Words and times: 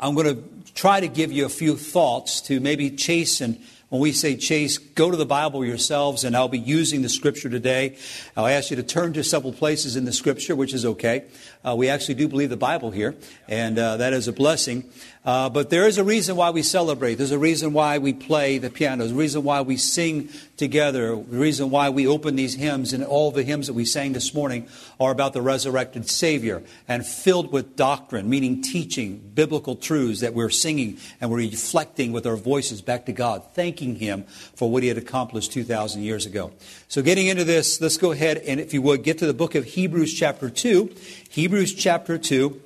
I'm 0.00 0.14
going 0.14 0.36
to 0.36 0.72
try 0.74 1.00
to 1.00 1.08
give 1.08 1.32
you 1.32 1.44
a 1.44 1.48
few 1.48 1.76
thoughts 1.76 2.40
to 2.42 2.60
maybe 2.60 2.88
chase 2.90 3.40
and 3.40 3.58
when 3.88 4.02
we 4.02 4.12
say 4.12 4.36
chase, 4.36 4.76
go 4.76 5.10
to 5.10 5.16
the 5.16 5.24
Bible 5.24 5.64
yourselves, 5.64 6.24
and 6.24 6.36
I'll 6.36 6.48
be 6.48 6.58
using 6.58 7.00
the 7.00 7.08
scripture 7.08 7.48
today. 7.48 7.96
I'll 8.36 8.46
ask 8.46 8.70
you 8.70 8.76
to 8.76 8.82
turn 8.82 9.14
to 9.14 9.24
several 9.24 9.52
places 9.52 9.96
in 9.96 10.04
the 10.04 10.12
scripture, 10.12 10.54
which 10.54 10.74
is 10.74 10.84
okay. 10.84 11.24
Uh, 11.66 11.74
we 11.74 11.88
actually 11.88 12.14
do 12.14 12.28
believe 12.28 12.50
the 12.50 12.56
Bible 12.56 12.90
here, 12.90 13.14
and 13.48 13.78
uh, 13.78 13.96
that 13.96 14.12
is 14.12 14.28
a 14.28 14.32
blessing. 14.32 14.90
Uh, 15.24 15.48
but 15.48 15.68
there 15.68 15.86
is 15.86 15.98
a 15.98 16.04
reason 16.04 16.36
why 16.36 16.50
we 16.50 16.62
celebrate. 16.62 17.16
There's 17.16 17.32
a 17.32 17.38
reason 17.38 17.72
why 17.72 17.98
we 17.98 18.12
play 18.12 18.58
the 18.58 18.70
piano. 18.70 18.98
There's 18.98 19.12
a 19.12 19.14
reason 19.14 19.42
why 19.42 19.60
we 19.60 19.76
sing 19.76 20.30
together. 20.56 21.08
The 21.16 21.38
reason 21.38 21.68
why 21.70 21.90
we 21.90 22.06
open 22.06 22.36
these 22.36 22.54
hymns 22.54 22.94
and 22.94 23.04
all 23.04 23.30
the 23.30 23.42
hymns 23.42 23.66
that 23.66 23.74
we 23.74 23.84
sang 23.84 24.12
this 24.12 24.32
morning 24.32 24.68
are 24.98 25.10
about 25.10 25.34
the 25.34 25.42
resurrected 25.42 26.08
Savior 26.08 26.62
and 26.86 27.04
filled 27.06 27.52
with 27.52 27.76
doctrine, 27.76 28.30
meaning 28.30 28.62
teaching, 28.62 29.18
biblical 29.34 29.76
truths 29.76 30.20
that 30.20 30.32
we're 30.32 30.48
singing 30.48 30.96
and 31.20 31.30
we're 31.30 31.38
reflecting 31.38 32.12
with 32.12 32.26
our 32.26 32.36
voices 32.36 32.80
back 32.80 33.04
to 33.06 33.12
God, 33.12 33.42
thanking 33.78 33.96
Him 33.96 34.24
for 34.24 34.70
what 34.70 34.82
He 34.82 34.88
had 34.88 34.98
accomplished 34.98 35.52
2,000 35.52 36.02
years 36.02 36.26
ago. 36.26 36.52
So, 36.88 37.02
getting 37.02 37.26
into 37.26 37.44
this, 37.44 37.80
let's 37.80 37.96
go 37.96 38.12
ahead 38.12 38.38
and, 38.38 38.60
if 38.60 38.74
you 38.74 38.82
would, 38.82 39.02
get 39.02 39.18
to 39.18 39.26
the 39.26 39.34
book 39.34 39.54
of 39.54 39.64
Hebrews, 39.64 40.12
chapter 40.14 40.50
2. 40.50 40.94
Hebrews, 41.30 41.74
chapter 41.74 42.18
2. 42.18 42.60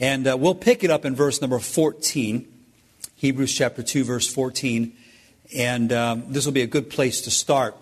And 0.00 0.26
uh, 0.26 0.36
we'll 0.36 0.54
pick 0.54 0.82
it 0.82 0.90
up 0.90 1.04
in 1.04 1.14
verse 1.14 1.40
number 1.40 1.58
14, 1.58 2.46
Hebrews 3.16 3.54
chapter 3.54 3.82
2, 3.82 4.04
verse 4.04 4.32
14. 4.32 4.92
And 5.56 5.92
um, 5.92 6.24
this 6.28 6.46
will 6.46 6.52
be 6.52 6.62
a 6.62 6.66
good 6.66 6.90
place 6.90 7.20
to 7.22 7.30
start. 7.30 7.76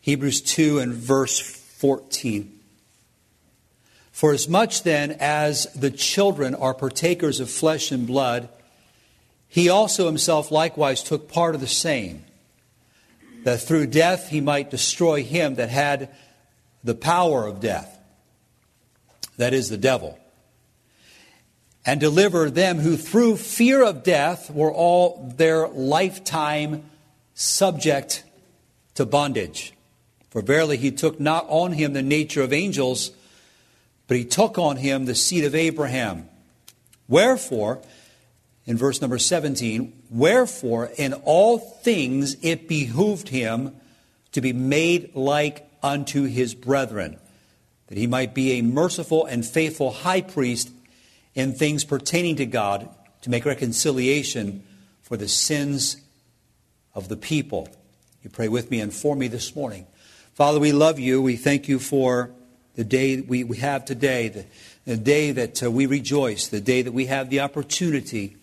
Hebrews 0.00 0.42
2 0.42 0.80
and 0.80 0.92
verse 0.92 1.40
14. 1.40 2.50
For 4.12 4.32
as 4.32 4.48
much 4.48 4.82
then 4.82 5.16
as 5.18 5.64
the 5.72 5.90
children 5.90 6.54
are 6.54 6.74
partakers 6.74 7.40
of 7.40 7.50
flesh 7.50 7.90
and 7.90 8.06
blood, 8.06 8.48
he 9.54 9.68
also 9.68 10.06
himself 10.06 10.50
likewise 10.50 11.00
took 11.00 11.28
part 11.28 11.54
of 11.54 11.60
the 11.60 11.68
same, 11.68 12.24
that 13.44 13.60
through 13.60 13.86
death 13.86 14.30
he 14.30 14.40
might 14.40 14.68
destroy 14.68 15.22
him 15.22 15.54
that 15.54 15.68
had 15.68 16.08
the 16.82 16.96
power 16.96 17.46
of 17.46 17.60
death 17.60 17.96
that 19.36 19.54
is 19.54 19.68
the 19.68 19.76
devil, 19.76 20.18
and 21.86 22.00
deliver 22.00 22.50
them 22.50 22.80
who 22.80 22.96
through 22.96 23.36
fear 23.36 23.84
of 23.84 24.02
death 24.02 24.50
were 24.50 24.72
all 24.72 25.32
their 25.36 25.68
lifetime 25.68 26.82
subject 27.34 28.24
to 28.96 29.06
bondage. 29.06 29.72
For 30.30 30.42
verily 30.42 30.78
he 30.78 30.90
took 30.90 31.20
not 31.20 31.46
on 31.48 31.70
him 31.70 31.92
the 31.92 32.02
nature 32.02 32.42
of 32.42 32.52
angels, 32.52 33.12
but 34.08 34.16
he 34.16 34.24
took 34.24 34.58
on 34.58 34.78
him 34.78 35.04
the 35.04 35.14
seed 35.14 35.44
of 35.44 35.54
Abraham. 35.54 36.28
Wherefore, 37.06 37.80
in 38.66 38.76
verse 38.76 39.00
number 39.00 39.18
17, 39.18 39.92
wherefore 40.10 40.90
in 40.96 41.12
all 41.12 41.58
things 41.58 42.36
it 42.42 42.68
behooved 42.68 43.28
him 43.28 43.74
to 44.32 44.40
be 44.40 44.52
made 44.52 45.14
like 45.14 45.68
unto 45.82 46.24
his 46.24 46.54
brethren 46.54 47.18
that 47.88 47.98
he 47.98 48.06
might 48.06 48.34
be 48.34 48.52
a 48.52 48.62
merciful 48.62 49.26
and 49.26 49.44
faithful 49.44 49.90
high 49.90 50.20
priest 50.20 50.70
in 51.34 51.52
things 51.52 51.84
pertaining 51.84 52.36
to 52.36 52.46
God 52.46 52.88
to 53.22 53.30
make 53.30 53.44
reconciliation 53.44 54.64
for 55.02 55.16
the 55.16 55.28
sins 55.28 55.96
of 56.94 57.08
the 57.08 57.16
people. 57.16 57.68
You 58.22 58.30
pray 58.30 58.48
with 58.48 58.70
me 58.70 58.80
and 58.80 58.92
for 58.92 59.14
me 59.14 59.28
this 59.28 59.54
morning. 59.54 59.86
Father, 60.34 60.58
we 60.58 60.72
love 60.72 60.98
you. 60.98 61.20
We 61.20 61.36
thank 61.36 61.68
you 61.68 61.78
for 61.78 62.30
the 62.74 62.84
day 62.84 63.20
we, 63.20 63.44
we 63.44 63.58
have 63.58 63.84
today, 63.84 64.46
the, 64.84 64.96
day 64.96 65.30
that 65.32 65.62
uh, 65.62 65.70
we 65.70 65.86
rejoice, 65.86 66.48
the 66.48 66.60
day 66.60 66.82
that 66.82 66.92
we 66.92 67.06
have 67.06 67.30
the 67.30 67.40
opportunity 67.40 68.36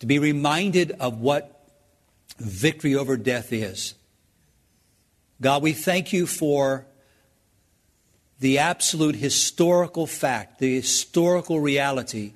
to 0.00 0.06
be 0.06 0.18
reminded 0.18 0.92
of 0.92 1.20
what 1.20 1.68
victory 2.38 2.94
over 2.94 3.16
death 3.16 3.52
is. 3.52 3.94
God, 5.40 5.62
we 5.62 5.72
thank 5.72 6.12
you 6.12 6.26
for 6.26 6.86
the 8.40 8.58
absolute 8.58 9.14
historical 9.14 10.06
fact, 10.06 10.58
the 10.58 10.74
historical 10.74 11.60
reality 11.60 12.32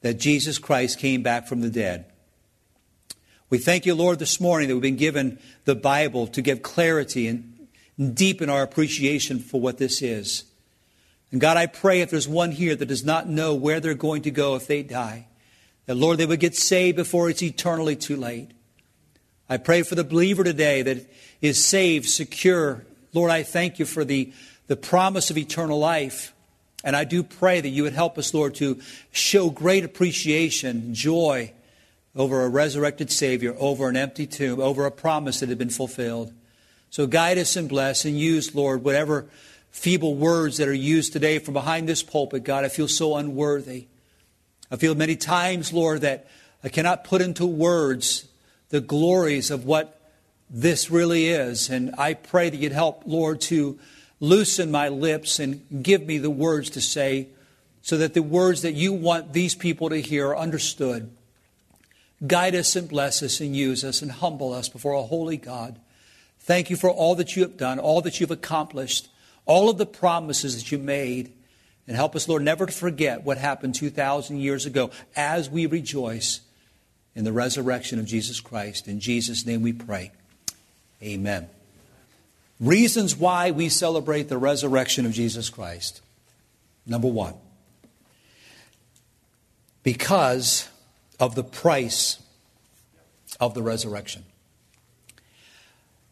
that 0.00 0.14
Jesus 0.14 0.58
Christ 0.58 0.98
came 0.98 1.22
back 1.22 1.46
from 1.46 1.60
the 1.60 1.70
dead. 1.70 2.06
We 3.50 3.58
thank 3.58 3.86
you, 3.86 3.94
Lord, 3.94 4.18
this 4.18 4.40
morning 4.40 4.68
that 4.68 4.74
we've 4.74 4.82
been 4.82 4.96
given 4.96 5.38
the 5.64 5.74
Bible 5.74 6.26
to 6.28 6.42
give 6.42 6.62
clarity 6.62 7.26
and 7.26 8.14
deepen 8.14 8.50
our 8.50 8.62
appreciation 8.62 9.38
for 9.38 9.60
what 9.60 9.78
this 9.78 10.02
is. 10.02 10.44
And 11.30 11.40
God, 11.40 11.56
I 11.56 11.66
pray 11.66 12.00
if 12.00 12.10
there's 12.10 12.28
one 12.28 12.52
here 12.52 12.74
that 12.74 12.86
does 12.86 13.04
not 13.04 13.28
know 13.28 13.54
where 13.54 13.80
they're 13.80 13.94
going 13.94 14.22
to 14.22 14.30
go 14.30 14.54
if 14.54 14.66
they 14.66 14.82
die, 14.82 15.27
that, 15.88 15.94
Lord, 15.94 16.18
they 16.18 16.26
would 16.26 16.38
get 16.38 16.54
saved 16.54 16.98
before 16.98 17.30
it's 17.30 17.42
eternally 17.42 17.96
too 17.96 18.16
late. 18.16 18.50
I 19.48 19.56
pray 19.56 19.82
for 19.82 19.94
the 19.94 20.04
believer 20.04 20.44
today 20.44 20.82
that 20.82 21.06
is 21.40 21.64
saved, 21.64 22.10
secure. 22.10 22.84
Lord, 23.14 23.30
I 23.30 23.42
thank 23.42 23.78
you 23.78 23.86
for 23.86 24.04
the, 24.04 24.30
the 24.66 24.76
promise 24.76 25.30
of 25.30 25.38
eternal 25.38 25.78
life. 25.78 26.34
And 26.84 26.94
I 26.94 27.04
do 27.04 27.22
pray 27.22 27.62
that 27.62 27.70
you 27.70 27.84
would 27.84 27.94
help 27.94 28.18
us, 28.18 28.34
Lord, 28.34 28.54
to 28.56 28.78
show 29.12 29.48
great 29.48 29.82
appreciation, 29.82 30.92
joy 30.92 31.54
over 32.14 32.44
a 32.44 32.50
resurrected 32.50 33.10
Savior, 33.10 33.56
over 33.58 33.88
an 33.88 33.96
empty 33.96 34.26
tomb, 34.26 34.60
over 34.60 34.84
a 34.84 34.90
promise 34.90 35.40
that 35.40 35.48
had 35.48 35.56
been 35.56 35.70
fulfilled. 35.70 36.34
So 36.90 37.06
guide 37.06 37.38
us 37.38 37.56
and 37.56 37.66
bless 37.66 38.04
and 38.04 38.18
use, 38.18 38.54
Lord, 38.54 38.84
whatever 38.84 39.24
feeble 39.70 40.16
words 40.16 40.58
that 40.58 40.68
are 40.68 40.74
used 40.74 41.14
today 41.14 41.38
from 41.38 41.54
behind 41.54 41.88
this 41.88 42.02
pulpit, 42.02 42.44
God. 42.44 42.66
I 42.66 42.68
feel 42.68 42.88
so 42.88 43.16
unworthy. 43.16 43.86
I 44.70 44.76
feel 44.76 44.94
many 44.94 45.16
times, 45.16 45.72
Lord, 45.72 46.02
that 46.02 46.26
I 46.62 46.68
cannot 46.68 47.04
put 47.04 47.22
into 47.22 47.46
words 47.46 48.28
the 48.70 48.80
glories 48.80 49.50
of 49.50 49.64
what 49.64 49.98
this 50.50 50.90
really 50.90 51.28
is. 51.28 51.70
And 51.70 51.94
I 51.96 52.14
pray 52.14 52.50
that 52.50 52.56
you'd 52.56 52.72
help, 52.72 53.02
Lord, 53.06 53.40
to 53.42 53.78
loosen 54.20 54.70
my 54.70 54.88
lips 54.88 55.38
and 55.38 55.82
give 55.82 56.04
me 56.04 56.18
the 56.18 56.30
words 56.30 56.70
to 56.70 56.80
say 56.80 57.28
so 57.82 57.96
that 57.98 58.14
the 58.14 58.22
words 58.22 58.62
that 58.62 58.74
you 58.74 58.92
want 58.92 59.32
these 59.32 59.54
people 59.54 59.88
to 59.88 60.00
hear 60.00 60.28
are 60.28 60.36
understood. 60.36 61.10
Guide 62.26 62.54
us 62.54 62.74
and 62.74 62.88
bless 62.88 63.22
us 63.22 63.40
and 63.40 63.56
use 63.56 63.84
us 63.84 64.02
and 64.02 64.10
humble 64.10 64.52
us 64.52 64.68
before 64.68 64.92
a 64.92 65.02
holy 65.02 65.36
God. 65.36 65.78
Thank 66.40 66.68
you 66.68 66.76
for 66.76 66.90
all 66.90 67.14
that 67.14 67.36
you 67.36 67.42
have 67.42 67.56
done, 67.56 67.78
all 67.78 68.00
that 68.00 68.20
you've 68.20 68.30
accomplished, 68.30 69.08
all 69.46 69.70
of 69.70 69.78
the 69.78 69.86
promises 69.86 70.56
that 70.56 70.72
you 70.72 70.78
made. 70.78 71.32
And 71.88 71.96
help 71.96 72.14
us, 72.14 72.28
Lord, 72.28 72.42
never 72.42 72.66
to 72.66 72.72
forget 72.72 73.24
what 73.24 73.38
happened 73.38 73.74
2,000 73.74 74.36
years 74.36 74.66
ago 74.66 74.90
as 75.16 75.48
we 75.48 75.64
rejoice 75.64 76.42
in 77.14 77.24
the 77.24 77.32
resurrection 77.32 77.98
of 77.98 78.04
Jesus 78.04 78.40
Christ. 78.40 78.86
In 78.86 79.00
Jesus' 79.00 79.46
name 79.46 79.62
we 79.62 79.72
pray. 79.72 80.12
Amen. 81.02 81.48
Reasons 82.60 83.16
why 83.16 83.52
we 83.52 83.70
celebrate 83.70 84.28
the 84.28 84.36
resurrection 84.36 85.06
of 85.06 85.12
Jesus 85.12 85.48
Christ. 85.48 86.02
Number 86.86 87.08
one, 87.08 87.34
because 89.82 90.68
of 91.18 91.34
the 91.34 91.44
price 91.44 92.22
of 93.40 93.54
the 93.54 93.62
resurrection. 93.62 94.24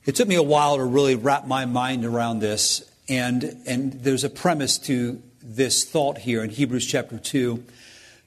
It 0.06 0.14
took 0.14 0.28
me 0.28 0.36
a 0.36 0.42
while 0.42 0.76
to 0.76 0.84
really 0.84 1.16
wrap 1.16 1.46
my 1.46 1.66
mind 1.66 2.04
around 2.04 2.38
this, 2.38 2.88
and, 3.08 3.62
and 3.66 3.92
there's 3.92 4.24
a 4.24 4.30
premise 4.30 4.78
to 4.78 5.20
this 5.46 5.84
thought 5.84 6.18
here 6.18 6.42
in 6.42 6.50
Hebrews 6.50 6.86
chapter 6.86 7.18
2 7.18 7.64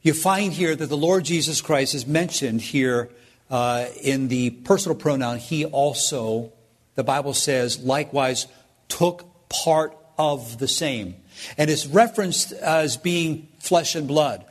you 0.01 0.13
find 0.13 0.53
here 0.53 0.75
that 0.75 0.87
the 0.87 0.97
Lord 0.97 1.25
Jesus 1.25 1.59
Christ 1.59 1.93
is 1.93 2.07
mentioned 2.07 2.61
here 2.61 3.09
uh, 3.49 3.87
in 4.01 4.29
the 4.29 4.51
personal 4.51 4.97
pronoun, 4.97 5.39
he 5.39 5.65
also, 5.65 6.53
the 6.95 7.03
Bible 7.03 7.33
says, 7.33 7.79
likewise 7.79 8.47
took 8.87 9.25
part 9.49 9.97
of 10.17 10.57
the 10.57 10.67
same. 10.69 11.15
And 11.57 11.69
it's 11.69 11.85
referenced 11.85 12.53
as 12.53 12.95
being 12.95 13.49
flesh 13.59 13.95
and 13.95 14.07
blood. 14.07 14.45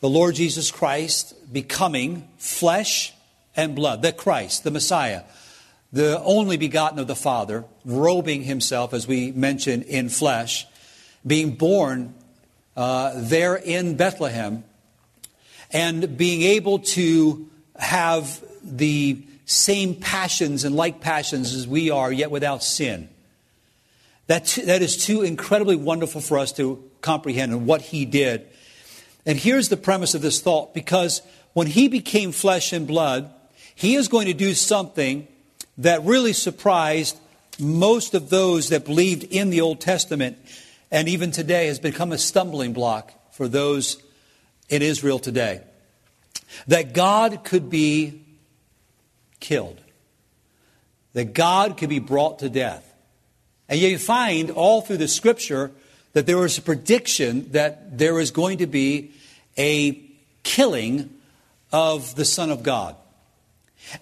The 0.00 0.10
Lord 0.10 0.34
Jesus 0.34 0.70
Christ 0.70 1.34
becoming 1.50 2.28
flesh 2.36 3.14
and 3.56 3.74
blood, 3.74 4.02
the 4.02 4.12
Christ, 4.12 4.64
the 4.64 4.70
Messiah, 4.70 5.22
the 5.90 6.20
only 6.20 6.58
begotten 6.58 6.98
of 6.98 7.06
the 7.06 7.14
Father, 7.14 7.64
robing 7.84 8.42
himself, 8.42 8.92
as 8.92 9.06
we 9.06 9.32
mentioned, 9.32 9.84
in 9.84 10.08
flesh, 10.08 10.66
being 11.26 11.54
born 11.54 12.14
uh, 12.76 13.12
there 13.16 13.56
in 13.56 13.96
Bethlehem 13.96 14.64
and 15.70 16.16
being 16.16 16.42
able 16.42 16.80
to 16.80 17.48
have 17.76 18.42
the 18.62 19.22
same 19.46 19.94
passions 19.94 20.64
and 20.64 20.76
like 20.76 21.00
passions 21.00 21.54
as 21.54 21.66
we 21.66 21.90
are, 21.90 22.12
yet 22.12 22.30
without 22.30 22.62
sin. 22.62 23.08
That, 24.26 24.58
that 24.64 24.82
is 24.82 25.04
too 25.04 25.22
incredibly 25.22 25.76
wonderful 25.76 26.20
for 26.20 26.38
us 26.38 26.52
to 26.52 26.82
comprehend 27.00 27.52
and 27.52 27.66
what 27.66 27.82
he 27.82 28.04
did. 28.04 28.46
And 29.26 29.38
here's 29.38 29.68
the 29.68 29.76
premise 29.76 30.14
of 30.14 30.22
this 30.22 30.40
thought 30.40 30.74
because 30.74 31.22
when 31.52 31.66
he 31.66 31.88
became 31.88 32.32
flesh 32.32 32.72
and 32.72 32.86
blood, 32.86 33.30
he 33.74 33.94
is 33.94 34.08
going 34.08 34.26
to 34.26 34.34
do 34.34 34.54
something 34.54 35.26
that 35.78 36.02
really 36.04 36.32
surprised 36.32 37.18
most 37.58 38.14
of 38.14 38.30
those 38.30 38.68
that 38.70 38.84
believed 38.84 39.24
in 39.24 39.50
the 39.50 39.60
Old 39.60 39.80
Testament. 39.80 40.38
And 40.92 41.08
even 41.08 41.30
today 41.30 41.66
has 41.66 41.80
become 41.80 42.12
a 42.12 42.18
stumbling 42.18 42.74
block 42.74 43.12
for 43.32 43.48
those 43.48 43.96
in 44.68 44.82
Israel 44.82 45.18
today. 45.18 45.62
That 46.68 46.92
God 46.92 47.44
could 47.44 47.70
be 47.70 48.22
killed, 49.40 49.80
that 51.14 51.32
God 51.32 51.78
could 51.78 51.88
be 51.88 51.98
brought 51.98 52.40
to 52.40 52.50
death. 52.50 52.86
And 53.70 53.80
yet 53.80 53.90
you 53.90 53.98
find 53.98 54.50
all 54.50 54.82
through 54.82 54.98
the 54.98 55.08
scripture 55.08 55.72
that 56.12 56.26
there 56.26 56.36
was 56.36 56.58
a 56.58 56.62
prediction 56.62 57.50
that 57.52 57.96
there 57.96 58.12
was 58.12 58.30
going 58.30 58.58
to 58.58 58.66
be 58.66 59.12
a 59.56 59.98
killing 60.42 61.08
of 61.72 62.14
the 62.16 62.26
Son 62.26 62.50
of 62.50 62.62
God. 62.62 62.96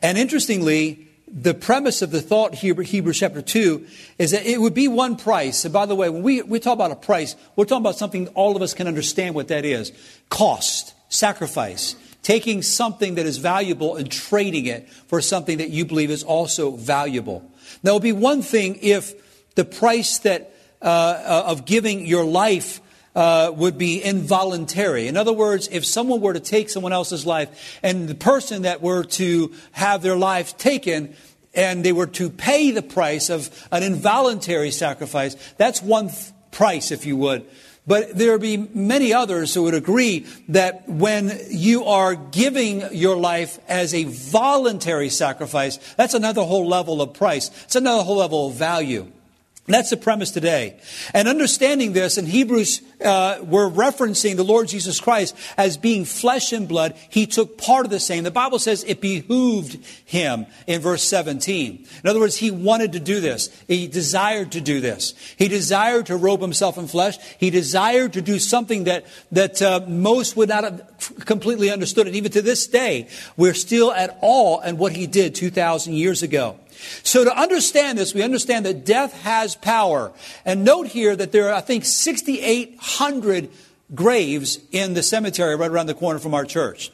And 0.02 0.18
interestingly, 0.18 1.06
the 1.32 1.54
premise 1.54 2.02
of 2.02 2.10
the 2.10 2.20
thought 2.20 2.54
here, 2.54 2.74
Hebrews 2.74 3.18
chapter 3.20 3.40
2, 3.40 3.86
is 4.18 4.32
that 4.32 4.44
it 4.44 4.60
would 4.60 4.74
be 4.74 4.88
one 4.88 5.16
price. 5.16 5.64
And 5.64 5.72
by 5.72 5.86
the 5.86 5.94
way, 5.94 6.10
when 6.10 6.22
we, 6.22 6.42
we 6.42 6.58
talk 6.58 6.74
about 6.74 6.90
a 6.90 6.96
price, 6.96 7.36
we're 7.54 7.66
talking 7.66 7.82
about 7.82 7.96
something 7.96 8.26
all 8.28 8.56
of 8.56 8.62
us 8.62 8.74
can 8.74 8.88
understand 8.88 9.34
what 9.34 9.48
that 9.48 9.64
is 9.64 9.92
cost, 10.28 10.94
sacrifice, 11.08 11.94
taking 12.22 12.62
something 12.62 13.14
that 13.14 13.26
is 13.26 13.38
valuable 13.38 13.96
and 13.96 14.10
trading 14.10 14.66
it 14.66 14.88
for 14.88 15.20
something 15.20 15.58
that 15.58 15.70
you 15.70 15.84
believe 15.84 16.10
is 16.10 16.24
also 16.24 16.72
valuable. 16.72 17.48
Now, 17.82 17.92
it 17.92 17.94
would 17.94 18.02
be 18.02 18.12
one 18.12 18.42
thing 18.42 18.78
if 18.82 19.14
the 19.54 19.64
price 19.64 20.18
that, 20.18 20.52
uh, 20.82 20.84
uh 20.84 21.44
of 21.46 21.64
giving 21.64 22.06
your 22.06 22.24
life 22.24 22.80
uh, 23.14 23.52
would 23.54 23.76
be 23.76 24.02
involuntary. 24.02 25.08
In 25.08 25.16
other 25.16 25.32
words, 25.32 25.68
if 25.72 25.84
someone 25.84 26.20
were 26.20 26.32
to 26.32 26.40
take 26.40 26.70
someone 26.70 26.92
else's 26.92 27.26
life 27.26 27.78
and 27.82 28.08
the 28.08 28.14
person 28.14 28.62
that 28.62 28.82
were 28.82 29.04
to 29.04 29.52
have 29.72 30.02
their 30.02 30.16
life 30.16 30.56
taken 30.56 31.14
and 31.54 31.84
they 31.84 31.92
were 31.92 32.06
to 32.06 32.30
pay 32.30 32.70
the 32.70 32.82
price 32.82 33.28
of 33.28 33.68
an 33.72 33.82
involuntary 33.82 34.70
sacrifice, 34.70 35.34
that's 35.56 35.82
one 35.82 36.08
th- 36.08 36.30
price, 36.52 36.92
if 36.92 37.04
you 37.04 37.16
would. 37.16 37.44
But 37.86 38.16
there 38.16 38.32
would 38.32 38.40
be 38.40 38.56
many 38.56 39.12
others 39.12 39.52
who 39.52 39.64
would 39.64 39.74
agree 39.74 40.26
that 40.48 40.88
when 40.88 41.36
you 41.48 41.86
are 41.86 42.14
giving 42.14 42.84
your 42.92 43.16
life 43.16 43.58
as 43.66 43.94
a 43.94 44.04
voluntary 44.04 45.08
sacrifice, 45.08 45.78
that's 45.94 46.14
another 46.14 46.42
whole 46.42 46.68
level 46.68 47.02
of 47.02 47.14
price. 47.14 47.50
It's 47.64 47.74
another 47.74 48.04
whole 48.04 48.18
level 48.18 48.48
of 48.48 48.54
value. 48.54 49.10
That's 49.72 49.90
the 49.90 49.96
premise 49.96 50.30
today. 50.30 50.76
And 51.14 51.28
understanding 51.28 51.92
this, 51.92 52.18
in 52.18 52.26
Hebrews, 52.26 52.82
uh, 53.04 53.38
we're 53.42 53.70
referencing 53.70 54.36
the 54.36 54.44
Lord 54.44 54.68
Jesus 54.68 55.00
Christ 55.00 55.36
as 55.56 55.76
being 55.76 56.04
flesh 56.04 56.52
and 56.52 56.68
blood. 56.68 56.94
He 57.08 57.26
took 57.26 57.56
part 57.56 57.84
of 57.84 57.90
the 57.90 58.00
same. 58.00 58.24
The 58.24 58.30
Bible 58.30 58.58
says 58.58 58.84
it 58.84 59.00
behooved 59.00 59.84
him 60.04 60.46
in 60.66 60.80
verse 60.80 61.02
17. 61.04 61.86
In 62.02 62.10
other 62.10 62.20
words, 62.20 62.36
he 62.36 62.50
wanted 62.50 62.92
to 62.92 63.00
do 63.00 63.20
this. 63.20 63.48
He 63.68 63.86
desired 63.86 64.52
to 64.52 64.60
do 64.60 64.80
this. 64.80 65.14
He 65.36 65.48
desired 65.48 66.06
to 66.06 66.16
robe 66.16 66.40
himself 66.40 66.76
in 66.76 66.86
flesh. 66.86 67.18
He 67.38 67.50
desired 67.50 68.12
to 68.14 68.22
do 68.22 68.38
something 68.38 68.84
that, 68.84 69.06
that 69.32 69.62
uh, 69.62 69.80
most 69.86 70.36
would 70.36 70.48
not 70.48 70.64
have 70.64 71.24
completely 71.24 71.70
understood. 71.70 72.06
And 72.06 72.16
even 72.16 72.32
to 72.32 72.42
this 72.42 72.66
day, 72.66 73.08
we're 73.36 73.54
still 73.54 73.92
at 73.92 74.18
awe 74.20 74.60
at 74.62 74.76
what 74.76 74.92
he 74.92 75.06
did 75.06 75.34
2,000 75.34 75.94
years 75.94 76.22
ago. 76.22 76.58
So 77.02 77.24
to 77.24 77.36
understand 77.36 77.98
this, 77.98 78.14
we 78.14 78.22
understand 78.22 78.66
that 78.66 78.84
death 78.84 79.12
has 79.22 79.56
power. 79.56 80.12
And 80.44 80.64
note 80.64 80.88
here 80.88 81.14
that 81.16 81.32
there 81.32 81.48
are, 81.48 81.54
I 81.54 81.60
think, 81.60 81.84
6,800 81.84 83.50
graves 83.94 84.58
in 84.70 84.94
the 84.94 85.02
cemetery 85.02 85.56
right 85.56 85.70
around 85.70 85.86
the 85.86 85.94
corner 85.94 86.18
from 86.18 86.34
our 86.34 86.44
church. 86.44 86.90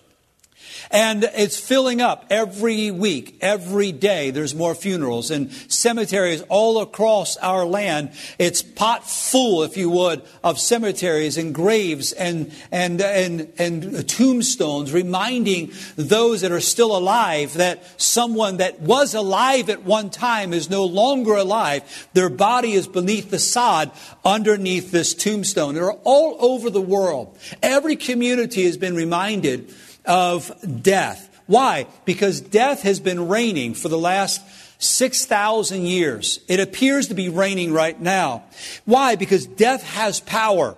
And 0.90 1.25
it's 1.25 1.58
filling 1.58 2.00
up 2.00 2.26
every 2.31 2.90
week, 2.90 3.38
every 3.40 3.93
day. 3.93 4.31
There's 4.31 4.55
more 4.55 4.75
funerals 4.75 5.31
and 5.31 5.52
cemeteries 5.69 6.43
all 6.49 6.81
across 6.81 7.37
our 7.38 7.64
land. 7.64 8.11
It's 8.38 8.62
pot 8.62 9.08
full, 9.08 9.62
if 9.62 9.76
you 9.76 9.90
would, 9.90 10.23
of 10.43 10.58
cemeteries 10.58 11.38
and 11.38 11.55
graves 11.55 12.12
and, 12.12 12.52
and, 12.70 13.00
and, 13.00 13.52
and 13.58 14.08
tombstones 14.08 14.93
reminding 14.93 15.73
those 15.96 16.40
that 16.40 16.52
are 16.52 16.61
still 16.61 16.96
alive 16.96 17.55
that 17.55 18.00
someone 18.00 18.58
that 18.58 18.81
was 18.81 19.14
alive 19.14 19.70
at 19.70 19.84
one 19.84 20.11
time 20.11 20.52
is 20.52 20.70
no 20.70 20.84
longer 20.84 21.34
alive. 21.34 22.08
Their 22.12 22.29
body 22.29 22.72
is 22.72 22.87
beneath 22.87 23.31
the 23.31 23.38
sod 23.38 23.90
underneath 24.25 24.90
this 24.90 25.14
tombstone. 25.14 25.75
They're 25.75 25.93
all 25.93 26.37
over 26.40 26.70
the 26.70 26.81
world. 26.81 27.37
Every 27.62 27.96
community 27.96 28.64
has 28.64 28.76
been 28.76 28.94
reminded 28.94 29.72
of 30.06 30.53
death. 30.82 31.29
Why? 31.47 31.87
Because 32.05 32.41
death 32.41 32.82
has 32.82 33.00
been 33.00 33.29
reigning 33.29 33.75
for 33.75 33.88
the 33.88 33.99
last 33.99 34.43
6,000 34.79 35.87
years. 35.87 36.41
It 36.49 36.61
appears 36.61 37.08
to 37.08 37.14
be 37.14 37.29
reigning 37.29 37.73
right 37.73 37.99
now. 37.99 38.44
Why? 38.85 39.17
Because 39.17 39.47
death 39.47 39.82
has 39.82 40.20
power. 40.20 40.76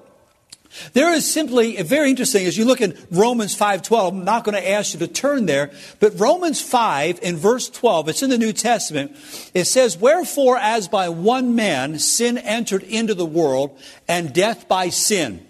There 0.92 1.12
is 1.12 1.30
simply 1.30 1.78
eh, 1.78 1.82
very 1.82 2.10
interesting 2.10 2.46
as 2.46 2.56
you 2.56 2.64
look 2.64 2.80
in 2.80 2.96
Romans 3.10 3.56
5:12. 3.56 4.12
I'm 4.12 4.24
not 4.24 4.44
going 4.44 4.54
to 4.54 4.70
ask 4.70 4.92
you 4.92 5.00
to 5.00 5.08
turn 5.08 5.46
there, 5.46 5.70
but 5.98 6.20
Romans 6.20 6.60
5 6.60 7.20
in 7.22 7.36
verse 7.36 7.68
12, 7.68 8.08
it's 8.08 8.22
in 8.22 8.30
the 8.30 8.38
New 8.38 8.52
Testament. 8.52 9.16
It 9.54 9.64
says, 9.64 9.96
"Wherefore 9.96 10.58
as 10.58 10.86
by 10.86 11.08
one 11.08 11.54
man 11.54 11.98
sin 11.98 12.38
entered 12.38 12.82
into 12.82 13.14
the 13.14 13.26
world, 13.26 13.76
and 14.06 14.32
death 14.32 14.68
by 14.68 14.90
sin." 14.90 15.47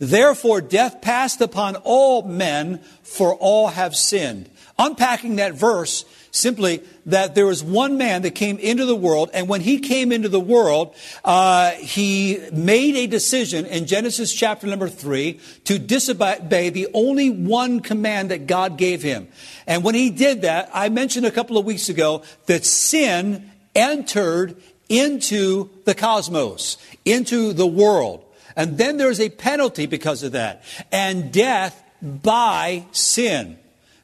Therefore, 0.00 0.62
death 0.62 1.02
passed 1.02 1.42
upon 1.42 1.76
all 1.76 2.22
men, 2.22 2.80
for 3.02 3.34
all 3.34 3.68
have 3.68 3.94
sinned. 3.94 4.48
Unpacking 4.78 5.36
that 5.36 5.52
verse, 5.52 6.06
simply 6.30 6.82
that 7.04 7.34
there 7.34 7.44
was 7.44 7.62
one 7.62 7.98
man 7.98 8.22
that 8.22 8.34
came 8.34 8.58
into 8.58 8.86
the 8.86 8.96
world, 8.96 9.28
and 9.34 9.46
when 9.46 9.60
he 9.60 9.78
came 9.78 10.10
into 10.10 10.30
the 10.30 10.40
world, 10.40 10.94
uh, 11.22 11.72
he 11.72 12.40
made 12.50 12.96
a 12.96 13.06
decision 13.06 13.66
in 13.66 13.86
Genesis 13.86 14.32
chapter 14.32 14.66
number 14.66 14.88
three 14.88 15.38
to 15.64 15.78
disobey 15.78 16.70
the 16.70 16.88
only 16.94 17.28
one 17.28 17.80
command 17.80 18.30
that 18.30 18.46
God 18.46 18.78
gave 18.78 19.02
him. 19.02 19.28
And 19.66 19.84
when 19.84 19.94
he 19.94 20.08
did 20.08 20.42
that, 20.42 20.70
I 20.72 20.88
mentioned 20.88 21.26
a 21.26 21.30
couple 21.30 21.58
of 21.58 21.66
weeks 21.66 21.90
ago 21.90 22.22
that 22.46 22.64
sin 22.64 23.50
entered 23.74 24.56
into 24.88 25.68
the 25.84 25.94
cosmos, 25.94 26.78
into 27.04 27.52
the 27.52 27.66
world. 27.66 28.24
And 28.56 28.78
then 28.78 28.96
there's 28.96 29.20
a 29.20 29.28
penalty 29.28 29.86
because 29.86 30.22
of 30.22 30.32
that. 30.32 30.62
And 30.90 31.32
death 31.32 31.82
by 32.02 32.86
sin. 32.92 33.58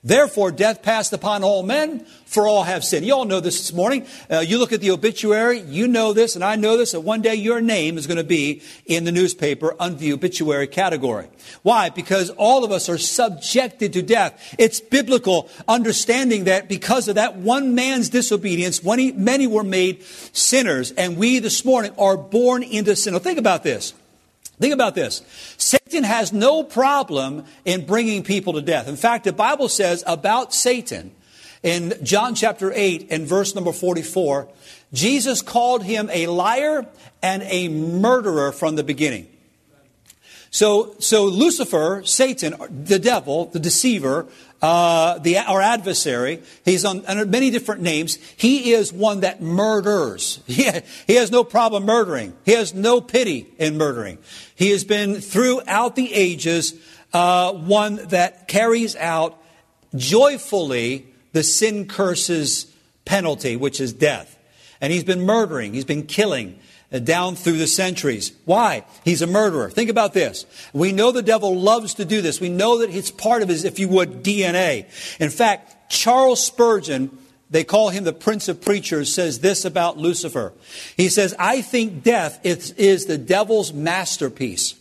Therefore, 0.07 0.53
death 0.53 0.83
passed 0.83 1.13
upon 1.13 1.43
all 1.43 1.65
men, 1.65 2.07
for 2.27 2.47
all 2.47 2.63
have 2.63 2.85
sinned. 2.85 3.05
You 3.05 3.15
all 3.15 3.25
know 3.25 3.41
this 3.41 3.59
this 3.59 3.73
morning. 3.73 4.07
Uh, 4.31 4.39
you 4.39 4.59
look 4.59 4.73
at 4.73 4.81
the 4.81 4.93
obituary, 4.93 5.59
you 5.59 5.89
know 5.89 6.13
this, 6.13 6.37
and 6.37 6.45
I 6.45 6.55
know 6.55 6.77
this, 6.77 6.93
that 6.93 7.01
one 7.01 7.23
day 7.23 7.35
your 7.35 7.61
name 7.61 7.99
is 7.99 8.07
going 8.07 8.19
to 8.19 8.23
be 8.23 8.63
in 8.85 9.03
the 9.03 9.11
newspaper 9.11 9.75
under 9.81 9.99
the 9.99 10.13
obituary 10.13 10.69
category. 10.69 11.27
Why? 11.63 11.91
Because 11.91 12.31
all 12.31 12.63
of 12.63 12.71
us 12.71 12.89
are 12.89 12.99
subjected 12.99 13.95
to 13.95 14.03
death. 14.03 14.55
It's 14.61 14.79
biblical 14.79 15.51
understanding 15.67 16.45
that 16.45 16.69
because 16.69 17.09
of 17.09 17.17
that 17.17 17.35
one 17.35 17.75
man's 17.75 18.09
disobedience, 18.09 18.85
many 18.85 19.49
were 19.49 19.65
made 19.65 20.05
sinners, 20.33 20.93
and 20.93 21.17
we 21.17 21.41
this 21.41 21.65
morning 21.65 21.91
are 21.99 22.17
born 22.17 22.63
into 22.63 22.95
sin. 22.95 23.15
Now, 23.15 23.19
think 23.19 23.41
about 23.41 23.65
this. 23.65 23.93
Think 24.59 24.73
about 24.73 24.95
this. 24.95 25.23
Satan 25.59 26.05
has 26.05 26.33
no 26.33 26.63
problem 26.63 27.45
in 27.65 27.85
bringing 27.85 28.23
people 28.23 28.55
to 28.55 28.63
death. 28.63 28.89
In 28.89 28.97
fact, 28.97 29.25
the 29.25 29.33
Bible 29.33 29.69
says 29.69 30.03
about 30.07 30.55
Satan 30.55 31.13
in 31.63 31.95
John 32.03 32.35
chapter 32.35 32.73
8 32.75 33.09
and 33.11 33.27
verse 33.27 33.55
number 33.55 33.73
44, 33.73 34.49
Jesus 34.93 35.43
called 35.43 35.83
him 35.83 36.09
a 36.13 36.27
liar 36.27 36.87
and 37.23 37.43
a 37.45 37.69
murderer 37.69 38.53
from 38.53 38.77
the 38.77 38.85
beginning. 38.85 39.29
So, 40.51 40.95
so 41.01 41.25
Lucifer, 41.27 42.03
Satan, 42.05 42.55
the 42.71 42.99
devil, 42.99 43.47
the 43.47 43.59
deceiver, 43.59 44.27
uh, 44.63 45.19
the, 45.19 45.39
our 45.39 45.61
adversary, 45.61 46.43
he's 46.65 46.85
on 46.85 47.05
under 47.07 47.27
many 47.27 47.51
different 47.51 47.83
names. 47.83 48.17
He 48.37 48.73
is 48.73 48.93
one 48.93 49.21
that 49.21 49.43
murders. 49.43 50.41
He, 50.47 50.71
he 51.07 51.15
has 51.17 51.31
no 51.31 51.45
problem 51.45 51.85
murdering. 51.85 52.35
He 52.45 52.53
has 52.53 52.73
no 52.73 53.01
pity 53.01 53.47
in 53.59 53.77
murdering. 53.77 54.19
He 54.55 54.71
has 54.71 54.85
been 54.85 55.21
throughout 55.21 55.97
the 55.97 56.13
ages 56.13 56.75
uh, 57.13 57.53
one 57.53 57.97
that 58.09 58.49
carries 58.49 58.97
out 58.97 59.39
joyfully 59.95 61.07
the 61.33 61.43
sin 61.43 61.87
curses 61.87 62.73
penalty, 63.05 63.57
which 63.57 63.81
is 63.81 63.93
death. 63.93 64.39
And 64.81 64.93
he's 64.93 65.05
been 65.05 65.23
murdering. 65.23 65.75
He's 65.75 65.85
been 65.85 66.07
killing. 66.07 66.59
Uh, 66.93 67.01
down 67.01 67.35
through 67.35 67.59
the 67.59 67.67
centuries. 67.67 68.31
Why? 68.45 68.85
He's 69.05 69.21
a 69.21 69.27
murderer. 69.27 69.71
Think 69.71 69.91
about 69.91 70.15
this. 70.15 70.47
We 70.73 70.93
know 70.93 71.11
the 71.11 71.21
devil 71.21 71.59
loves 71.59 71.95
to 71.95 72.05
do 72.05 72.23
this. 72.23 72.41
We 72.41 72.49
know 72.49 72.79
that 72.79 72.91
it's 72.91 73.11
part 73.11 73.43
of 73.43 73.49
his, 73.49 73.65
if 73.65 73.81
you 73.81 73.89
would, 73.89 74.23
DNA. 74.23 74.87
In 75.19 75.31
fact, 75.31 75.91
Charles 75.91 76.45
Spurgeon, 76.45 77.19
they 77.51 77.65
call 77.65 77.89
him 77.89 78.05
the 78.05 78.13
Prince 78.13 78.47
of 78.47 78.61
Preachers, 78.61 79.13
says 79.13 79.41
this 79.41 79.65
about 79.65 79.99
Lucifer. 79.99 80.53
He 80.97 81.09
says, 81.09 81.35
I 81.41 81.61
think 81.61 82.05
death 82.05 82.39
is, 82.45 82.71
is 82.73 83.07
the 83.07 83.19
devil's 83.19 83.73
masterpiece. 83.73 84.77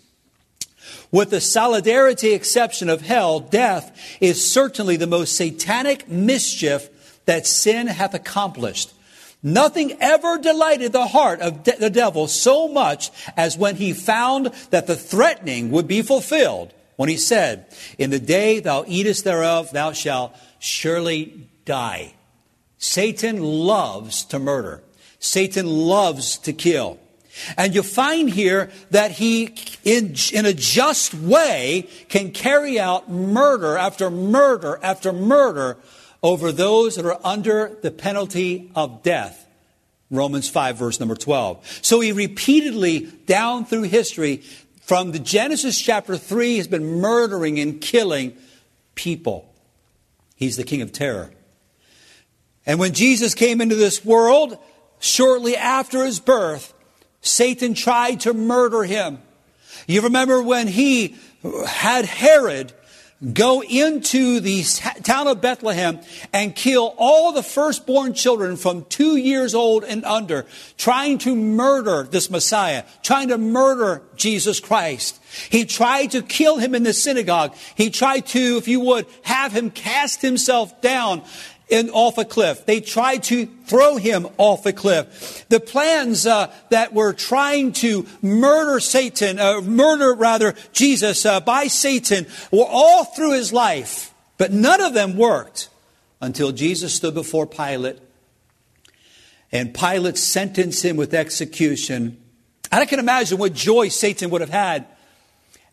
With 1.12 1.32
the 1.32 1.42
solidarity 1.42 2.34
exception 2.34 2.88
of 2.88 3.02
hell, 3.02 3.40
death 3.40 4.18
is 4.22 4.48
certainly 4.48 4.96
the 4.96 5.08
most 5.08 5.36
satanic 5.36 6.08
mischief 6.08 6.90
that 7.26 7.48
sin 7.48 7.88
hath 7.88 8.14
accomplished. 8.14 8.94
Nothing 9.46 9.96
ever 10.02 10.40
delighted 10.40 10.92
the 10.92 11.06
heart 11.06 11.40
of 11.40 11.62
de- 11.62 11.78
the 11.78 11.92
devil 11.92 12.28
so 12.28 12.68
much 12.68 13.12
as 13.38 13.56
when 13.56 13.76
he 13.76 13.94
found 13.94 14.48
that 14.72 14.88
the 14.88 14.96
threatening 14.96 15.70
would 15.70 15.88
be 15.88 16.02
fulfilled 16.02 16.74
when 16.96 17.10
he 17.10 17.18
said, 17.18 17.68
In 18.00 18.10
the 18.10 18.20
day 18.20 18.60
thou 18.60 18.86
eatest 18.88 19.24
thereof, 19.24 19.70
thou 19.72 19.92
shalt 19.92 20.36
surely 20.58 21.48
die. 21.64 22.16
Satan 22.80 23.40
loves 23.44 24.26
to 24.26 24.40
murder. 24.40 24.82
Satan 25.20 25.68
loves 25.68 26.40
to 26.40 26.52
kill. 26.52 26.98
And 27.56 27.76
you 27.76 27.84
find 27.84 28.32
here 28.32 28.72
that 28.90 29.12
he, 29.12 29.54
in, 29.84 30.16
in 30.34 30.48
a 30.48 30.54
just 30.54 31.14
way, 31.14 31.88
can 32.10 32.32
carry 32.32 32.80
out 32.80 33.12
murder 33.12 33.78
after 33.78 34.10
murder 34.10 34.80
after 34.82 35.14
murder 35.14 35.78
over 36.26 36.52
those 36.52 36.96
that 36.96 37.06
are 37.06 37.20
under 37.24 37.78
the 37.84 37.92
penalty 37.92 38.72
of 38.74 39.04
death. 39.04 39.46
Romans 40.10 40.50
5, 40.50 40.76
verse 40.76 41.00
number 41.00 41.16
12. 41.16 41.82
So 41.84 42.00
he 42.00 42.12
repeatedly, 42.12 43.02
down 43.28 43.64
through 43.64 43.84
history, 43.84 44.38
from 44.82 45.12
the 45.12 45.20
Genesis 45.20 45.80
chapter 45.80 46.18
3, 46.18 46.58
has 46.58 46.68
been 46.68 47.00
murdering 47.00 47.60
and 47.60 47.80
killing 47.80 48.36
people. 48.96 49.54
He's 50.36 50.58
the 50.58 50.64
king 50.64 50.82
of 50.82 50.92
terror. 50.92 51.30
And 52.66 52.80
when 52.80 52.94
Jesus 52.94 53.36
came 53.36 53.62
into 53.62 53.76
this 53.76 54.04
world, 54.04 54.58
shortly 54.98 55.56
after 55.56 56.04
his 56.04 56.20
birth, 56.20 56.74
Satan 57.22 57.76
tried 57.76 58.22
to 58.22 58.34
murder 58.34 58.84
him. 58.84 59.20
You 59.86 60.02
remember 60.02 60.42
when 60.42 60.68
he 60.70 61.16
had 61.68 62.06
Herod 62.06 62.74
go 63.34 63.64
into 63.64 64.40
the 64.40 64.64
town 65.04 65.28
of 65.28 65.42
Bethlehem 65.42 66.00
and 66.34 66.56
kill 66.56 66.94
all 66.98 67.32
the 67.32 67.44
firstborn 67.44 68.14
children 68.14 68.58
from 68.58 68.86
two 68.86 69.16
years 69.16 69.56
old 69.56 69.84
and 69.84 70.04
under, 70.04 70.46
trying 70.78 71.18
to 71.20 71.36
murder 71.36 72.04
this 72.04 72.30
Messiah, 72.30 72.84
trying 73.04 73.30
to 73.30 73.38
murder 73.38 74.02
Jesus 74.16 74.60
Christ. 74.60 75.22
He 75.50 75.66
tried 75.66 76.12
to 76.12 76.22
kill 76.22 76.58
him 76.58 76.76
in 76.76 76.84
the 76.84 76.94
synagogue. 76.94 77.56
He 77.76 77.90
tried 77.90 78.28
to, 78.28 78.58
if 78.58 78.68
you 78.68 78.82
would, 78.82 79.06
have 79.24 79.54
him 79.54 79.70
cast 79.72 80.22
himself 80.22 80.82
down 80.82 81.24
in, 81.68 81.90
off 81.90 82.18
a 82.18 82.26
cliff. 82.26 82.66
They 82.66 82.80
tried 82.80 83.24
to 83.24 83.46
throw 83.66 83.98
him 83.98 84.28
off 84.38 84.66
a 84.66 84.74
cliff. 84.74 85.46
The 85.50 85.60
plans 85.60 86.28
uh, 86.28 86.54
that 86.70 86.94
were 86.94 87.14
trying 87.14 87.74
to 87.74 88.06
murder 88.22 88.80
Satan, 88.80 89.40
uh, 89.40 89.62
murder 89.62 90.14
rather 90.14 90.56
Jesus 90.74 91.26
uh, 91.26 91.40
by 91.40 91.68
Satan, 91.68 92.28
were 92.52 92.68
all 92.68 93.06
through 93.06 93.34
his 93.34 93.52
life, 93.52 94.14
but 94.38 94.52
none 94.52 94.82
of 94.82 94.94
them 94.94 95.18
worked 95.18 95.70
until 96.22 96.52
Jesus 96.52 96.94
stood 96.94 97.14
before 97.14 97.46
Pilate, 97.46 98.00
and 99.52 99.74
Pilate 99.74 100.18
sentenced 100.18 100.84
him 100.84 100.98
with 100.98 101.14
execution. 101.14 102.22
And 102.72 102.82
I 102.82 102.86
can 102.86 103.00
imagine 103.00 103.38
what 103.38 103.54
joy 103.54 103.90
Satan 103.90 104.30
would 104.32 104.42
have 104.42 104.50
had 104.50 104.86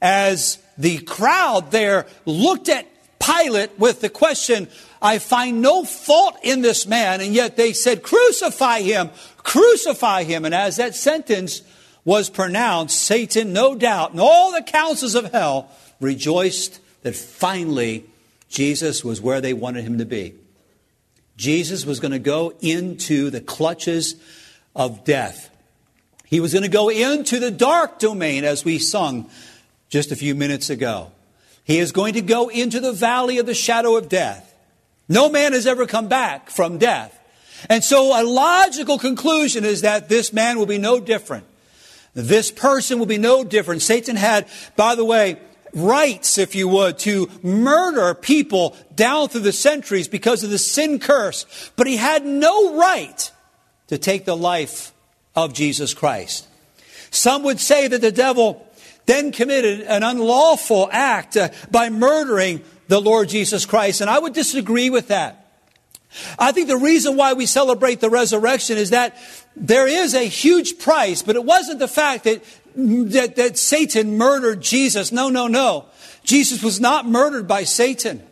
as 0.01 0.59
the 0.77 0.99
crowd 0.99 1.71
there 1.71 2.07
looked 2.25 2.69
at 2.69 2.87
Pilate 3.19 3.79
with 3.79 4.01
the 4.01 4.09
question, 4.09 4.69
I 5.03 5.19
find 5.19 5.61
no 5.61 5.85
fault 5.85 6.39
in 6.43 6.63
this 6.63 6.87
man. 6.87 7.21
And 7.21 7.35
yet 7.35 7.57
they 7.57 7.73
said, 7.73 8.03
crucify 8.03 8.81
him, 8.81 9.11
crucify 9.39 10.23
him. 10.23 10.45
And 10.45 10.55
as 10.55 10.77
that 10.77 10.95
sentence 10.95 11.63
was 12.05 12.31
pronounced, 12.31 13.03
Satan, 13.03 13.53
no 13.53 13.75
doubt, 13.75 14.13
and 14.13 14.21
all 14.21 14.53
the 14.53 14.63
councils 14.63 15.17
of 15.17 15.33
hell 15.33 15.69
rejoiced 16.01 16.81
that 17.03 17.17
finally 17.17 18.05
Jesus 18.49 19.05
was 19.05 19.21
where 19.21 19.41
they 19.41 19.53
wanted 19.53 19.85
him 19.85 19.99
to 19.99 20.07
be. 20.07 20.35
Jesus 21.37 21.85
was 21.85 21.99
going 21.99 22.13
to 22.13 22.19
go 22.19 22.55
into 22.61 23.31
the 23.31 23.41
clutches 23.41 24.15
of 24.77 25.05
death. 25.05 25.51
He 26.27 26.41
was 26.41 26.53
going 26.53 26.63
to 26.63 26.69
go 26.69 26.89
into 26.89 27.41
the 27.41 27.51
dark 27.51 27.99
domain 27.99 28.45
as 28.45 28.65
we 28.65 28.79
sung 28.79 29.29
just 29.89 30.13
a 30.13 30.17
few 30.17 30.35
minutes 30.35 30.71
ago. 30.71 31.11
He 31.65 31.79
is 31.79 31.93
going 31.93 32.15
to 32.15 32.23
go 32.23 32.49
into 32.49 32.81
the 32.81 32.93
valley 32.93 33.39
of 33.39 33.47
the 33.47 33.55
shadow 33.55 33.97
of 33.97 34.09
death. 34.09 34.52
No 35.09 35.29
man 35.29 35.53
has 35.53 35.67
ever 35.67 35.87
come 35.87 36.09
back 36.09 36.51
from 36.51 36.79
death. 36.79 37.19
And 37.69 37.85
so 37.85 38.21
a 38.21 38.25
logical 38.25 38.99
conclusion 38.99 39.65
is 39.65 39.83
that 39.83 40.09
this 40.09 40.33
man 40.33 40.59
will 40.59 40.67
be 40.67 40.79
no 40.79 41.01
different. 41.01 41.45
This 42.15 42.51
person 42.51 42.99
will 42.99 43.07
be 43.07 43.19
no 43.19 43.45
different. 43.45 43.83
Satan 43.83 44.17
had, 44.17 44.47
by 44.77 44.95
the 44.95 45.05
way, 45.05 45.39
rights, 45.73 46.39
if 46.39 46.55
you 46.55 46.69
would, 46.69 46.99
to 47.01 47.31
murder 47.43 48.15
people 48.15 48.77
down 48.95 49.29
through 49.29 49.41
the 49.43 49.53
centuries 49.53 50.09
because 50.09 50.45
of 50.45 50.51
the 50.51 50.59
sin 50.59 50.99
curse. 50.99 51.47
But 51.77 51.87
he 51.87 51.97
had 51.97 52.27
no 52.27 52.77
right 52.77 53.31
to 53.89 53.99
take 53.99 54.25
the 54.25 54.37
life 54.37 54.93
of 55.35 55.55
Jesus 55.55 55.95
Christ. 55.95 56.47
Some 57.11 57.43
would 57.45 57.61
say 57.61 57.89
that 57.89 58.01
the 58.01 58.13
devil 58.13 58.67
then 59.07 59.33
committed 59.33 59.81
an 59.83 60.03
unlawful 60.03 60.89
act 60.93 61.37
uh, 61.37 61.49
by 61.71 61.91
murdering 61.91 62.63
the 62.89 63.01
Lord 63.01 63.29
Jesus 63.29 63.67
Christ. 63.67 64.01
And 64.01 64.11
I 64.11 64.19
would 64.19 64.33
disagree 64.33 64.91
with 64.91 65.09
that. 65.09 65.39
I 66.39 66.53
think 66.53 66.69
the 66.69 66.77
reason 66.77 67.17
why 67.17 67.33
we 67.33 67.47
celebrate 67.47 68.01
the 68.01 68.11
resurrection 68.11 68.77
is 68.77 68.91
that 68.91 69.17
there 69.57 69.87
is 69.87 70.15
a 70.15 70.25
huge 70.25 70.79
price, 70.79 71.23
but 71.23 71.37
it 71.37 71.45
wasn't 71.45 71.79
the 71.79 71.89
fact 71.89 72.25
that, 72.25 72.43
that, 72.75 73.37
that 73.37 73.59
Satan 73.59 74.19
murdered 74.19 74.61
Jesus. 74.61 75.11
No, 75.13 75.31
no, 75.31 75.47
no. 75.47 75.87
Jesus 76.25 76.63
was 76.63 76.81
not 76.81 77.07
murdered 77.07 77.49
by 77.49 77.65
Satan. 77.65 78.23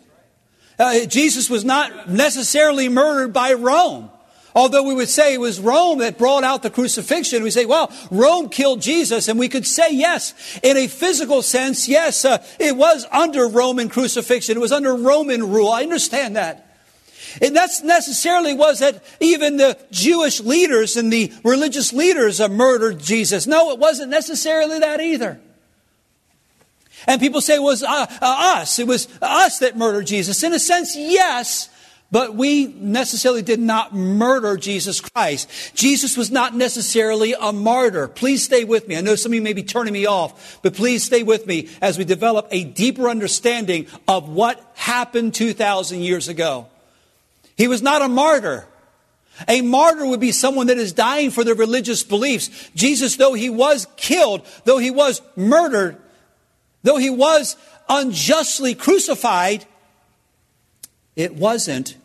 Uh, 0.78 1.04
Jesus 1.06 1.50
was 1.50 1.64
not 1.64 2.08
necessarily 2.10 2.88
murdered 2.88 3.32
by 3.32 3.52
Rome. 3.54 4.10
Although 4.54 4.82
we 4.82 4.94
would 4.94 5.08
say 5.08 5.34
it 5.34 5.40
was 5.40 5.60
Rome 5.60 5.98
that 5.98 6.18
brought 6.18 6.42
out 6.42 6.62
the 6.62 6.70
crucifixion, 6.70 7.42
we 7.42 7.50
say, 7.50 7.66
well, 7.66 7.92
Rome 8.10 8.48
killed 8.48 8.80
Jesus, 8.82 9.28
and 9.28 9.38
we 9.38 9.48
could 9.48 9.66
say 9.66 9.92
yes, 9.92 10.34
in 10.62 10.76
a 10.76 10.88
physical 10.88 11.42
sense, 11.42 11.88
yes, 11.88 12.24
uh, 12.24 12.44
it 12.58 12.76
was 12.76 13.06
under 13.12 13.46
Roman 13.46 13.88
crucifixion, 13.88 14.56
it 14.56 14.60
was 14.60 14.72
under 14.72 14.94
Roman 14.94 15.48
rule. 15.48 15.70
I 15.70 15.82
understand 15.82 16.36
that. 16.36 16.66
And 17.40 17.54
that's 17.54 17.82
necessarily 17.82 18.54
was 18.54 18.80
that 18.80 19.04
even 19.20 19.56
the 19.56 19.78
Jewish 19.92 20.40
leaders 20.40 20.96
and 20.96 21.12
the 21.12 21.32
religious 21.44 21.92
leaders 21.92 22.40
uh, 22.40 22.48
murdered 22.48 22.98
Jesus. 22.98 23.46
No, 23.46 23.70
it 23.70 23.78
wasn't 23.78 24.10
necessarily 24.10 24.80
that 24.80 25.00
either. 25.00 25.40
And 27.06 27.20
people 27.20 27.40
say 27.40 27.56
it 27.56 27.62
was 27.62 27.82
uh, 27.82 28.06
uh, 28.20 28.56
us. 28.58 28.78
It 28.78 28.86
was 28.86 29.08
us 29.22 29.58
that 29.60 29.76
murdered 29.76 30.06
Jesus. 30.06 30.42
In 30.42 30.52
a 30.52 30.58
sense, 30.58 30.96
yes, 30.96 31.69
but 32.10 32.34
we 32.34 32.66
necessarily 32.66 33.42
did 33.42 33.60
not 33.60 33.94
murder 33.94 34.56
Jesus 34.56 35.00
Christ. 35.00 35.48
Jesus 35.74 36.16
was 36.16 36.30
not 36.30 36.54
necessarily 36.54 37.34
a 37.40 37.52
martyr. 37.52 38.08
Please 38.08 38.42
stay 38.42 38.64
with 38.64 38.88
me. 38.88 38.96
I 38.96 39.00
know 39.00 39.14
some 39.14 39.30
of 39.30 39.34
you 39.36 39.42
may 39.42 39.52
be 39.52 39.62
turning 39.62 39.92
me 39.92 40.06
off, 40.06 40.60
but 40.62 40.74
please 40.74 41.04
stay 41.04 41.22
with 41.22 41.46
me 41.46 41.68
as 41.80 41.98
we 41.98 42.04
develop 42.04 42.48
a 42.50 42.64
deeper 42.64 43.08
understanding 43.08 43.86
of 44.08 44.28
what 44.28 44.60
happened 44.74 45.34
2,000 45.34 46.00
years 46.00 46.28
ago. 46.28 46.66
He 47.56 47.68
was 47.68 47.82
not 47.82 48.02
a 48.02 48.08
martyr. 48.08 48.66
A 49.48 49.62
martyr 49.62 50.06
would 50.06 50.20
be 50.20 50.32
someone 50.32 50.66
that 50.66 50.78
is 50.78 50.92
dying 50.92 51.30
for 51.30 51.44
their 51.44 51.54
religious 51.54 52.02
beliefs. 52.02 52.70
Jesus, 52.74 53.16
though 53.16 53.34
he 53.34 53.50
was 53.50 53.86
killed, 53.96 54.46
though 54.64 54.78
he 54.78 54.90
was 54.90 55.22
murdered, 55.36 55.96
though 56.82 56.98
he 56.98 57.10
was 57.10 57.56
unjustly 57.88 58.74
crucified, 58.74 59.64
it 61.16 61.34
wasn't 61.34 61.96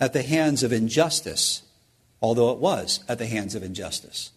at 0.00 0.12
the 0.12 0.22
hands 0.22 0.62
of 0.62 0.72
injustice, 0.72 1.62
although 2.22 2.50
it 2.50 2.58
was 2.58 3.00
at 3.08 3.18
the 3.18 3.26
hands 3.26 3.54
of 3.54 3.62
injustice. 3.62 4.30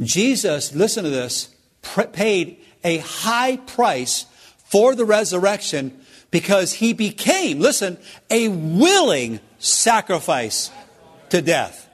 Jesus, 0.00 0.74
listen 0.74 1.04
to 1.04 1.10
this, 1.10 1.54
paid 2.12 2.58
a 2.82 2.98
high 2.98 3.56
price 3.58 4.26
for 4.64 4.94
the 4.94 5.04
resurrection 5.04 5.98
because 6.30 6.72
he 6.72 6.92
became, 6.92 7.60
listen, 7.60 7.96
a 8.30 8.48
willing 8.48 9.38
sacrifice 9.60 10.70
to 11.28 11.40
death. 11.40 11.88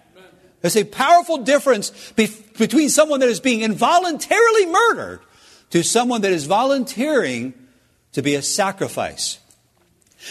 There's 0.62 0.76
a 0.76 0.84
powerful 0.84 1.38
difference 1.38 2.12
be- 2.12 2.28
between 2.58 2.88
someone 2.88 3.20
that 3.20 3.28
is 3.28 3.40
being 3.40 3.60
involuntarily 3.60 4.66
murdered 4.66 5.20
to 5.70 5.82
someone 5.82 6.22
that 6.22 6.32
is 6.32 6.46
volunteering 6.46 7.52
to 8.12 8.22
be 8.22 8.34
a 8.34 8.42
sacrifice. 8.42 9.39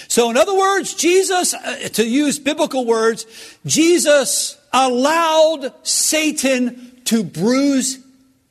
So, 0.08 0.30
in 0.30 0.38
other 0.38 0.56
words, 0.56 0.94
Jesus, 0.94 1.54
uh, 1.54 1.90
to 1.94 2.06
use 2.06 2.40
biblical 2.40 2.86
words, 2.86 3.26
Jesus 3.66 4.58
allowed 4.72 5.74
Satan 5.86 7.02
to 7.06 7.24
bruise 7.24 8.00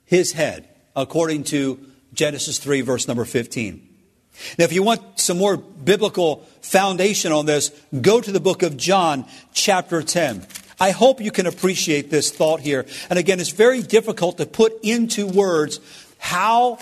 his 0.05 0.33
head, 0.33 0.69
according 0.97 1.45
to 1.45 1.79
Genesis 2.13 2.59
3, 2.59 2.81
verse 2.81 3.07
number 3.07 3.25
15. 3.25 3.89
Now, 4.59 4.65
if 4.65 4.73
you 4.73 4.83
want 4.83 5.21
some 5.21 5.39
more 5.39 5.57
biblical 5.57 6.47
foundation 6.63 7.33
on 7.33 7.47
this, 7.47 7.71
go 8.01 8.21
to 8.21 8.33
the 8.33 8.41
book 8.41 8.63
of 8.63 8.77
John, 8.77 9.25
chapter 9.53 10.03
10. 10.03 10.47
I 10.81 10.93
hope 10.93 11.21
you 11.21 11.31
can 11.31 11.47
appreciate 11.47 12.11
this 12.11 12.31
thought 12.31 12.61
here. 12.61 12.87
And 13.11 13.19
again, 13.19 13.41
it's 13.41 13.51
very 13.51 13.83
difficult 13.83 14.39
to 14.39 14.47
put 14.47 14.79
into 14.83 15.27
words 15.27 15.81
how 16.19 16.79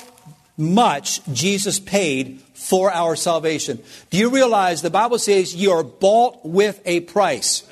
much 0.56 1.25
Jesus 1.32 1.80
paid 1.80 2.42
for 2.66 2.90
our 2.90 3.14
salvation. 3.14 3.80
Do 4.11 4.18
you 4.18 4.28
realize 4.28 4.82
the 4.82 4.90
Bible 4.90 5.20
says 5.20 5.54
you 5.54 5.70
are 5.70 5.85
bought 5.85 6.44
with 6.44 6.82
a 6.85 6.99
price? 7.00 7.62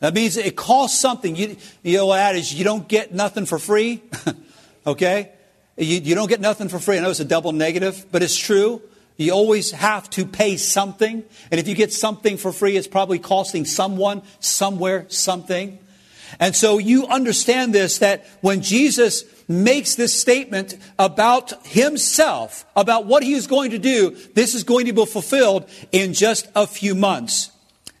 That 0.00 0.12
means 0.12 0.36
it 0.36 0.56
costs 0.56 1.00
something. 1.00 1.34
You, 1.34 1.56
what 2.04 2.16
that 2.16 2.36
is? 2.36 2.52
You 2.52 2.64
don't 2.64 2.86
get 2.86 3.14
nothing 3.14 3.46
for 3.46 3.58
free. 3.58 4.02
okay? 4.86 5.30
You, 5.78 6.00
you 6.00 6.14
don't 6.14 6.28
get 6.28 6.40
nothing 6.40 6.68
for 6.68 6.78
free. 6.78 6.98
I 6.98 7.00
know 7.00 7.08
it's 7.08 7.20
a 7.20 7.24
double 7.24 7.52
negative, 7.52 8.04
but 8.12 8.22
it's 8.22 8.36
true. 8.36 8.82
You 9.16 9.32
always 9.32 9.70
have 9.70 10.10
to 10.10 10.26
pay 10.26 10.58
something. 10.58 11.24
And 11.50 11.58
if 11.58 11.66
you 11.66 11.74
get 11.74 11.94
something 11.94 12.36
for 12.36 12.52
free, 12.52 12.76
it's 12.76 12.86
probably 12.86 13.20
costing 13.20 13.64
someone, 13.64 14.20
somewhere, 14.38 15.06
something. 15.08 15.78
And 16.40 16.54
so 16.56 16.78
you 16.78 17.06
understand 17.06 17.74
this 17.74 17.98
that 17.98 18.26
when 18.40 18.62
Jesus 18.62 19.24
makes 19.48 19.94
this 19.94 20.18
statement 20.18 20.76
about 20.98 21.66
himself, 21.66 22.64
about 22.74 23.06
what 23.06 23.22
he 23.22 23.34
is 23.34 23.46
going 23.46 23.70
to 23.72 23.78
do, 23.78 24.16
this 24.34 24.54
is 24.54 24.64
going 24.64 24.86
to 24.86 24.92
be 24.92 25.06
fulfilled 25.06 25.68
in 25.90 26.14
just 26.14 26.48
a 26.54 26.66
few 26.66 26.94
months. 26.94 27.50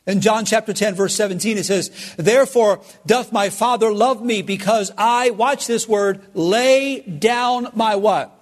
In 0.04 0.20
John 0.20 0.44
chapter 0.44 0.72
10 0.72 0.94
verse 0.94 1.14
17 1.14 1.58
it 1.58 1.64
says, 1.64 2.14
Therefore 2.16 2.80
doth 3.06 3.32
my 3.32 3.50
Father 3.50 3.92
love 3.92 4.22
me 4.22 4.42
because 4.42 4.90
I, 4.98 5.30
watch 5.30 5.66
this 5.66 5.88
word, 5.88 6.20
lay 6.34 7.00
down 7.00 7.68
my 7.74 7.96
what? 7.96 8.36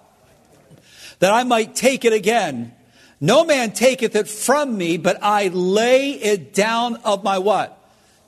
That 1.19 1.33
I 1.33 1.43
might 1.43 1.75
take 1.75 2.03
it 2.03 2.13
again. 2.13 2.73
No 3.19 3.45
man 3.45 3.73
taketh 3.73 4.15
it 4.15 4.27
from 4.27 4.75
me, 4.75 4.97
but 4.97 5.19
I 5.21 5.49
lay 5.49 6.11
it 6.13 6.55
down 6.55 6.95
of 6.97 7.23
my 7.23 7.37
what? 7.37 7.77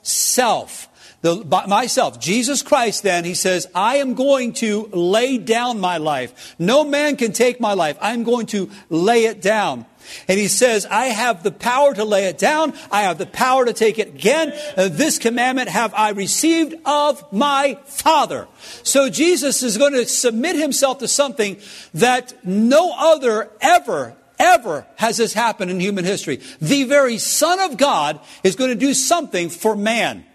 Self. 0.02 0.88
The, 1.24 1.42
myself, 1.66 2.20
Jesus 2.20 2.60
Christ, 2.60 3.02
then, 3.02 3.24
he 3.24 3.32
says, 3.32 3.66
I 3.74 3.96
am 3.96 4.12
going 4.12 4.52
to 4.54 4.90
lay 4.92 5.38
down 5.38 5.80
my 5.80 5.96
life. 5.96 6.54
No 6.58 6.84
man 6.84 7.16
can 7.16 7.32
take 7.32 7.58
my 7.58 7.72
life. 7.72 7.96
I'm 8.02 8.24
going 8.24 8.44
to 8.48 8.70
lay 8.90 9.24
it 9.24 9.40
down. 9.40 9.86
And 10.28 10.38
he 10.38 10.48
says, 10.48 10.84
I 10.84 11.06
have 11.06 11.42
the 11.42 11.50
power 11.50 11.94
to 11.94 12.04
lay 12.04 12.26
it 12.26 12.36
down. 12.36 12.74
I 12.90 13.04
have 13.04 13.16
the 13.16 13.24
power 13.24 13.64
to 13.64 13.72
take 13.72 13.98
it 13.98 14.08
again. 14.08 14.52
Uh, 14.76 14.88
this 14.88 15.18
commandment 15.18 15.70
have 15.70 15.94
I 15.94 16.10
received 16.10 16.74
of 16.84 17.32
my 17.32 17.78
Father. 17.86 18.46
So 18.82 19.08
Jesus 19.08 19.62
is 19.62 19.78
going 19.78 19.94
to 19.94 20.04
submit 20.04 20.56
himself 20.56 20.98
to 20.98 21.08
something 21.08 21.56
that 21.94 22.34
no 22.44 22.94
other 22.94 23.50
ever 23.62 24.14
ever 24.38 24.84
has 24.96 25.16
this 25.16 25.32
happened 25.32 25.70
in 25.70 25.80
human 25.80 26.04
history. 26.04 26.40
The 26.60 26.84
very 26.84 27.16
Son 27.16 27.60
of 27.60 27.78
God 27.78 28.20
is 28.42 28.56
going 28.56 28.70
to 28.70 28.76
do 28.76 28.92
something 28.92 29.48
for 29.48 29.74
man. 29.74 30.26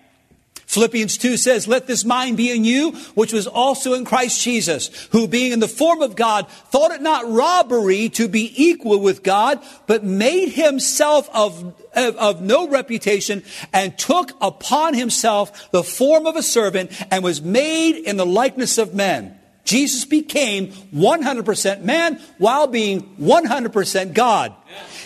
Philippians 0.69 1.17
2 1.17 1.35
says, 1.35 1.67
Let 1.67 1.87
this 1.87 2.05
mind 2.05 2.37
be 2.37 2.51
in 2.51 2.63
you, 2.63 2.91
which 3.15 3.33
was 3.33 3.47
also 3.47 3.95
in 3.95 4.05
Christ 4.05 4.39
Jesus, 4.39 4.89
who 5.09 5.27
being 5.27 5.51
in 5.51 5.59
the 5.59 5.67
form 5.67 6.03
of 6.03 6.15
God, 6.15 6.47
thought 6.47 6.91
it 6.91 7.01
not 7.01 7.27
robbery 7.27 8.07
to 8.09 8.27
be 8.27 8.53
equal 8.55 8.99
with 8.99 9.23
God, 9.23 9.59
but 9.87 10.03
made 10.03 10.49
himself 10.49 11.27
of, 11.33 11.73
of, 11.95 12.15
of 12.17 12.41
no 12.41 12.67
reputation, 12.67 13.43
and 13.73 13.97
took 13.97 14.31
upon 14.41 14.93
himself 14.93 15.71
the 15.71 15.83
form 15.83 16.27
of 16.27 16.35
a 16.35 16.43
servant, 16.43 16.91
and 17.09 17.23
was 17.23 17.41
made 17.41 17.95
in 17.95 18.17
the 18.17 18.25
likeness 18.25 18.77
of 18.77 18.93
men. 18.93 19.39
Jesus 19.63 20.05
became 20.05 20.67
100% 20.93 21.81
man 21.81 22.21
while 22.37 22.67
being 22.67 23.15
100% 23.17 24.13
God. 24.13 24.53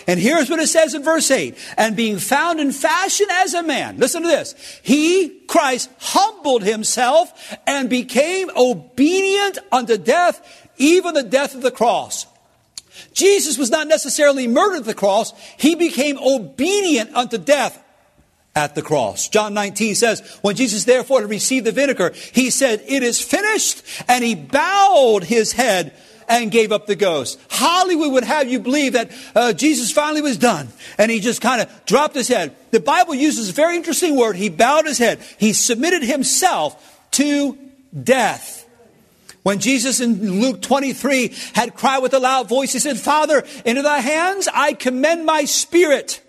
And 0.06 0.20
here's 0.20 0.50
what 0.50 0.60
it 0.60 0.68
says 0.68 0.94
in 0.94 1.02
verse 1.02 1.30
8. 1.30 1.56
And 1.76 1.96
being 1.96 2.18
found 2.18 2.60
in 2.60 2.72
fashion 2.72 3.26
as 3.30 3.54
a 3.54 3.62
man. 3.62 3.98
Listen 3.98 4.22
to 4.22 4.28
this. 4.28 4.54
He, 4.82 5.40
Christ, 5.46 5.90
humbled 5.98 6.62
himself 6.62 7.56
and 7.66 7.88
became 7.88 8.50
obedient 8.56 9.58
unto 9.72 9.96
death, 9.96 10.68
even 10.76 11.14
the 11.14 11.22
death 11.22 11.54
of 11.54 11.62
the 11.62 11.70
cross. 11.70 12.26
Jesus 13.12 13.58
was 13.58 13.70
not 13.70 13.88
necessarily 13.88 14.46
murdered 14.46 14.80
at 14.80 14.84
the 14.84 14.94
cross. 14.94 15.32
He 15.56 15.74
became 15.74 16.18
obedient 16.18 17.14
unto 17.14 17.38
death 17.38 17.82
at 18.54 18.74
the 18.74 18.82
cross. 18.82 19.28
John 19.28 19.54
19 19.54 19.94
says, 19.94 20.20
when 20.42 20.54
Jesus 20.54 20.84
therefore 20.84 21.20
had 21.22 21.30
received 21.30 21.66
the 21.66 21.72
vinegar, 21.72 22.12
he 22.32 22.50
said, 22.50 22.82
it 22.86 23.02
is 23.02 23.20
finished, 23.20 23.82
and 24.06 24.22
he 24.22 24.34
bowed 24.34 25.24
his 25.24 25.52
head 25.52 25.92
and 26.28 26.50
gave 26.50 26.72
up 26.72 26.86
the 26.86 26.96
ghost. 26.96 27.40
Hollywood 27.50 28.12
would 28.12 28.24
have 28.24 28.48
you 28.48 28.58
believe 28.58 28.94
that 28.94 29.10
uh, 29.34 29.52
Jesus 29.52 29.92
finally 29.92 30.22
was 30.22 30.38
done, 30.38 30.68
and 30.98 31.10
he 31.10 31.20
just 31.20 31.40
kind 31.40 31.60
of 31.60 31.84
dropped 31.86 32.14
his 32.14 32.28
head. 32.28 32.56
The 32.70 32.80
Bible 32.80 33.14
uses 33.14 33.48
a 33.48 33.52
very 33.52 33.76
interesting 33.76 34.16
word. 34.16 34.36
He 34.36 34.48
bowed 34.48 34.86
his 34.86 34.98
head. 34.98 35.20
He 35.38 35.52
submitted 35.52 36.02
himself 36.02 37.08
to 37.12 37.58
death. 38.02 38.64
When 39.44 39.58
Jesus 39.58 40.00
in 40.00 40.40
Luke 40.40 40.62
23 40.62 41.34
had 41.52 41.74
cried 41.74 41.98
with 41.98 42.14
a 42.14 42.18
loud 42.18 42.48
voice, 42.48 42.72
he 42.72 42.78
said, 42.78 42.98
Father, 42.98 43.44
into 43.66 43.82
thy 43.82 43.98
hands 43.98 44.48
I 44.52 44.72
commend 44.72 45.26
my 45.26 45.44
spirit. 45.44 46.23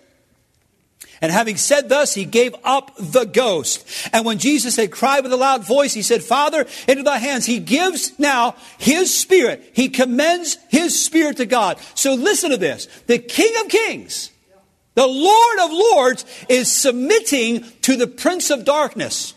And 1.20 1.32
having 1.32 1.56
said 1.56 1.88
thus, 1.88 2.14
he 2.14 2.24
gave 2.24 2.54
up 2.62 2.92
the 2.98 3.24
ghost. 3.24 3.86
And 4.12 4.24
when 4.24 4.38
Jesus 4.38 4.76
had 4.76 4.90
cried 4.90 5.22
with 5.22 5.32
a 5.32 5.36
loud 5.36 5.66
voice, 5.66 5.94
he 5.94 6.02
said, 6.02 6.22
Father, 6.22 6.66
into 6.86 7.02
thy 7.02 7.18
hands. 7.18 7.46
He 7.46 7.58
gives 7.58 8.18
now 8.18 8.54
his 8.78 9.18
spirit. 9.18 9.70
He 9.72 9.88
commends 9.88 10.58
his 10.68 11.02
spirit 11.02 11.38
to 11.38 11.46
God. 11.46 11.78
So 11.94 12.14
listen 12.14 12.50
to 12.50 12.56
this. 12.56 12.86
The 13.06 13.18
King 13.18 13.52
of 13.64 13.68
Kings, 13.68 14.30
the 14.94 15.06
Lord 15.06 15.58
of 15.60 15.70
Lords, 15.72 16.24
is 16.48 16.70
submitting 16.70 17.64
to 17.82 17.96
the 17.96 18.06
Prince 18.06 18.50
of 18.50 18.64
Darkness. 18.64 19.32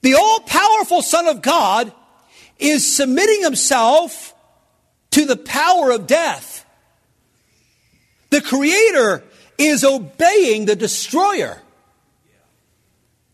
The 0.00 0.14
all 0.14 0.40
powerful 0.40 1.02
Son 1.02 1.26
of 1.26 1.42
God 1.42 1.92
is 2.58 2.96
submitting 2.96 3.42
himself 3.42 4.34
to 5.10 5.26
the 5.26 5.36
power 5.36 5.90
of 5.90 6.06
death. 6.06 6.64
The 8.30 8.40
Creator 8.40 9.24
is 9.58 9.84
obeying 9.84 10.66
the 10.66 10.76
destroyer. 10.76 11.60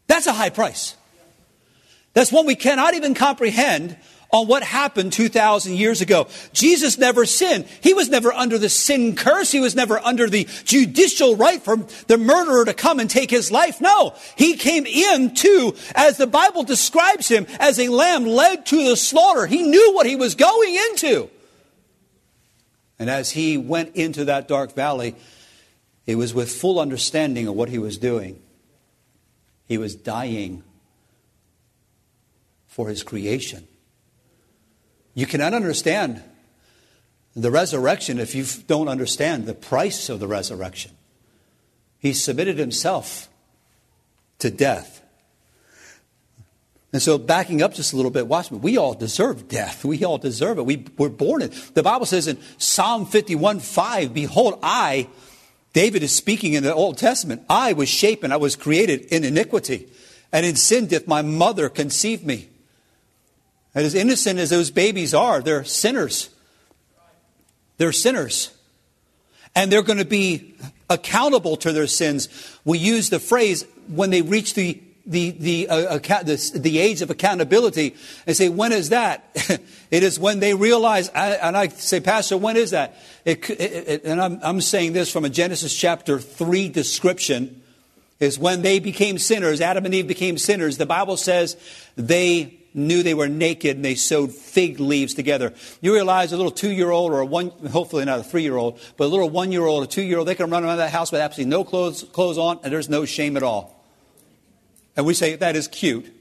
That's 0.06 0.26
a 0.26 0.32
high 0.32 0.50
price. 0.50 0.96
That's 2.14 2.30
one 2.30 2.46
we 2.46 2.54
cannot 2.54 2.94
even 2.94 3.14
comprehend 3.14 3.96
on 4.32 4.46
what 4.46 4.62
happened 4.62 5.12
2,000 5.12 5.76
years 5.76 6.00
ago. 6.00 6.26
Jesus 6.54 6.96
never 6.96 7.26
sinned. 7.26 7.66
He 7.82 7.92
was 7.92 8.08
never 8.08 8.32
under 8.32 8.56
the 8.56 8.70
sin 8.70 9.14
curse. 9.14 9.52
He 9.52 9.60
was 9.60 9.74
never 9.74 9.98
under 9.98 10.28
the 10.28 10.48
judicial 10.64 11.36
right 11.36 11.62
for 11.62 11.76
the 12.06 12.16
murderer 12.16 12.64
to 12.64 12.72
come 12.72 12.98
and 12.98 13.10
take 13.10 13.30
his 13.30 13.50
life. 13.50 13.80
No, 13.80 14.14
he 14.36 14.56
came 14.56 14.86
in 14.86 15.02
into, 15.12 15.74
as 15.94 16.16
the 16.16 16.26
Bible 16.26 16.62
describes 16.62 17.28
him, 17.28 17.46
as 17.60 17.78
a 17.78 17.88
lamb 17.88 18.24
led 18.24 18.64
to 18.66 18.88
the 18.88 18.96
slaughter. 18.96 19.46
He 19.46 19.62
knew 19.62 19.92
what 19.94 20.06
he 20.06 20.16
was 20.16 20.34
going 20.34 20.74
into. 20.90 21.28
And 22.98 23.10
as 23.10 23.30
he 23.30 23.58
went 23.58 23.96
into 23.96 24.26
that 24.26 24.48
dark 24.48 24.74
valley, 24.74 25.14
it 26.06 26.16
was 26.16 26.34
with 26.34 26.50
full 26.50 26.80
understanding 26.80 27.46
of 27.46 27.54
what 27.54 27.68
he 27.68 27.78
was 27.78 27.98
doing. 27.98 28.40
He 29.66 29.78
was 29.78 29.94
dying 29.94 30.64
for 32.66 32.88
his 32.88 33.02
creation. 33.02 33.66
You 35.14 35.26
cannot 35.26 35.54
understand 35.54 36.22
the 37.34 37.50
resurrection 37.50 38.18
if 38.18 38.34
you 38.34 38.44
don't 38.66 38.88
understand 38.88 39.46
the 39.46 39.54
price 39.54 40.08
of 40.08 40.20
the 40.20 40.26
resurrection. 40.26 40.92
He 41.98 42.12
submitted 42.12 42.58
himself 42.58 43.28
to 44.40 44.50
death. 44.50 45.02
And 46.92 47.00
so, 47.00 47.16
backing 47.16 47.62
up 47.62 47.72
just 47.72 47.94
a 47.94 47.96
little 47.96 48.10
bit, 48.10 48.26
watch 48.26 48.50
me. 48.50 48.58
We 48.58 48.76
all 48.76 48.92
deserve 48.92 49.48
death. 49.48 49.84
We 49.84 50.04
all 50.04 50.18
deserve 50.18 50.58
it. 50.58 50.66
We 50.66 50.84
were 50.98 51.08
born 51.08 51.40
in. 51.40 51.52
The 51.72 51.82
Bible 51.82 52.04
says 52.04 52.28
in 52.28 52.38
Psalm 52.58 53.06
51 53.06 53.60
5, 53.60 54.12
Behold, 54.12 54.58
I 54.62 55.08
David 55.72 56.02
is 56.02 56.14
speaking 56.14 56.52
in 56.54 56.62
the 56.62 56.74
Old 56.74 56.98
Testament. 56.98 57.42
I 57.48 57.72
was 57.72 57.88
shapen, 57.88 58.32
I 58.32 58.36
was 58.36 58.56
created 58.56 59.06
in 59.06 59.24
iniquity, 59.24 59.88
and 60.30 60.44
in 60.44 60.56
sin 60.56 60.86
did 60.86 61.08
my 61.08 61.22
mother 61.22 61.68
conceive 61.68 62.24
me. 62.24 62.48
And 63.74 63.86
as 63.86 63.94
innocent 63.94 64.38
as 64.38 64.50
those 64.50 64.70
babies 64.70 65.14
are, 65.14 65.40
they're 65.40 65.64
sinners. 65.64 66.28
They're 67.78 67.92
sinners. 67.92 68.54
And 69.54 69.72
they're 69.72 69.82
going 69.82 69.98
to 69.98 70.04
be 70.04 70.54
accountable 70.90 71.56
to 71.58 71.72
their 71.72 71.86
sins. 71.86 72.28
We 72.64 72.78
use 72.78 73.08
the 73.08 73.18
phrase 73.18 73.64
when 73.88 74.10
they 74.10 74.22
reach 74.22 74.54
the 74.54 74.80
the, 75.04 75.30
the, 75.32 75.68
uh, 75.68 75.98
the, 75.98 76.50
the, 76.54 76.78
age 76.78 77.02
of 77.02 77.10
accountability 77.10 77.96
and 78.26 78.36
say, 78.36 78.48
when 78.48 78.72
is 78.72 78.90
that? 78.90 79.30
it 79.90 80.02
is 80.02 80.18
when 80.18 80.38
they 80.38 80.54
realize, 80.54 81.08
and 81.08 81.56
I 81.56 81.68
say, 81.68 82.00
Pastor, 82.00 82.36
when 82.36 82.56
is 82.56 82.70
that? 82.70 82.96
It, 83.24 83.50
it, 83.50 83.60
it, 83.60 84.04
and 84.04 84.20
I'm, 84.20 84.38
I'm 84.42 84.60
saying 84.60 84.92
this 84.92 85.10
from 85.10 85.24
a 85.24 85.28
Genesis 85.28 85.74
chapter 85.74 86.18
3 86.18 86.68
description, 86.68 87.62
is 88.20 88.38
when 88.38 88.62
they 88.62 88.78
became 88.78 89.18
sinners, 89.18 89.60
Adam 89.60 89.84
and 89.84 89.92
Eve 89.92 90.06
became 90.06 90.38
sinners. 90.38 90.78
The 90.78 90.86
Bible 90.86 91.16
says 91.16 91.56
they 91.96 92.58
knew 92.72 93.02
they 93.02 93.14
were 93.14 93.28
naked 93.28 93.76
and 93.76 93.84
they 93.84 93.96
sewed 93.96 94.30
fig 94.30 94.78
leaves 94.78 95.14
together. 95.14 95.52
You 95.80 95.92
realize 95.92 96.32
a 96.32 96.36
little 96.36 96.52
two 96.52 96.70
year 96.70 96.90
old 96.90 97.12
or 97.12 97.20
a 97.20 97.26
one, 97.26 97.50
hopefully 97.70 98.04
not 98.04 98.20
a 98.20 98.22
three 98.22 98.42
year 98.42 98.56
old, 98.56 98.80
but 98.96 99.06
a 99.06 99.08
little 99.08 99.28
one 99.28 99.50
year 99.50 99.66
old, 99.66 99.84
a 99.84 99.86
two 99.86 100.02
year 100.02 100.18
old, 100.18 100.28
they 100.28 100.36
can 100.36 100.50
run 100.50 100.64
around 100.64 100.78
that 100.78 100.92
house 100.92 101.10
with 101.10 101.20
absolutely 101.20 101.50
no 101.50 101.64
clothes, 101.64 102.04
clothes 102.04 102.38
on 102.38 102.60
and 102.62 102.72
there's 102.72 102.88
no 102.88 103.04
shame 103.04 103.36
at 103.36 103.42
all. 103.42 103.71
And 104.96 105.06
we 105.06 105.14
say 105.14 105.36
that 105.36 105.56
is 105.56 105.68
cute. 105.68 106.12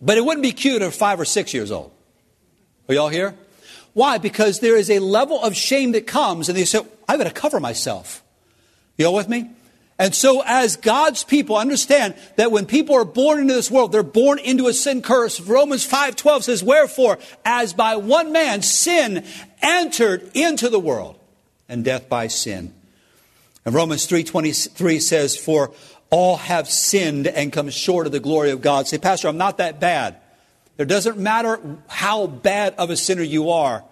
But 0.00 0.18
it 0.18 0.24
wouldn't 0.24 0.42
be 0.42 0.52
cute 0.52 0.82
if 0.82 0.94
five 0.94 1.20
or 1.20 1.24
six 1.24 1.54
years 1.54 1.70
old. 1.70 1.92
Are 2.88 2.94
y'all 2.94 3.08
here? 3.08 3.34
Why? 3.94 4.18
Because 4.18 4.60
there 4.60 4.76
is 4.76 4.90
a 4.90 4.98
level 4.98 5.42
of 5.42 5.54
shame 5.54 5.92
that 5.92 6.06
comes, 6.06 6.48
and 6.48 6.58
they 6.58 6.64
say, 6.64 6.80
I've 7.08 7.18
got 7.18 7.24
to 7.24 7.30
cover 7.30 7.60
myself. 7.60 8.22
You 8.96 9.06
all 9.06 9.14
with 9.14 9.28
me? 9.28 9.50
And 9.98 10.14
so, 10.14 10.42
as 10.44 10.76
God's 10.76 11.22
people, 11.22 11.56
understand 11.56 12.14
that 12.36 12.50
when 12.50 12.66
people 12.66 12.96
are 12.96 13.04
born 13.04 13.40
into 13.40 13.54
this 13.54 13.70
world, 13.70 13.92
they're 13.92 14.02
born 14.02 14.38
into 14.38 14.66
a 14.66 14.72
sin 14.72 15.02
curse. 15.02 15.38
Romans 15.38 15.86
5:12 15.86 16.44
says, 16.44 16.62
"Wherefore, 16.62 17.18
as 17.44 17.72
by 17.72 17.96
one 17.96 18.32
man 18.32 18.62
sin 18.62 19.24
entered 19.60 20.28
into 20.34 20.68
the 20.68 20.80
world, 20.80 21.16
and 21.68 21.84
death 21.84 22.08
by 22.08 22.26
sin." 22.26 22.74
And 23.64 23.74
Romans 23.74 24.06
3:23 24.06 24.98
says, 24.98 25.36
"For 25.36 25.72
all 26.12 26.36
have 26.36 26.70
sinned 26.70 27.26
and 27.26 27.52
come 27.52 27.68
short 27.70 28.06
of 28.06 28.12
the 28.12 28.20
glory 28.20 28.52
of 28.52 28.60
God." 28.60 28.86
Say, 28.86 28.98
Pastor, 28.98 29.26
I'm 29.26 29.36
not 29.36 29.58
that 29.58 29.80
bad. 29.80 30.16
It 30.78 30.86
doesn't 30.86 31.18
matter 31.18 31.60
how 31.88 32.28
bad 32.28 32.74
of 32.78 32.90
a 32.90 32.96
sinner 32.96 33.22
you 33.22 33.50
are. 33.50 33.82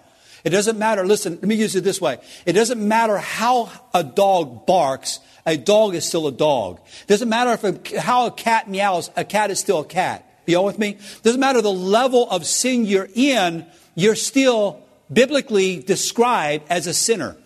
It 0.44 0.50
doesn't 0.50 0.78
matter. 0.78 1.04
Listen, 1.04 1.34
let 1.34 1.44
me 1.44 1.56
use 1.56 1.74
it 1.74 1.84
this 1.84 2.00
way. 2.00 2.18
It 2.46 2.52
doesn't 2.52 2.80
matter 2.80 3.18
how 3.18 3.68
a 3.92 4.04
dog 4.04 4.66
barks 4.66 5.18
a 5.46 5.56
dog 5.56 5.94
is 5.94 6.06
still 6.06 6.26
a 6.26 6.32
dog. 6.32 6.80
It 7.02 7.08
Doesn't 7.08 7.28
matter 7.28 7.52
if 7.52 7.64
a, 7.64 8.00
how 8.00 8.26
a 8.26 8.30
cat 8.30 8.68
meows, 8.68 9.10
a 9.16 9.24
cat 9.24 9.50
is 9.50 9.58
still 9.58 9.80
a 9.80 9.84
cat. 9.84 10.26
You 10.46 10.56
all 10.56 10.64
with 10.64 10.78
me? 10.78 10.90
It 10.90 11.22
Doesn't 11.22 11.40
matter 11.40 11.62
the 11.62 11.72
level 11.72 12.28
of 12.30 12.46
sin 12.46 12.84
you're 12.84 13.08
in, 13.14 13.66
you're 13.94 14.16
still 14.16 14.80
biblically 15.12 15.80
described 15.80 16.64
as 16.68 16.86
a 16.86 16.94
sinner. 16.94 17.36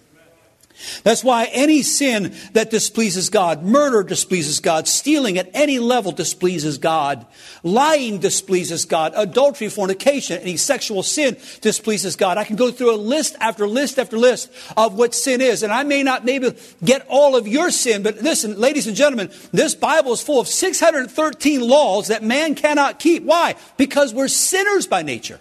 That's 1.03 1.25
why 1.25 1.49
any 1.53 1.83
sin 1.83 2.35
that 2.53 2.71
displeases 2.71 3.31
God, 3.31 3.63
murder 3.63 4.03
displeases 4.03 4.61
God, 4.61 4.89
stealing 4.89 5.39
at 5.39 5.51
any 5.55 5.79
level 5.79 6.13
displeases 6.13 6.79
God, 6.79 7.27
lying 7.63 8.19
displeases 8.19 8.85
God, 8.85 9.13
adultery, 9.17 9.69
fornication, 9.69 10.41
any 10.41 10.57
sexual 10.57 11.03
sin 11.03 11.37
displeases 11.61 12.17
God. 12.17 12.39
I 12.39 12.45
can 12.45 12.57
go 12.57 12.71
through 12.71 12.95
a 12.95 12.97
list 12.97 13.37
after 13.41 13.67
list 13.67 13.99
after 13.99 14.19
list 14.19 14.51
of 14.77 14.95
what 14.95 15.15
sin 15.15 15.41
is, 15.41 15.63
and 15.63 15.73
I 15.73 15.83
may 15.83 16.03
not 16.03 16.25
maybe 16.25 16.55
get 16.83 17.07
all 17.09 17.37
of 17.37 17.49
your 17.49 17.71
sin, 17.71 18.03
but 18.03 18.23
listen, 18.23 18.59
ladies 18.59 18.87
and 18.87 18.97
gentlemen, 18.97 19.31
this 19.53 19.75
Bible 19.75 20.13
is 20.13 20.23
full 20.23 20.41
of 20.41 20.49
613 20.49 21.61
laws 21.61 22.09
that 22.09 22.23
man 22.23 22.55
cannot 22.55 22.99
keep. 22.99 23.25
Why? 23.25 23.55
Because 23.77 24.15
we're 24.15 24.29
sinners 24.29 24.87
by 24.87 25.03
nature. 25.03 25.41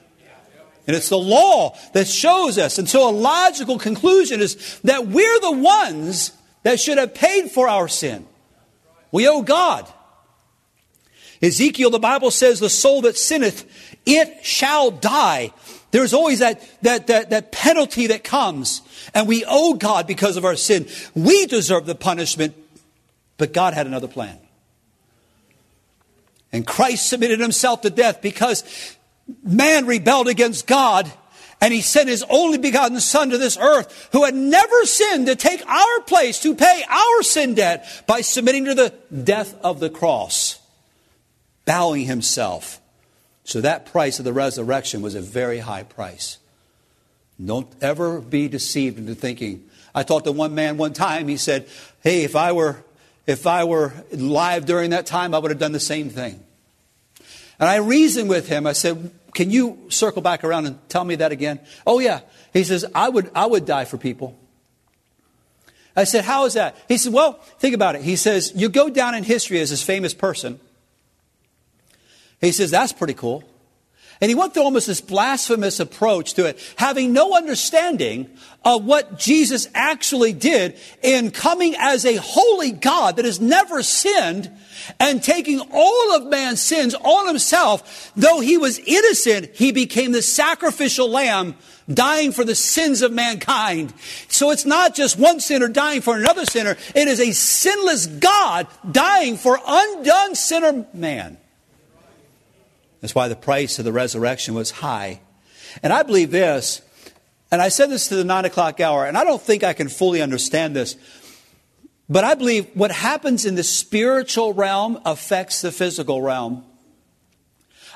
And 0.85 0.95
it's 0.95 1.09
the 1.09 1.17
law 1.17 1.77
that 1.93 2.07
shows 2.07 2.57
us. 2.57 2.77
And 2.77 2.89
so 2.89 3.09
a 3.09 3.11
logical 3.11 3.79
conclusion 3.79 4.41
is 4.41 4.79
that 4.83 5.07
we're 5.07 5.39
the 5.39 5.53
ones 5.53 6.33
that 6.63 6.79
should 6.79 6.97
have 6.97 7.13
paid 7.13 7.51
for 7.51 7.67
our 7.67 7.87
sin. 7.87 8.25
We 9.11 9.27
owe 9.27 9.41
God. 9.41 9.91
Ezekiel, 11.41 11.89
the 11.89 11.99
Bible 11.99 12.31
says, 12.31 12.59
the 12.59 12.69
soul 12.69 13.01
that 13.01 13.17
sinneth, 13.17 13.65
it 14.05 14.45
shall 14.45 14.91
die. 14.91 15.53
There's 15.91 16.13
always 16.13 16.39
that, 16.39 16.61
that, 16.81 17.07
that, 17.07 17.29
that 17.29 17.51
penalty 17.51 18.07
that 18.07 18.23
comes. 18.23 18.81
And 19.13 19.27
we 19.27 19.45
owe 19.47 19.75
God 19.75 20.07
because 20.07 20.37
of 20.37 20.45
our 20.45 20.55
sin. 20.55 20.87
We 21.13 21.45
deserve 21.45 21.85
the 21.85 21.95
punishment, 21.95 22.55
but 23.37 23.53
God 23.53 23.73
had 23.73 23.87
another 23.87 24.07
plan. 24.07 24.37
And 26.51 26.65
Christ 26.65 27.09
submitted 27.09 27.39
himself 27.39 27.81
to 27.81 27.89
death 27.89 28.21
because 28.21 28.63
man 29.43 29.85
rebelled 29.85 30.27
against 30.27 30.67
God 30.67 31.11
and 31.63 31.73
he 31.73 31.79
sent 31.81 32.09
his 32.09 32.25
only 32.29 32.57
begotten 32.57 32.99
son 32.99 33.29
to 33.29 33.37
this 33.37 33.57
earth 33.57 34.09
who 34.11 34.25
had 34.25 34.35
never 34.35 34.85
sinned 34.85 35.27
to 35.27 35.35
take 35.35 35.65
our 35.65 36.01
place, 36.01 36.41
to 36.41 36.55
pay 36.55 36.83
our 36.89 37.23
sin 37.23 37.53
debt 37.53 38.03
by 38.05 38.19
submitting 38.19 38.65
to 38.65 38.75
the 38.75 38.93
death 39.23 39.55
of 39.63 39.79
the 39.79 39.89
cross, 39.89 40.59
bowing 41.63 42.05
himself. 42.05 42.81
So 43.45 43.61
that 43.61 43.85
price 43.85 44.19
of 44.19 44.25
the 44.25 44.33
resurrection 44.33 45.01
was 45.01 45.15
a 45.15 45.21
very 45.21 45.59
high 45.59 45.83
price. 45.83 46.37
Don't 47.43 47.71
ever 47.81 48.19
be 48.19 48.49
deceived 48.49 48.97
into 48.97 49.15
thinking. 49.15 49.63
I 49.95 50.03
talked 50.03 50.25
to 50.25 50.33
one 50.33 50.55
man 50.55 50.75
one 50.75 50.91
time, 50.91 51.29
he 51.29 51.37
said, 51.37 51.67
Hey, 52.01 52.23
if 52.23 52.35
I 52.35 52.51
were 52.51 52.83
if 53.25 53.47
I 53.47 53.63
were 53.63 53.93
live 54.11 54.65
during 54.65 54.89
that 54.89 55.05
time, 55.05 55.33
I 55.33 55.39
would 55.39 55.51
have 55.51 55.59
done 55.59 55.71
the 55.71 55.79
same 55.79 56.09
thing. 56.09 56.42
And 57.63 57.69
I 57.69 57.77
reasoned 57.77 58.27
with 58.27 58.49
him. 58.49 58.67
I 58.67 58.73
said, 58.73 59.09
Can 59.33 59.49
you 59.49 59.85
circle 59.87 60.21
back 60.21 60.43
around 60.43 60.65
and 60.65 60.89
tell 60.89 61.05
me 61.05 61.15
that 61.15 61.31
again? 61.31 61.61
Oh, 61.87 61.99
yeah. 61.99 62.19
He 62.51 62.65
says, 62.65 62.83
I 62.93 63.07
would, 63.07 63.31
I 63.33 63.45
would 63.45 63.65
die 63.65 63.85
for 63.85 63.97
people. 63.97 64.37
I 65.95 66.03
said, 66.03 66.25
How 66.25 66.43
is 66.43 66.55
that? 66.55 66.75
He 66.89 66.97
said, 66.97 67.13
Well, 67.13 67.39
think 67.59 67.73
about 67.73 67.95
it. 67.95 68.01
He 68.01 68.17
says, 68.17 68.51
You 68.53 68.67
go 68.67 68.89
down 68.89 69.15
in 69.15 69.23
history 69.23 69.61
as 69.61 69.69
this 69.69 69.81
famous 69.81 70.13
person. 70.13 70.59
He 72.41 72.51
says, 72.51 72.69
That's 72.69 72.91
pretty 72.91 73.13
cool. 73.13 73.45
And 74.23 74.29
he 74.29 74.35
went 74.35 74.53
through 74.53 74.63
almost 74.63 74.87
this 74.87 75.01
blasphemous 75.01 75.81
approach 75.81 76.35
to 76.35 76.45
it, 76.45 76.57
having 76.77 77.11
no 77.11 77.35
understanding 77.35 78.29
of 78.63 78.85
what 78.85 79.19
Jesus 79.19 79.67
actually 79.73 80.31
did 80.31 80.79
in 81.01 81.29
coming 81.29 81.75
as 81.77 82.05
a 82.05 82.15
holy 82.15 82.71
God 82.71 83.17
that 83.17 83.25
has 83.25 83.41
never 83.41 83.83
sinned 83.83 84.49
and 84.97 85.21
taking 85.21 85.59
all 85.73 86.15
of 86.15 86.27
man's 86.27 86.61
sins 86.61 86.95
on 86.95 87.27
himself. 87.27 88.13
Though 88.15 88.39
he 88.39 88.57
was 88.57 88.79
innocent, 88.79 89.49
he 89.55 89.73
became 89.73 90.13
the 90.13 90.21
sacrificial 90.21 91.09
lamb 91.09 91.55
dying 91.93 92.31
for 92.31 92.45
the 92.45 92.55
sins 92.55 93.01
of 93.01 93.11
mankind. 93.11 93.93
So 94.29 94.51
it's 94.51 94.65
not 94.65 94.95
just 94.95 95.19
one 95.19 95.41
sinner 95.41 95.67
dying 95.67 95.99
for 95.99 96.15
another 96.15 96.45
sinner. 96.45 96.77
It 96.95 97.09
is 97.09 97.19
a 97.19 97.33
sinless 97.33 98.07
God 98.07 98.67
dying 98.89 99.35
for 99.35 99.59
undone 99.67 100.35
sinner 100.35 100.85
man. 100.93 101.39
That's 103.03 103.13
why 103.13 103.27
the 103.27 103.35
price 103.35 103.79
of 103.79 103.85
the 103.85 103.91
resurrection 103.91 104.53
was 104.53 104.71
high. 104.71 105.19
And 105.83 105.91
I 105.91 106.03
believe 106.03 106.31
this, 106.31 106.81
and 107.51 107.61
I 107.61 107.67
said 107.67 107.89
this 107.89 108.07
to 108.07 108.15
the 108.15 108.23
nine 108.23 108.45
o'clock 108.45 108.79
hour, 108.79 109.05
and 109.05 109.17
I 109.17 109.25
don't 109.25 109.41
think 109.41 109.61
I 109.61 109.73
can 109.73 109.89
fully 109.89 110.21
understand 110.21 110.73
this, 110.73 110.95
but 112.07 112.23
I 112.23 112.35
believe 112.35 112.69
what 112.75 112.91
happens 112.93 113.45
in 113.45 113.55
the 113.55 113.63
spiritual 113.63 114.53
realm 114.53 115.01
affects 115.03 115.61
the 115.61 115.73
physical 115.73 116.21
realm. 116.21 116.63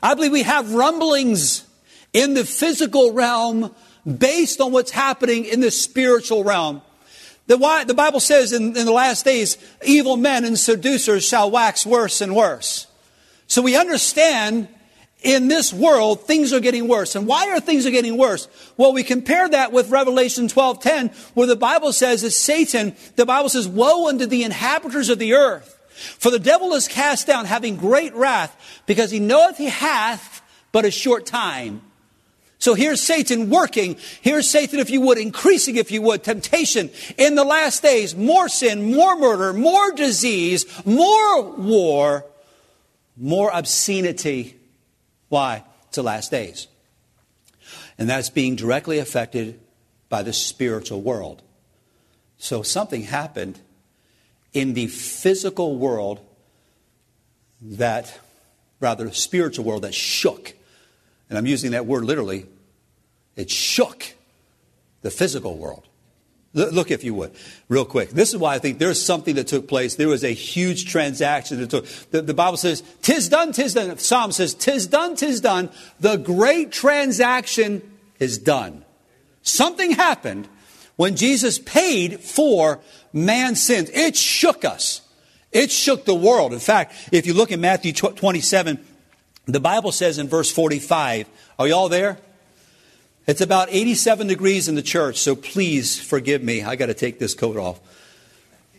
I 0.03 0.13
believe 0.13 0.33
we 0.33 0.43
have 0.43 0.73
rumblings 0.73 1.63
in 2.11 2.33
the 2.33 2.43
physical 2.43 3.13
realm 3.13 3.73
based 4.05 4.59
on 4.59 4.73
what's 4.73 4.91
happening 4.91 5.45
in 5.45 5.61
the 5.61 5.71
spiritual 5.71 6.43
realm. 6.43 6.81
The, 7.45 7.57
why, 7.57 7.85
the 7.85 7.93
Bible 7.93 8.19
says 8.19 8.51
in, 8.51 8.75
in 8.75 8.85
the 8.85 8.91
last 8.91 9.23
days, 9.23 9.57
evil 9.85 10.17
men 10.17 10.43
and 10.43 10.59
seducers 10.59 11.25
shall 11.25 11.49
wax 11.49 11.85
worse 11.85 12.19
and 12.19 12.35
worse. 12.35 12.87
So 13.47 13.61
we 13.61 13.77
understand 13.77 14.67
in 15.23 15.47
this 15.47 15.73
world, 15.73 16.21
things 16.21 16.53
are 16.53 16.59
getting 16.59 16.87
worse. 16.87 17.15
And 17.15 17.25
why 17.25 17.49
are 17.49 17.59
things 17.59 17.85
are 17.85 17.91
getting 17.91 18.17
worse? 18.17 18.47
Well, 18.77 18.93
we 18.93 19.03
compare 19.03 19.49
that 19.49 19.71
with 19.71 19.89
Revelation 19.89 20.47
12:10, 20.47 21.11
where 21.33 21.47
the 21.47 21.55
Bible 21.55 21.91
says 21.91 22.21
that 22.21 22.31
Satan, 22.31 22.95
the 23.15 23.25
Bible 23.25 23.49
says, 23.49 23.67
"Woe 23.67 24.07
unto 24.07 24.25
the 24.25 24.43
inhabitants 24.43 25.09
of 25.09 25.19
the 25.19 25.33
earth, 25.33 25.75
for 26.19 26.29
the 26.29 26.39
devil 26.39 26.73
is 26.73 26.87
cast 26.87 27.25
down, 27.25 27.45
having 27.45 27.77
great 27.77 28.13
wrath, 28.13 28.55
because 28.85 29.09
he 29.09 29.19
knoweth 29.19 29.57
he 29.57 29.65
hath 29.65 30.41
but 30.71 30.85
a 30.85 30.91
short 30.91 31.25
time." 31.25 31.81
So 32.59 32.73
here's 32.73 33.01
Satan 33.01 33.49
working. 33.49 33.97
Here's 34.21 34.49
Satan, 34.49 34.79
if 34.79 34.89
you 34.89 35.01
would, 35.01 35.19
increasing, 35.19 35.75
if 35.75 35.91
you 35.91 36.01
would, 36.01 36.23
temptation 36.23 36.89
in 37.15 37.35
the 37.35 37.43
last 37.43 37.83
days. 37.83 38.15
More 38.15 38.49
sin, 38.49 38.93
more 38.95 39.15
murder, 39.15 39.53
more 39.53 39.91
disease, 39.91 40.65
more 40.83 41.43
war, 41.43 42.25
more 43.15 43.51
obscenity 43.53 44.56
why? 45.29 45.63
It's 45.87 45.95
the 45.95 46.03
last 46.03 46.31
days. 46.31 46.67
And 47.97 48.09
that's 48.09 48.29
being 48.29 48.55
directly 48.55 48.99
affected 48.99 49.59
by 50.09 50.23
the 50.23 50.33
spiritual 50.33 51.01
world. 51.01 51.41
So 52.37 52.61
something 52.61 53.03
happened 53.03 53.59
in 54.53 54.73
the 54.73 54.87
physical 54.87 55.77
world 55.77 56.21
that, 57.61 58.19
rather, 58.79 59.11
spiritual 59.11 59.65
world 59.65 59.81
that 59.81 59.93
shook. 59.93 60.53
And 61.29 61.37
I'm 61.37 61.45
using 61.45 61.71
that 61.71 61.85
word 61.85 62.05
literally. 62.05 62.45
It 63.35 63.49
shook 63.49 64.15
the 65.01 65.11
physical 65.11 65.57
world. 65.57 65.87
Look, 66.57 66.89
if 66.89 67.03
you 67.03 67.13
would, 67.13 67.31
real 67.69 67.85
quick. 67.85 68.09
This 68.09 68.29
is 68.29 68.37
why 68.37 68.55
I 68.55 68.59
think 68.59 68.79
there's 68.79 69.03
something 69.03 69.35
that 69.35 69.47
took 69.47 69.67
place. 69.67 69.95
There 69.95 70.07
was 70.07 70.23
a 70.23 70.33
huge 70.33 70.87
transaction 70.87 71.59
that 71.59 71.69
took. 71.69 71.85
The, 72.09 72.23
the 72.23 72.33
Bible 72.33 72.57
says, 72.57 72.81
"Tis 73.03 73.29
done, 73.29 73.51
tis 73.51 73.75
done." 73.75 73.97
Psalm 73.99 74.31
says, 74.31 74.55
"Tis 74.55 74.87
done, 74.87 75.15
tis 75.15 75.39
done." 75.39 75.69
The 75.99 76.17
great 76.17 76.71
transaction 76.71 77.83
is 78.19 78.39
done. 78.39 78.83
Something 79.43 79.91
happened 79.91 80.47
when 80.95 81.15
Jesus 81.15 81.59
paid 81.59 82.21
for 82.21 82.79
man's 83.13 83.61
sins. 83.61 83.89
It 83.93 84.15
shook 84.15 84.65
us. 84.65 85.01
It 85.51 85.71
shook 85.71 86.05
the 86.05 86.15
world. 86.15 86.53
In 86.53 86.59
fact, 86.59 86.93
if 87.11 87.25
you 87.25 87.33
look 87.33 87.51
in 87.51 87.61
Matthew 87.61 87.93
27, 87.93 88.83
the 89.45 89.59
Bible 89.59 89.91
says 89.91 90.17
in 90.17 90.27
verse 90.27 90.51
45, 90.51 91.29
are 91.57 91.67
you 91.67 91.73
all 91.73 91.87
there? 91.87 92.19
It's 93.27 93.41
about 93.41 93.67
87 93.69 94.27
degrees 94.27 94.69
in 94.69 94.75
the 94.75 94.81
church, 94.81 95.17
so 95.17 95.35
please 95.35 95.99
forgive 95.99 96.41
me. 96.41 96.63
I 96.63 96.77
got 96.77 96.85
to 96.85 96.93
take 96.93 97.19
this 97.19 97.33
coat 97.33 97.57
off. 97.57 97.77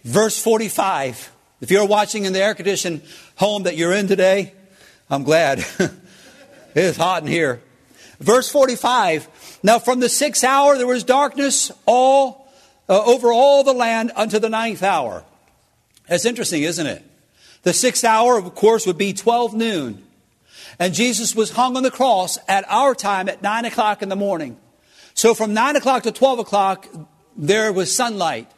Verse 0.05 0.43
45. 0.43 1.33
If 1.61 1.71
you're 1.71 1.85
watching 1.85 2.25
in 2.25 2.33
the 2.33 2.41
air 2.41 2.55
conditioned 2.55 3.03
home 3.37 3.65
that 3.65 3.77
you're 3.77 3.93
in 3.93 4.09
today, 4.09 4.55
I'm 5.11 5.23
glad. 5.23 5.59
it 5.79 5.91
is 6.75 6.97
hot 6.97 7.23
in 7.23 7.29
here. 7.29 7.61
Verse 8.21 8.51
45. 8.51 9.59
Now 9.63 9.79
from 9.79 10.01
the 10.01 10.09
sixth 10.09 10.45
hour 10.45 10.79
there 10.79 10.87
was 10.87 11.05
darkness 11.05 11.71
all 11.85 12.51
uh, 12.89 13.05
over 13.05 13.31
all 13.31 13.65
the 13.65 13.75
land 13.75 14.13
unto 14.17 14.39
the 14.39 14.49
ninth 14.49 14.83
hour. 14.83 15.25
That's 16.09 16.25
interesting, 16.25 16.63
isn't 16.63 16.87
it? 16.87 17.05
The 17.65 17.75
sixth 17.75 18.05
hour, 18.05 18.39
of 18.39 18.55
course, 18.55 18.87
would 18.87 18.97
be 18.97 19.13
12 19.13 19.53
noon. 19.53 20.05
And 20.79 20.95
Jesus 20.95 21.35
was 21.35 21.51
hung 21.51 21.77
on 21.77 21.83
the 21.83 21.91
cross 21.91 22.39
at 22.47 22.65
our 22.69 22.95
time 22.95 23.29
at 23.29 23.43
9 23.43 23.65
o'clock 23.65 24.03
in 24.03 24.09
the 24.09 24.17
morning. 24.17 24.57
So 25.15 25.35
from 25.35 25.53
9 25.53 25.77
o'clock 25.77 26.05
to 26.05 26.13
12 26.13 26.39
o'clock, 26.39 26.87
there 27.37 27.73
was 27.73 27.95
sunlight. 27.95 28.51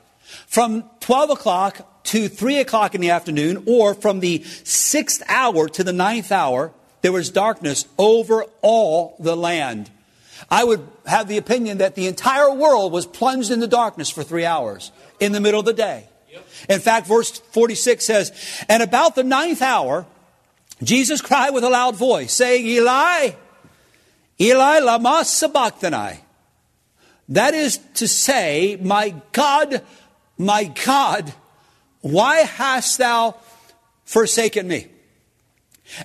From 0.47 0.85
12 1.01 1.31
o'clock 1.31 2.05
to 2.05 2.29
3 2.29 2.59
o'clock 2.59 2.95
in 2.95 3.01
the 3.01 3.11
afternoon, 3.11 3.65
or 3.67 3.95
from 3.95 4.21
the 4.21 4.43
sixth 4.65 5.23
hour 5.29 5.69
to 5.69 5.83
the 5.83 5.93
ninth 5.93 6.31
hour, 6.31 6.73
there 7.03 7.13
was 7.13 7.31
darkness 7.31 7.87
over 7.99 8.45
all 8.61 9.17
the 9.19 9.37
land. 9.37 9.91
I 10.51 10.65
would 10.65 10.87
have 11.07 11.29
the 11.29 11.39
opinion 11.39 11.79
that 11.79 11.95
the 11.95 12.07
entire 12.07 12.53
world 12.53 12.93
was 12.93 13.07
plunged 13.07 13.51
into 13.51 13.67
darkness 13.67 14.11
for 14.11 14.23
three 14.23 14.45
hours 14.45 14.93
in 15.19 15.33
the 15.33 15.41
middle 15.41 15.61
of 15.61 15.67
the 15.67 15.73
day. 15.73 16.09
In 16.69 16.81
fact, 16.81 17.07
verse 17.07 17.39
46 17.39 18.05
says, 18.05 18.65
And 18.69 18.83
about 18.83 19.15
the 19.15 19.25
ninth 19.25 19.63
hour, 19.63 20.07
Jesus 20.83 21.21
cried 21.21 21.51
with 21.51 21.65
a 21.65 21.71
loud 21.71 21.97
voice, 21.97 22.33
saying, 22.33 22.67
Eli, 22.67 23.31
Eli, 24.41 24.79
lama 24.79 25.25
sabachthani. 25.25 26.21
That 27.29 27.55
is 27.55 27.79
to 27.95 28.09
say, 28.09 28.79
My 28.81 29.15
God, 29.33 29.83
my 30.39 30.65
God, 30.65 31.33
why 32.01 32.39
hast 32.39 32.99
thou 32.99 33.37
forsaken 34.05 34.67
me? 34.67 34.87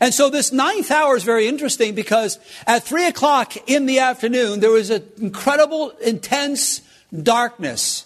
And 0.02 0.14
so 0.14 0.30
this 0.30 0.52
ninth 0.52 0.92
hour 0.92 1.16
is 1.16 1.24
very 1.24 1.48
interesting 1.48 1.96
because 1.96 2.40
at 2.66 2.84
three 2.84 3.06
o'clock 3.06 3.56
in 3.70 3.86
the 3.86 4.00
afternoon, 4.00 4.60
there 4.60 4.72
was 4.72 4.90
an 4.90 5.04
incredible, 5.20 5.92
intense 6.04 6.82
darkness. 7.24 8.06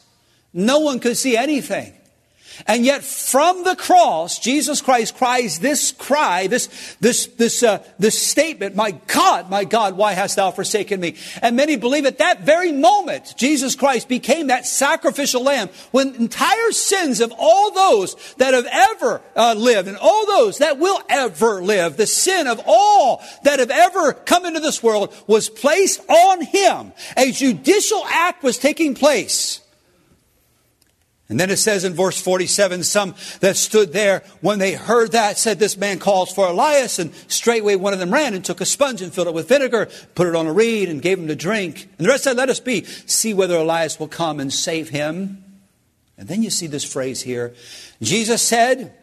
No 0.54 0.80
one 0.80 1.00
could 1.00 1.18
see 1.18 1.38
anything. 1.38 1.94
And 2.68 2.86
yet 2.86 3.04
from 3.04 3.64
the 3.64 3.76
cross, 3.76 4.40
Jesus 4.40 4.82
Christ 4.82 5.16
cries 5.16 5.60
this 5.60 5.92
cry, 5.92 6.48
this, 6.48 6.96
this, 7.00 7.28
this, 7.28 7.64
uh, 7.64 7.84
this 7.98 8.22
statement, 8.22 8.76
my 8.76 8.92
God, 9.08 9.50
my 9.50 9.64
God, 9.64 9.98
why 9.98 10.14
hast 10.14 10.36
thou 10.36 10.52
forsaken 10.52 11.00
me? 11.00 11.16
And 11.42 11.56
many 11.56 11.76
believe 11.76 12.06
at 12.06 12.20
that 12.20 12.42
very 12.42 12.72
moment, 12.72 13.34
Jesus 13.38 13.76
Christ 13.76 14.08
became 14.08 14.48
that 14.48 14.66
sacrificial 14.66 15.44
lamb 15.44 15.70
when 15.92 16.16
entire 16.16 16.72
sins 16.72 17.22
of 17.22 17.34
all 17.38 17.72
those 17.72 18.16
that 18.38 18.54
have 18.54 18.68
ever 18.70 19.22
uh, 19.36 19.56
lived 19.58 19.88
and 19.88 19.98
all 19.98 20.26
those 20.26 20.60
that 20.60 20.80
will 20.80 21.02
ever 21.10 21.62
live, 21.62 21.98
the 21.98 22.08
sin 22.08 22.48
of 22.48 22.62
all 22.66 23.22
that 23.44 23.60
have 23.60 23.72
ever 23.72 24.14
come 24.14 24.46
into 24.46 24.60
this 24.60 24.84
world 24.84 25.14
was 25.28 25.50
placed 25.50 26.02
on 26.10 26.42
him. 26.42 26.94
A 27.18 27.32
judicial 27.32 28.04
act 28.06 28.44
was 28.44 28.58
taking 28.58 28.96
place. 28.96 29.62
And 31.30 31.40
then 31.40 31.52
it 31.52 31.58
says 31.58 31.86
in 31.86 31.94
verse 31.94 32.20
47, 32.20 32.84
some 32.84 33.14
that 33.40 33.56
stood 33.56 33.94
there, 33.94 34.24
when 34.42 34.58
they 34.58 34.74
heard 34.74 35.12
that, 35.12 35.38
said, 35.38 35.60
This 35.60 35.78
man 35.78 36.00
calls 36.00 36.34
for 36.34 36.48
Elias. 36.48 36.98
And 36.98 37.14
straightway 37.28 37.76
one 37.76 37.94
of 37.94 38.00
them 38.00 38.12
ran 38.12 38.34
and 38.34 38.44
took 38.44 38.62
a 38.62 38.66
sponge 38.66 39.04
and 39.04 39.14
filled 39.14 39.28
it 39.28 39.34
with 39.36 39.48
vinegar, 39.48 39.90
put 40.16 40.26
it 40.26 40.36
on 40.36 40.48
a 40.48 40.54
reed, 40.54 40.90
and 40.90 41.04
gave 41.04 41.20
him 41.20 41.28
to 41.28 41.36
drink. 41.36 41.88
And 41.98 42.08
the 42.08 42.10
rest 42.10 42.24
said, 42.24 42.36
Let 42.36 42.50
us 42.50 42.60
be, 42.60 42.84
see 42.84 43.36
whether 43.36 43.56
Elias 43.58 44.00
will 44.00 44.08
come 44.08 44.40
and 44.40 44.52
save 44.52 44.90
him. 44.90 45.44
And 46.18 46.28
then 46.28 46.42
you 46.42 46.50
see 46.50 46.66
this 46.66 46.84
phrase 46.84 47.22
here. 47.22 47.54
Jesus 48.02 48.42
said, 48.42 48.96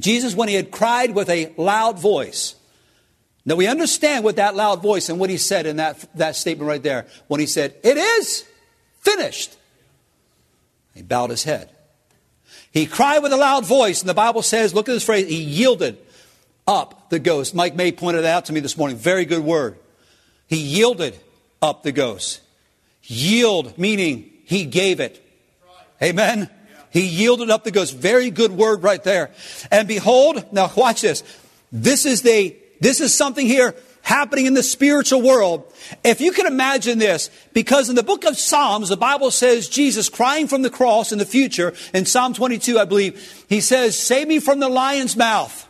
Jesus, 0.00 0.34
when 0.34 0.48
he 0.48 0.54
had 0.56 0.72
cried 0.72 1.14
with 1.14 1.30
a 1.30 1.52
loud 1.56 2.00
voice, 2.00 2.56
now 3.44 3.54
we 3.54 3.68
understand 3.68 4.24
what 4.24 4.36
that 4.36 4.56
loud 4.56 4.82
voice 4.82 5.08
and 5.08 5.20
what 5.20 5.30
he 5.30 5.36
said 5.36 5.66
in 5.66 5.76
that, 5.76 6.04
that 6.16 6.34
statement 6.34 6.66
right 6.66 6.82
there. 6.82 7.06
When 7.28 7.38
he 7.38 7.46
said, 7.46 7.76
It 7.84 7.96
is 7.96 8.44
finished. 8.98 9.56
He 10.94 11.02
bowed 11.02 11.30
his 11.30 11.44
head. 11.44 11.70
He 12.70 12.86
cried 12.86 13.20
with 13.20 13.32
a 13.32 13.36
loud 13.36 13.66
voice, 13.66 14.00
and 14.00 14.08
the 14.08 14.14
Bible 14.14 14.42
says, 14.42 14.74
look 14.74 14.88
at 14.88 14.92
this 14.92 15.04
phrase, 15.04 15.28
he 15.28 15.42
yielded 15.42 15.98
up 16.66 17.10
the 17.10 17.18
ghost. 17.18 17.54
Mike 17.54 17.74
May 17.74 17.92
pointed 17.92 18.24
out 18.24 18.46
to 18.46 18.52
me 18.52 18.60
this 18.60 18.76
morning, 18.76 18.96
very 18.96 19.24
good 19.24 19.44
word. 19.44 19.78
He 20.46 20.56
yielded 20.56 21.18
up 21.60 21.82
the 21.82 21.92
ghost. 21.92 22.40
Yield, 23.02 23.76
meaning 23.78 24.30
he 24.44 24.64
gave 24.64 25.00
it. 25.00 25.22
Amen. 26.02 26.48
He 26.90 27.06
yielded 27.06 27.50
up 27.50 27.64
the 27.64 27.70
ghost. 27.70 27.96
Very 27.96 28.30
good 28.30 28.52
word 28.52 28.82
right 28.82 29.02
there. 29.02 29.30
And 29.70 29.88
behold, 29.88 30.52
now 30.52 30.70
watch 30.76 31.00
this. 31.00 31.22
This 31.70 32.04
is 32.04 32.22
the, 32.22 32.54
this 32.80 33.00
is 33.00 33.14
something 33.14 33.46
here 33.46 33.74
happening 34.02 34.46
in 34.46 34.54
the 34.54 34.62
spiritual 34.62 35.22
world. 35.22 35.64
If 36.04 36.20
you 36.20 36.32
can 36.32 36.46
imagine 36.46 36.98
this, 36.98 37.30
because 37.52 37.88
in 37.88 37.96
the 37.96 38.02
book 38.02 38.24
of 38.24 38.36
Psalms, 38.36 38.88
the 38.88 38.96
Bible 38.96 39.30
says 39.30 39.68
Jesus 39.68 40.08
crying 40.08 40.48
from 40.48 40.62
the 40.62 40.70
cross 40.70 41.12
in 41.12 41.18
the 41.18 41.24
future, 41.24 41.72
in 41.94 42.04
Psalm 42.04 42.34
22, 42.34 42.78
I 42.78 42.84
believe, 42.84 43.44
he 43.48 43.60
says, 43.60 43.98
Save 43.98 44.28
me 44.28 44.40
from 44.40 44.60
the 44.60 44.68
lion's 44.68 45.16
mouth. 45.16 45.68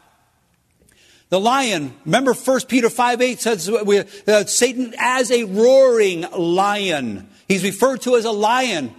The 1.28 1.40
lion, 1.40 1.94
remember 2.04 2.34
1 2.34 2.60
Peter 2.68 2.90
5 2.90 3.22
8 3.22 3.40
says 3.40 3.66
uh, 3.66 4.44
Satan 4.44 4.94
as 4.98 5.30
a 5.30 5.44
roaring 5.44 6.26
lion. 6.30 7.26
He's 7.48 7.64
referred 7.64 8.02
to 8.02 8.16
as 8.16 8.26
a 8.26 8.30
lion. 8.30 8.94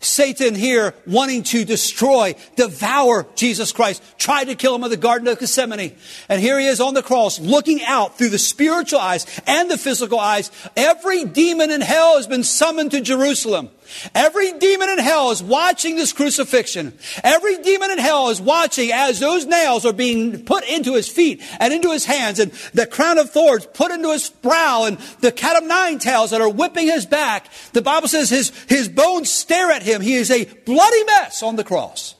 Satan 0.00 0.54
here 0.54 0.94
wanting 1.06 1.42
to 1.44 1.64
destroy, 1.64 2.34
devour 2.54 3.26
Jesus 3.34 3.72
Christ, 3.72 4.02
tried 4.18 4.44
to 4.44 4.54
kill 4.54 4.74
him 4.74 4.84
in 4.84 4.90
the 4.90 4.96
Garden 4.96 5.26
of 5.28 5.38
Gethsemane. 5.38 5.96
And 6.28 6.40
here 6.40 6.58
he 6.58 6.66
is 6.66 6.80
on 6.80 6.94
the 6.94 7.02
cross 7.02 7.40
looking 7.40 7.82
out 7.84 8.18
through 8.18 8.28
the 8.28 8.38
spiritual 8.38 8.98
eyes 8.98 9.26
and 9.46 9.70
the 9.70 9.78
physical 9.78 10.20
eyes. 10.20 10.50
Every 10.76 11.24
demon 11.24 11.70
in 11.70 11.80
hell 11.80 12.16
has 12.16 12.26
been 12.26 12.44
summoned 12.44 12.90
to 12.90 13.00
Jerusalem. 13.00 13.70
Every 14.14 14.52
demon 14.52 14.90
in 14.90 14.98
hell 14.98 15.30
is 15.30 15.42
watching 15.42 15.96
this 15.96 16.12
crucifixion. 16.12 16.96
Every 17.22 17.58
demon 17.58 17.90
in 17.90 17.98
hell 17.98 18.30
is 18.30 18.40
watching 18.40 18.92
as 18.92 19.20
those 19.20 19.46
nails 19.46 19.84
are 19.86 19.92
being 19.92 20.44
put 20.44 20.64
into 20.68 20.94
his 20.94 21.08
feet 21.08 21.42
and 21.60 21.72
into 21.72 21.90
his 21.90 22.04
hands 22.04 22.38
and 22.38 22.52
the 22.72 22.86
crown 22.86 23.18
of 23.18 23.30
thorns 23.30 23.66
put 23.66 23.92
into 23.92 24.12
his 24.12 24.30
brow 24.30 24.84
and 24.84 24.98
the 25.20 25.32
cat 25.32 25.56
of 25.56 25.68
nine 25.68 25.98
tails 25.98 26.30
that 26.30 26.40
are 26.40 26.48
whipping 26.48 26.86
his 26.86 27.06
back. 27.06 27.48
The 27.72 27.82
Bible 27.82 28.08
says 28.08 28.30
his, 28.30 28.50
his 28.68 28.88
bones 28.88 29.30
stare 29.30 29.70
at 29.70 29.82
him. 29.82 30.00
He 30.00 30.14
is 30.14 30.30
a 30.30 30.44
bloody 30.44 31.04
mess 31.04 31.42
on 31.42 31.56
the 31.56 31.64
cross. 31.64 32.14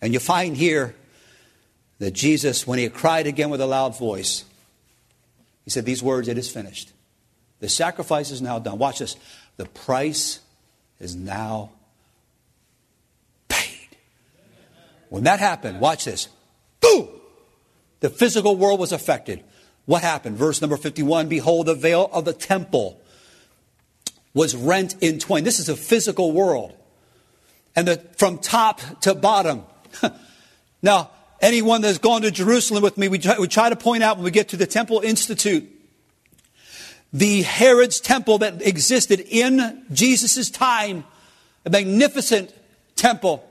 And 0.00 0.14
you 0.14 0.20
find 0.20 0.56
here 0.56 0.94
that 1.98 2.12
Jesus, 2.12 2.66
when 2.66 2.78
he 2.78 2.88
cried 2.88 3.26
again 3.26 3.50
with 3.50 3.60
a 3.60 3.66
loud 3.66 3.98
voice, 3.98 4.44
he 5.64 5.70
said 5.70 5.84
these 5.84 6.02
words, 6.02 6.28
It 6.28 6.38
is 6.38 6.50
finished. 6.50 6.90
The 7.60 7.68
sacrifice 7.68 8.30
is 8.30 8.42
now 8.42 8.58
done. 8.58 8.78
Watch 8.78 8.98
this. 8.98 9.16
The 9.56 9.66
price 9.66 10.40
is 10.98 11.14
now 11.14 11.70
paid. 13.48 13.88
When 15.10 15.24
that 15.24 15.38
happened, 15.38 15.80
watch 15.80 16.06
this. 16.06 16.28
Boom! 16.80 17.08
The 18.00 18.08
physical 18.08 18.56
world 18.56 18.80
was 18.80 18.92
affected. 18.92 19.44
What 19.84 20.02
happened? 20.02 20.36
Verse 20.36 20.60
number 20.60 20.76
51 20.76 21.28
Behold, 21.28 21.66
the 21.66 21.74
veil 21.74 22.08
of 22.12 22.24
the 22.24 22.32
temple 22.32 23.00
was 24.32 24.56
rent 24.56 24.96
in 25.00 25.18
twain. 25.18 25.44
This 25.44 25.58
is 25.58 25.68
a 25.68 25.76
physical 25.76 26.32
world. 26.32 26.74
And 27.76 27.88
the, 27.88 27.96
from 28.16 28.38
top 28.38 28.80
to 29.02 29.14
bottom. 29.14 29.64
now, 30.82 31.10
anyone 31.40 31.82
that's 31.82 31.98
gone 31.98 32.22
to 32.22 32.30
Jerusalem 32.30 32.82
with 32.82 32.96
me, 32.96 33.08
we 33.08 33.18
try, 33.18 33.38
we 33.38 33.48
try 33.48 33.68
to 33.68 33.76
point 33.76 34.02
out 34.02 34.16
when 34.16 34.24
we 34.24 34.30
get 34.30 34.48
to 34.50 34.56
the 34.56 34.66
Temple 34.66 35.00
Institute 35.00 35.68
the 37.12 37.42
Herod's 37.42 38.00
temple 38.00 38.38
that 38.38 38.64
existed 38.66 39.20
in 39.20 39.84
Jesus' 39.92 40.50
time, 40.50 41.04
a 41.64 41.70
magnificent 41.70 42.54
temple. 42.96 43.44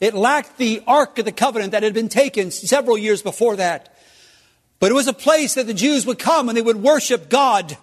It 0.00 0.14
lacked 0.14 0.58
the 0.58 0.82
Ark 0.86 1.18
of 1.18 1.24
the 1.24 1.32
Covenant 1.32 1.72
that 1.72 1.82
had 1.82 1.94
been 1.94 2.08
taken 2.08 2.50
several 2.50 2.98
years 2.98 3.22
before 3.22 3.56
that. 3.56 3.96
But 4.78 4.90
it 4.90 4.94
was 4.94 5.06
a 5.06 5.12
place 5.12 5.54
that 5.54 5.66
the 5.66 5.74
Jews 5.74 6.04
would 6.04 6.18
come 6.18 6.48
and 6.48 6.56
they 6.56 6.62
would 6.62 6.82
worship 6.82 7.28
God 7.30 7.78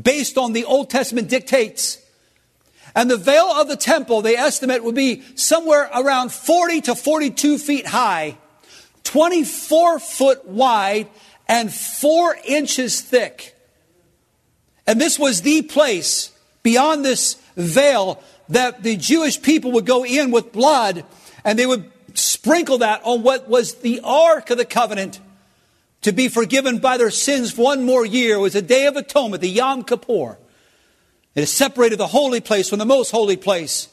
based 0.00 0.38
on 0.38 0.52
the 0.52 0.64
Old 0.64 0.90
Testament 0.90 1.28
dictates. 1.28 1.98
And 2.94 3.10
the 3.10 3.18
veil 3.18 3.44
of 3.44 3.68
the 3.68 3.76
temple, 3.76 4.22
they 4.22 4.36
estimate, 4.36 4.82
would 4.82 4.94
be 4.94 5.22
somewhere 5.34 5.90
around 5.94 6.32
40 6.32 6.82
to 6.82 6.94
42 6.94 7.58
feet 7.58 7.86
high, 7.86 8.38
24 9.04 9.98
foot 9.98 10.46
wide, 10.46 11.08
and 11.48 11.72
4 11.72 12.36
inches 12.46 13.02
thick. 13.02 13.55
And 14.86 15.00
this 15.00 15.18
was 15.18 15.42
the 15.42 15.62
place 15.62 16.30
beyond 16.62 17.04
this 17.04 17.34
veil 17.56 18.22
that 18.48 18.82
the 18.82 18.96
Jewish 18.96 19.40
people 19.40 19.72
would 19.72 19.86
go 19.86 20.04
in 20.04 20.30
with 20.30 20.52
blood 20.52 21.04
and 21.44 21.58
they 21.58 21.66
would 21.66 21.90
sprinkle 22.14 22.78
that 22.78 23.02
on 23.04 23.22
what 23.22 23.48
was 23.48 23.76
the 23.76 24.00
Ark 24.02 24.50
of 24.50 24.58
the 24.58 24.64
Covenant 24.64 25.20
to 26.02 26.12
be 26.12 26.28
forgiven 26.28 26.78
by 26.78 26.96
their 26.96 27.10
sins 27.10 27.56
one 27.56 27.84
more 27.84 28.06
year. 28.06 28.36
It 28.36 28.40
was 28.40 28.54
a 28.54 28.62
day 28.62 28.86
of 28.86 28.96
atonement, 28.96 29.40
the 29.40 29.48
Yom 29.48 29.82
Kippur. 29.82 30.38
It 31.34 31.46
separated 31.46 31.98
the 31.98 32.06
holy 32.06 32.40
place 32.40 32.68
from 32.68 32.78
the 32.78 32.86
most 32.86 33.10
holy 33.10 33.36
place. 33.36 33.88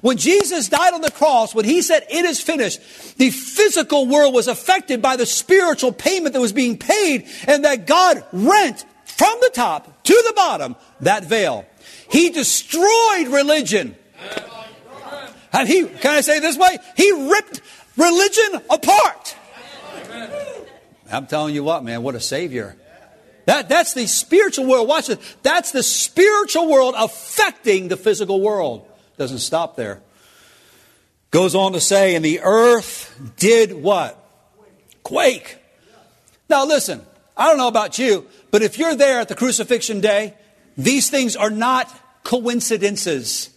When 0.00 0.16
Jesus 0.16 0.68
died 0.68 0.92
on 0.92 1.00
the 1.00 1.10
cross, 1.10 1.54
when 1.54 1.64
he 1.64 1.80
said, 1.80 2.04
It 2.10 2.24
is 2.24 2.40
finished, 2.40 2.80
the 3.16 3.30
physical 3.30 4.06
world 4.06 4.34
was 4.34 4.48
affected 4.48 5.00
by 5.00 5.16
the 5.16 5.26
spiritual 5.26 5.92
payment 5.92 6.34
that 6.34 6.40
was 6.40 6.52
being 6.52 6.76
paid, 6.76 7.26
and 7.46 7.64
that 7.64 7.86
God 7.86 8.24
rent 8.32 8.84
from 9.04 9.36
the 9.40 9.50
top 9.54 9.93
to 10.04 10.24
the 10.26 10.32
bottom 10.34 10.76
that 11.00 11.24
veil. 11.24 11.66
He 12.10 12.30
destroyed 12.30 13.28
religion. 13.28 13.96
And 15.52 15.68
he, 15.68 15.84
can 15.86 16.12
I 16.12 16.20
say 16.20 16.40
this 16.40 16.56
way? 16.56 16.78
He 16.96 17.10
ripped 17.30 17.60
religion 17.96 18.62
apart. 18.70 19.36
I'm 21.10 21.26
telling 21.26 21.54
you 21.54 21.62
what, 21.62 21.84
man, 21.84 22.02
what 22.02 22.14
a 22.14 22.20
savior. 22.20 22.76
That, 23.46 23.68
that's 23.68 23.94
the 23.94 24.06
spiritual 24.06 24.66
world. 24.66 24.88
Watch 24.88 25.10
it. 25.10 25.20
That's 25.42 25.70
the 25.70 25.82
spiritual 25.82 26.68
world 26.68 26.94
affecting 26.96 27.88
the 27.88 27.96
physical 27.96 28.40
world. 28.40 28.88
Doesn't 29.18 29.38
stop 29.38 29.76
there. 29.76 30.00
Goes 31.30 31.54
on 31.54 31.72
to 31.72 31.80
say, 31.80 32.14
and 32.14 32.24
the 32.24 32.40
earth 32.40 33.14
did 33.36 33.72
what? 33.72 34.18
Quake. 35.02 35.58
Now 36.48 36.64
listen, 36.64 37.04
I 37.36 37.48
don't 37.48 37.58
know 37.58 37.68
about 37.68 37.98
you, 37.98 38.26
but 38.50 38.62
if 38.62 38.78
you're 38.78 38.94
there 38.94 39.20
at 39.20 39.28
the 39.28 39.34
crucifixion 39.34 40.00
day, 40.00 40.34
these 40.76 41.10
things 41.10 41.36
are 41.36 41.50
not 41.50 41.92
coincidences. 42.22 43.50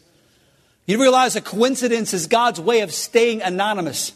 You 0.85 0.99
realize 1.01 1.35
a 1.35 1.41
coincidence 1.41 2.13
is 2.13 2.27
God's 2.27 2.59
way 2.59 2.81
of 2.81 2.93
staying 2.93 3.41
anonymous. 3.41 4.13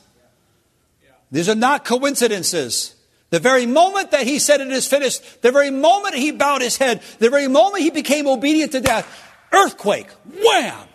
These 1.32 1.50
are 1.50 1.56
not 1.56 1.86
coincidences. 1.86 2.96
The 3.30 3.40
very 3.40 3.66
moment 3.66 4.12
that 4.12 4.28
he 4.28 4.40
said 4.40 4.60
it 4.62 4.68
is 4.72 4.88
finished, 4.88 5.42
the 5.42 5.52
very 5.52 5.70
moment 5.70 6.16
he 6.16 6.32
bowed 6.32 6.62
his 6.62 6.78
head, 6.78 7.02
the 7.20 7.30
very 7.30 7.48
moment 7.48 7.84
he 7.84 7.90
became 7.90 8.28
obedient 8.28 8.74
to 8.74 8.82
death, 8.82 9.08
earthquake, 9.54 10.10
wham! 10.44 10.88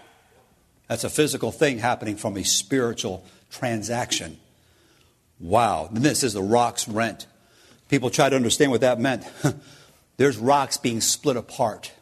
That's 0.88 1.04
a 1.04 1.10
physical 1.10 1.50
thing 1.50 1.78
happening 1.78 2.16
from 2.16 2.36
a 2.36 2.44
spiritual 2.44 3.24
transaction. 3.50 4.38
Wow. 5.40 5.88
And 5.92 6.04
this 6.04 6.22
is 6.22 6.34
the 6.34 6.42
rocks 6.42 6.86
rent. 6.86 7.26
People 7.88 8.10
try 8.10 8.28
to 8.28 8.36
understand 8.36 8.70
what 8.70 8.80
that 8.80 8.98
meant. 8.98 9.24
There's 10.16 10.38
rocks 10.38 10.76
being 10.76 11.00
split 11.00 11.36
apart. 11.36 11.92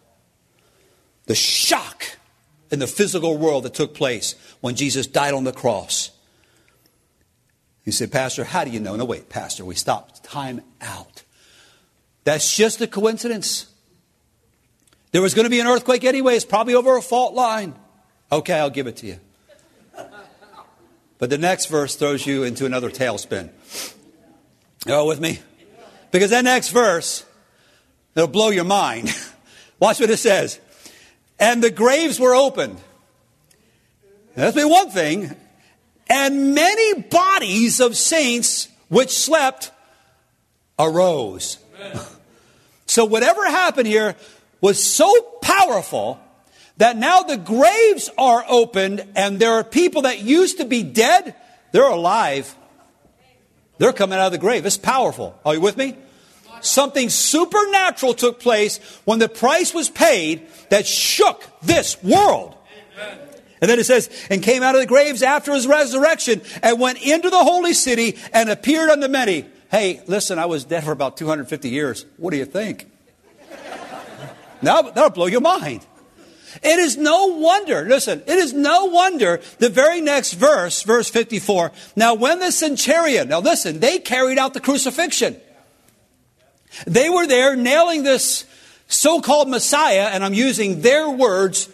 The 1.26 1.34
shock 1.34 2.04
in 2.70 2.78
the 2.78 2.86
physical 2.86 3.36
world 3.36 3.64
that 3.64 3.74
took 3.74 3.94
place 3.94 4.34
when 4.60 4.74
Jesus 4.74 5.06
died 5.06 5.34
on 5.34 5.44
the 5.44 5.52
cross. 5.52 6.10
You 7.84 7.92
said, 7.92 8.10
Pastor, 8.10 8.44
how 8.44 8.64
do 8.64 8.70
you 8.70 8.80
know? 8.80 8.96
No, 8.96 9.04
wait, 9.04 9.28
Pastor, 9.28 9.64
we 9.64 9.74
stopped. 9.74 10.24
Time 10.24 10.62
out. 10.80 11.22
That's 12.24 12.56
just 12.56 12.80
a 12.80 12.86
coincidence. 12.86 13.66
There 15.12 15.20
was 15.20 15.34
going 15.34 15.44
to 15.44 15.50
be 15.50 15.60
an 15.60 15.66
earthquake 15.66 16.02
anyway. 16.02 16.34
It's 16.34 16.44
probably 16.44 16.74
over 16.74 16.96
a 16.96 17.02
fault 17.02 17.34
line. 17.34 17.74
Okay, 18.32 18.54
I'll 18.54 18.70
give 18.70 18.86
it 18.86 18.96
to 18.98 19.06
you. 19.06 19.20
But 21.18 21.30
the 21.30 21.38
next 21.38 21.66
verse 21.66 21.94
throws 21.94 22.26
you 22.26 22.42
into 22.42 22.66
another 22.66 22.90
tailspin. 22.90 23.50
You 24.86 24.94
all 24.94 25.06
with 25.06 25.20
me? 25.20 25.38
Because 26.14 26.30
that 26.30 26.44
next 26.44 26.68
verse, 26.68 27.24
it'll 28.14 28.28
blow 28.28 28.50
your 28.50 28.62
mind. 28.62 29.12
Watch 29.80 29.98
what 29.98 30.10
it 30.10 30.18
says. 30.18 30.60
And 31.40 31.60
the 31.60 31.72
graves 31.72 32.20
were 32.20 32.36
opened. 32.36 32.78
That's 34.36 34.54
been 34.54 34.70
one 34.70 34.90
thing. 34.90 35.34
And 36.06 36.54
many 36.54 37.02
bodies 37.02 37.80
of 37.80 37.96
saints 37.96 38.68
which 38.86 39.10
slept 39.10 39.72
arose. 40.78 41.58
so 42.86 43.04
whatever 43.06 43.44
happened 43.46 43.88
here 43.88 44.14
was 44.60 44.80
so 44.80 45.20
powerful 45.42 46.20
that 46.76 46.96
now 46.96 47.24
the 47.24 47.38
graves 47.38 48.08
are 48.16 48.44
opened 48.48 49.04
and 49.16 49.40
there 49.40 49.54
are 49.54 49.64
people 49.64 50.02
that 50.02 50.20
used 50.20 50.58
to 50.58 50.64
be 50.64 50.84
dead, 50.84 51.34
they're 51.72 51.82
alive. 51.82 52.54
They're 53.78 53.92
coming 53.92 54.16
out 54.16 54.26
of 54.26 54.32
the 54.32 54.38
grave. 54.38 54.64
It's 54.64 54.78
powerful. 54.78 55.36
Are 55.44 55.54
you 55.54 55.60
with 55.60 55.76
me? 55.76 55.96
Something 56.64 57.10
supernatural 57.10 58.14
took 58.14 58.40
place 58.40 58.78
when 59.04 59.18
the 59.18 59.28
price 59.28 59.74
was 59.74 59.90
paid 59.90 60.46
that 60.70 60.86
shook 60.86 61.44
this 61.62 62.02
world. 62.02 62.56
And 63.60 63.70
then 63.70 63.78
it 63.78 63.84
says, 63.84 64.10
and 64.30 64.42
came 64.42 64.62
out 64.62 64.74
of 64.74 64.80
the 64.80 64.86
graves 64.86 65.22
after 65.22 65.52
his 65.52 65.66
resurrection 65.66 66.40
and 66.62 66.80
went 66.80 67.02
into 67.02 67.30
the 67.30 67.38
holy 67.38 67.74
city 67.74 68.18
and 68.32 68.48
appeared 68.48 68.90
unto 68.90 69.08
many. 69.08 69.46
Hey, 69.70 70.02
listen, 70.06 70.38
I 70.38 70.46
was 70.46 70.64
dead 70.64 70.84
for 70.84 70.92
about 70.92 71.16
250 71.16 71.68
years. 71.68 72.06
What 72.16 72.30
do 72.30 72.38
you 72.38 72.44
think? 72.46 72.90
now, 74.62 74.82
that'll 74.82 75.10
blow 75.10 75.26
your 75.26 75.40
mind. 75.40 75.84
It 76.62 76.78
is 76.78 76.96
no 76.96 77.26
wonder, 77.26 77.82
listen, 77.82 78.22
it 78.26 78.38
is 78.38 78.52
no 78.52 78.86
wonder 78.86 79.40
the 79.58 79.68
very 79.68 80.00
next 80.00 80.34
verse, 80.34 80.82
verse 80.82 81.10
54. 81.10 81.72
Now, 81.96 82.14
when 82.14 82.38
the 82.38 82.52
centurion, 82.52 83.28
now 83.28 83.40
listen, 83.40 83.80
they 83.80 83.98
carried 83.98 84.38
out 84.38 84.54
the 84.54 84.60
crucifixion. 84.60 85.36
They 86.86 87.10
were 87.10 87.26
there 87.26 87.56
nailing 87.56 88.02
this 88.02 88.44
so 88.88 89.20
called 89.20 89.48
Messiah, 89.48 90.10
and 90.12 90.24
I'm 90.24 90.34
using 90.34 90.82
their 90.82 91.10
words 91.10 91.68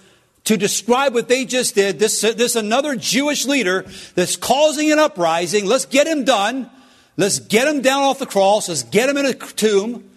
to 0.45 0.57
describe 0.57 1.15
what 1.15 1.29
they 1.29 1.45
just 1.45 1.75
did. 1.75 1.99
This, 1.99 2.21
this 2.21 2.57
another 2.57 2.97
Jewish 2.97 3.47
leader 3.47 3.85
that's 4.15 4.37
causing 4.37 4.91
an 4.91 4.99
uprising. 4.99 5.67
Let's 5.67 5.87
get 5.87 6.07
him 6.07 6.25
done. 6.25 6.71
Let's 7.17 7.39
get 7.39 7.69
him 7.69 7.83
down 7.83 8.03
off 8.03 8.19
the 8.19 8.27
cross. 8.27 8.69
Let's 8.69 8.83
get 8.83 9.09
him 9.09 9.17
in 9.17 9.27
a 9.27 9.35
tomb. 9.35 10.10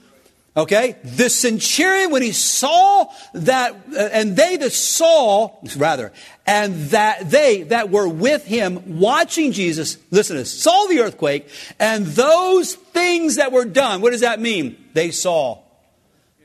Okay? 0.56 0.98
The 1.04 1.30
centurion, 1.30 2.12
when 2.12 2.22
he 2.22 2.32
saw 2.32 3.06
that, 3.34 3.74
uh, 3.74 4.10
and 4.12 4.36
they 4.36 4.56
that 4.58 4.72
saw, 4.72 5.58
rather, 5.78 6.14
and 6.46 6.76
that 6.90 7.32
they 7.32 7.64
that 7.64 7.90
were 7.90 8.08
with 8.08 8.46
him 8.46 9.00
watching 9.00 9.52
Jesus, 9.52 9.98
listen 10.12 10.36
to 10.36 10.42
this, 10.42 10.62
saw 10.62 10.86
the 10.88 11.00
earthquake, 11.00 11.50
and 11.80 12.06
those 12.06 12.76
things 12.76 13.38
that 13.38 13.52
were 13.52 13.66
done, 13.66 14.02
what 14.02 14.12
does 14.12 14.22
that 14.22 14.40
mean? 14.40 14.78
They 14.94 15.10
saw. 15.10 15.60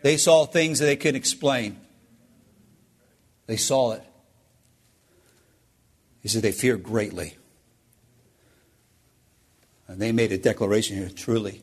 They 0.02 0.16
saw 0.16 0.46
things 0.46 0.78
that 0.78 0.86
they 0.86 0.96
couldn't 0.96 1.16
explain. 1.16 1.78
They 3.46 3.56
saw 3.56 3.92
it. 3.92 4.04
He 6.22 6.28
said 6.28 6.42
they 6.42 6.52
feared 6.52 6.82
greatly. 6.82 7.36
And 9.86 10.00
they 10.00 10.12
made 10.12 10.32
a 10.32 10.38
declaration 10.38 10.96
here 10.96 11.10
truly, 11.10 11.62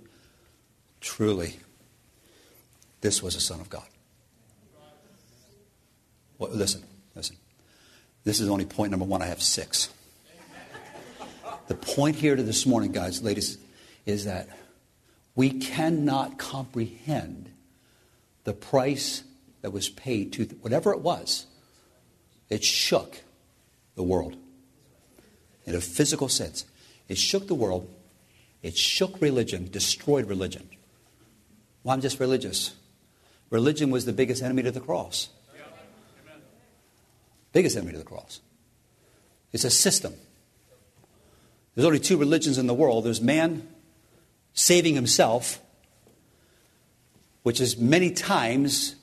truly 0.99 1.55
this 3.05 3.21
was 3.21 3.35
a 3.35 3.39
Son 3.39 3.59
of 3.61 3.69
God. 3.69 3.85
Well, 6.39 6.49
listen, 6.49 6.81
listen. 7.13 7.37
This 8.23 8.39
is 8.39 8.49
only 8.49 8.65
point 8.65 8.89
number 8.89 9.05
one. 9.05 9.21
I 9.21 9.27
have 9.27 9.43
six. 9.43 9.89
The 11.67 11.75
point 11.75 12.15
here 12.15 12.35
to 12.35 12.41
this 12.41 12.65
morning, 12.65 12.91
guys, 12.91 13.21
ladies, 13.21 13.59
is 14.07 14.25
that 14.25 14.49
we 15.35 15.51
cannot 15.51 16.39
comprehend 16.39 17.51
the 18.43 18.53
price 18.53 19.23
that 19.61 19.69
was 19.69 19.87
paid 19.87 20.33
to 20.33 20.45
whatever 20.61 20.91
it 20.91 21.01
was. 21.01 21.45
It 22.49 22.63
shook 22.63 23.21
the 23.93 24.01
world 24.03 24.35
in 25.65 25.75
a 25.75 25.81
physical 25.81 26.27
sense. 26.27 26.65
It 27.07 27.19
shook 27.19 27.45
the 27.45 27.53
world. 27.53 27.87
It 28.63 28.75
shook 28.75 29.21
religion, 29.21 29.69
destroyed 29.69 30.27
religion. 30.27 30.67
Well, 31.83 31.93
I'm 31.93 32.01
just 32.01 32.19
religious. 32.19 32.73
Religion 33.49 33.91
was 33.91 34.05
the 34.05 34.13
biggest 34.13 34.41
enemy 34.41 34.63
to 34.63 34.71
the 34.71 34.79
cross. 34.79 35.29
Biggest 37.51 37.77
enemy 37.77 37.93
to 37.93 37.97
the 37.97 38.03
cross. 38.03 38.41
It's 39.53 39.63
a 39.63 39.69
system. 39.69 40.13
There's 41.73 41.85
only 41.85 41.99
two 41.99 42.17
religions 42.17 42.57
in 42.57 42.67
the 42.67 42.73
world 42.73 43.05
there's 43.05 43.21
man 43.21 43.67
saving 44.53 44.95
himself, 44.95 45.61
which 47.43 47.61
is 47.61 47.77
many 47.77 48.11
times 48.11 48.95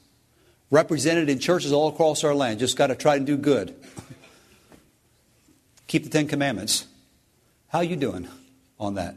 represented 0.70 1.28
in 1.28 1.38
churches 1.38 1.72
all 1.72 1.88
across 1.88 2.24
our 2.24 2.34
land. 2.34 2.58
Just 2.58 2.76
got 2.76 2.88
to 2.88 2.94
try 2.94 3.16
and 3.16 3.26
do 3.26 3.36
good. 3.36 3.74
Keep 5.86 6.04
the 6.04 6.10
Ten 6.10 6.26
Commandments. 6.26 6.86
How 7.68 7.80
you 7.80 7.96
doing 7.96 8.28
on 8.80 8.94
that? 8.94 9.14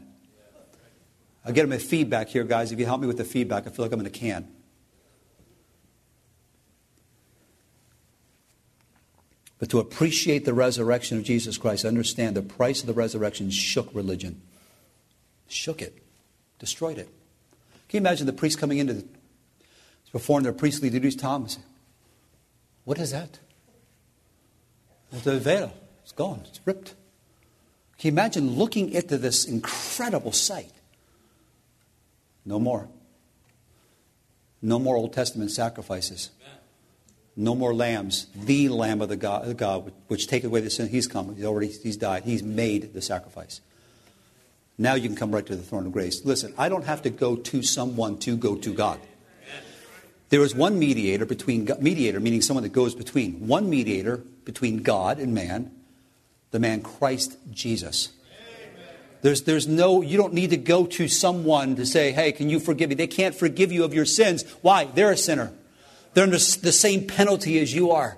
I'll 1.44 1.52
get 1.52 1.70
a 1.70 1.78
feedback 1.78 2.28
here, 2.28 2.44
guys. 2.44 2.72
If 2.72 2.78
you 2.78 2.86
help 2.86 3.00
me 3.00 3.06
with 3.06 3.18
the 3.18 3.24
feedback, 3.24 3.66
I 3.66 3.70
feel 3.70 3.84
like 3.84 3.92
I'm 3.92 4.00
in 4.00 4.06
a 4.06 4.10
can. 4.10 4.48
But 9.58 9.70
to 9.70 9.78
appreciate 9.78 10.44
the 10.44 10.52
resurrection 10.52 11.16
of 11.16 11.24
Jesus 11.24 11.56
Christ, 11.56 11.84
understand 11.84 12.36
the 12.36 12.42
price 12.42 12.80
of 12.80 12.86
the 12.86 12.92
resurrection 12.92 13.50
shook 13.50 13.88
religion. 13.94 14.42
Shook 15.48 15.80
it. 15.80 16.02
Destroyed 16.58 16.98
it. 16.98 17.08
Can 17.88 17.98
you 17.98 18.00
imagine 18.00 18.26
the 18.26 18.32
priest 18.32 18.58
coming 18.58 18.78
in 18.78 18.88
to 18.88 19.04
perform 20.12 20.42
their 20.42 20.52
priestly 20.52 20.90
duties, 20.90 21.16
Thomas? 21.16 21.58
What 22.84 22.98
is 22.98 23.12
that? 23.12 23.38
The 25.10 25.38
veil. 25.38 25.72
It's 26.02 26.12
gone. 26.12 26.42
It's 26.46 26.60
ripped. 26.64 26.94
Can 27.98 28.08
you 28.08 28.12
imagine 28.12 28.56
looking 28.56 28.92
into 28.92 29.16
this 29.16 29.44
incredible 29.44 30.32
sight? 30.32 30.72
No 32.44 32.58
more. 32.58 32.88
No 34.60 34.78
more 34.78 34.96
Old 34.96 35.12
Testament 35.12 35.50
sacrifices. 35.50 36.30
No 37.36 37.54
more 37.54 37.74
lambs. 37.74 38.26
The 38.34 38.70
Lamb 38.70 39.02
of 39.02 39.10
the 39.10 39.16
God, 39.16 39.56
God 39.58 39.92
which 40.08 40.26
take 40.26 40.44
away 40.44 40.60
the 40.60 40.70
sin. 40.70 40.88
He's 40.88 41.06
come. 41.06 41.34
He's 41.36 41.44
already 41.44 41.68
he's 41.68 41.96
died. 41.96 42.24
He's 42.24 42.42
made 42.42 42.94
the 42.94 43.02
sacrifice. 43.02 43.60
Now 44.78 44.94
you 44.94 45.08
can 45.08 45.16
come 45.16 45.32
right 45.32 45.44
to 45.44 45.56
the 45.56 45.62
throne 45.62 45.86
of 45.86 45.92
grace. 45.92 46.24
Listen, 46.24 46.54
I 46.56 46.68
don't 46.68 46.84
have 46.84 47.02
to 47.02 47.10
go 47.10 47.36
to 47.36 47.62
someone 47.62 48.18
to 48.18 48.36
go 48.36 48.56
to 48.56 48.72
God. 48.72 49.00
There 50.28 50.42
is 50.42 50.54
one 50.54 50.78
mediator 50.78 51.24
between 51.24 51.70
mediator, 51.78 52.20
meaning 52.20 52.42
someone 52.42 52.64
that 52.64 52.72
goes 52.72 52.94
between 52.94 53.46
one 53.46 53.70
mediator 53.70 54.18
between 54.44 54.78
God 54.82 55.18
and 55.18 55.34
man, 55.34 55.70
the 56.50 56.58
man 56.58 56.80
Christ 56.80 57.36
Jesus. 57.52 58.12
There's, 59.22 59.42
there's 59.42 59.66
no, 59.66 60.02
you 60.02 60.16
don't 60.16 60.34
need 60.34 60.50
to 60.50 60.56
go 60.56 60.86
to 60.86 61.08
someone 61.08 61.76
to 61.76 61.86
say, 61.86 62.12
hey, 62.12 62.32
can 62.32 62.50
you 62.50 62.60
forgive 62.60 62.90
me? 62.90 62.94
They 62.96 63.06
can't 63.06 63.34
forgive 63.34 63.72
you 63.72 63.84
of 63.84 63.94
your 63.94 64.04
sins. 64.04 64.44
Why? 64.62 64.84
They're 64.84 65.10
a 65.10 65.16
sinner. 65.16 65.52
They're 66.16 66.24
under 66.24 66.38
the 66.38 66.72
same 66.72 67.06
penalty 67.06 67.58
as 67.60 67.74
you 67.74 67.90
are. 67.90 68.16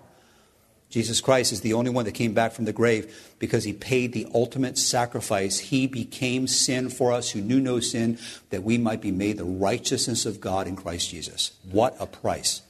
Jesus 0.89 1.21
Christ 1.21 1.53
is 1.53 1.63
the 1.63 1.73
only 1.73 1.91
one 1.91 2.05
that 2.05 2.13
came 2.13 2.33
back 2.33 2.53
from 2.53 2.65
the 2.65 2.73
grave 2.73 3.35
because 3.41 3.65
he 3.65 3.73
paid 3.73 4.13
the 4.13 4.29
ultimate 4.33 4.79
sacrifice. 4.79 5.59
He 5.59 5.89
became 5.89 6.47
sin 6.47 6.91
for 6.91 7.11
us 7.11 7.31
who 7.31 7.41
knew 7.41 7.59
no 7.59 7.81
sin, 7.81 8.17
that 8.51 8.63
we 8.63 8.79
might 8.79 9.01
be 9.01 9.11
made 9.11 9.37
the 9.37 9.45
righteousness 9.45 10.27
of 10.27 10.41
God 10.41 10.69
in 10.69 10.77
Christ 10.77 11.11
Jesus. 11.11 11.51
What 11.73 11.97
a 11.99 12.07
price. 12.07 12.63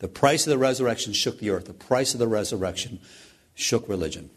The 0.00 0.08
price 0.08 0.48
of 0.48 0.50
the 0.50 0.58
resurrection 0.58 1.12
shook 1.12 1.38
the 1.38 1.50
earth. 1.50 1.66
The 1.66 1.72
price 1.72 2.12
of 2.12 2.18
the 2.18 2.26
resurrection 2.26 2.98
shook 3.54 3.88
religion. 3.88 4.30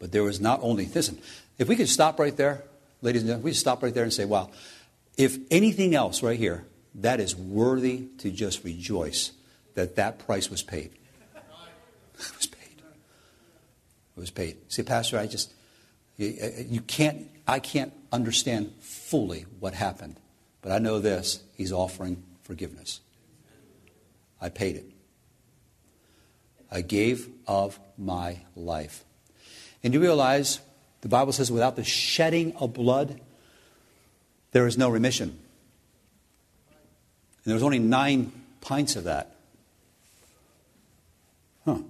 But 0.00 0.10
there 0.10 0.24
was 0.24 0.40
not 0.40 0.58
only, 0.64 0.86
listen, 0.86 1.18
if 1.58 1.68
we 1.68 1.76
could 1.76 1.88
stop 1.88 2.18
right 2.18 2.36
there, 2.36 2.64
ladies 3.02 3.22
and 3.22 3.28
gentlemen, 3.28 3.44
we 3.44 3.50
could 3.52 3.58
stop 3.58 3.84
right 3.84 3.94
there 3.94 4.02
and 4.02 4.12
say, 4.12 4.24
wow, 4.24 4.50
if 5.16 5.38
anything 5.52 5.94
else 5.94 6.24
right 6.24 6.36
here, 6.40 6.64
that 6.96 7.20
is 7.20 7.36
worthy 7.36 8.08
to 8.18 8.30
just 8.30 8.64
rejoice 8.64 9.32
that 9.74 9.96
that 9.96 10.18
price 10.18 10.50
was 10.50 10.62
paid. 10.62 10.90
It 12.18 12.36
was 12.36 12.46
paid. 12.46 12.82
It 14.16 14.20
was 14.20 14.30
paid. 14.30 14.56
See, 14.68 14.82
Pastor, 14.82 15.18
I 15.18 15.26
just, 15.26 15.52
uh, 16.18 16.24
uh, 16.24 16.48
you 16.66 16.80
can't, 16.80 17.28
I 17.46 17.58
can't 17.58 17.92
understand 18.10 18.72
fully 18.80 19.44
what 19.60 19.74
happened. 19.74 20.18
But 20.62 20.72
I 20.72 20.78
know 20.78 20.98
this 20.98 21.42
He's 21.54 21.72
offering 21.72 22.22
forgiveness. 22.42 23.00
I 24.40 24.48
paid 24.48 24.76
it. 24.76 24.90
I 26.70 26.80
gave 26.80 27.28
of 27.46 27.78
my 27.96 28.40
life. 28.54 29.04
And 29.82 29.94
you 29.94 30.00
realize 30.00 30.60
the 31.02 31.08
Bible 31.08 31.32
says 31.32 31.50
without 31.52 31.76
the 31.76 31.84
shedding 31.84 32.56
of 32.56 32.72
blood, 32.72 33.20
there 34.52 34.66
is 34.66 34.76
no 34.76 34.88
remission. 34.88 35.38
And 37.46 37.52
there 37.52 37.54
was 37.54 37.62
only 37.62 37.78
nine 37.78 38.32
pints 38.60 38.96
of 38.96 39.04
that. 39.04 39.36
Huh. 41.64 41.74
And 41.74 41.86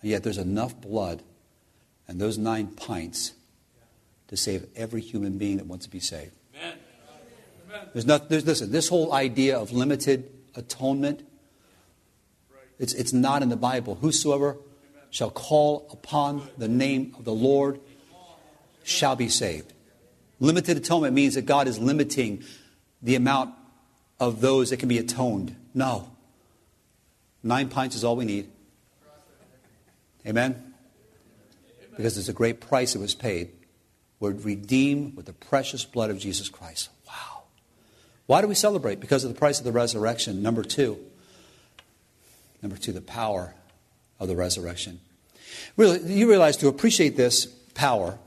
yet 0.00 0.22
there's 0.22 0.38
enough 0.38 0.80
blood 0.80 1.22
and 2.08 2.18
those 2.18 2.38
nine 2.38 2.68
pints 2.68 3.34
to 4.28 4.38
save 4.38 4.66
every 4.74 5.02
human 5.02 5.36
being 5.36 5.58
that 5.58 5.66
wants 5.66 5.84
to 5.84 5.90
be 5.90 6.00
saved. 6.00 6.32
Amen. 6.56 6.78
There's 7.92 8.06
not, 8.06 8.30
there's, 8.30 8.46
listen, 8.46 8.72
this 8.72 8.88
whole 8.88 9.12
idea 9.12 9.58
of 9.58 9.72
limited 9.72 10.32
atonement, 10.54 11.20
it's, 12.78 12.94
it's 12.94 13.12
not 13.12 13.42
in 13.42 13.50
the 13.50 13.56
Bible. 13.56 13.96
Whosoever 13.96 14.56
shall 15.10 15.30
call 15.30 15.86
upon 15.92 16.48
the 16.56 16.68
name 16.68 17.14
of 17.18 17.26
the 17.26 17.34
Lord 17.34 17.78
shall 18.84 19.16
be 19.16 19.28
saved. 19.28 19.74
Limited 20.38 20.78
atonement 20.78 21.12
means 21.12 21.34
that 21.34 21.44
God 21.44 21.68
is 21.68 21.78
limiting 21.78 22.42
the 23.02 23.16
amount 23.16 23.54
of 24.20 24.40
those 24.40 24.70
that 24.70 24.76
can 24.76 24.88
be 24.88 24.98
atoned. 24.98 25.56
No. 25.74 26.10
Nine 27.42 27.68
pints 27.68 27.96
is 27.96 28.04
all 28.04 28.16
we 28.16 28.26
need. 28.26 28.50
Amen? 30.26 30.74
Because 31.96 32.14
there's 32.14 32.28
a 32.28 32.34
great 32.34 32.60
price 32.60 32.92
that 32.92 33.00
was 33.00 33.14
paid. 33.14 33.50
We're 34.20 34.32
redeemed 34.32 35.16
with 35.16 35.24
the 35.24 35.32
precious 35.32 35.84
blood 35.84 36.10
of 36.10 36.18
Jesus 36.18 36.50
Christ. 36.50 36.90
Wow. 37.06 37.44
Why 38.26 38.42
do 38.42 38.46
we 38.46 38.54
celebrate? 38.54 39.00
Because 39.00 39.24
of 39.24 39.32
the 39.32 39.38
price 39.38 39.58
of 39.58 39.64
the 39.64 39.72
resurrection. 39.72 40.42
Number 40.42 40.62
two. 40.62 40.98
Number 42.62 42.76
two, 42.76 42.92
the 42.92 43.00
power 43.00 43.54
of 44.18 44.28
the 44.28 44.36
resurrection. 44.36 45.00
Really, 45.78 46.12
you 46.12 46.28
realize 46.28 46.58
to 46.58 46.68
appreciate 46.68 47.16
this 47.16 47.46
power, 47.46 48.18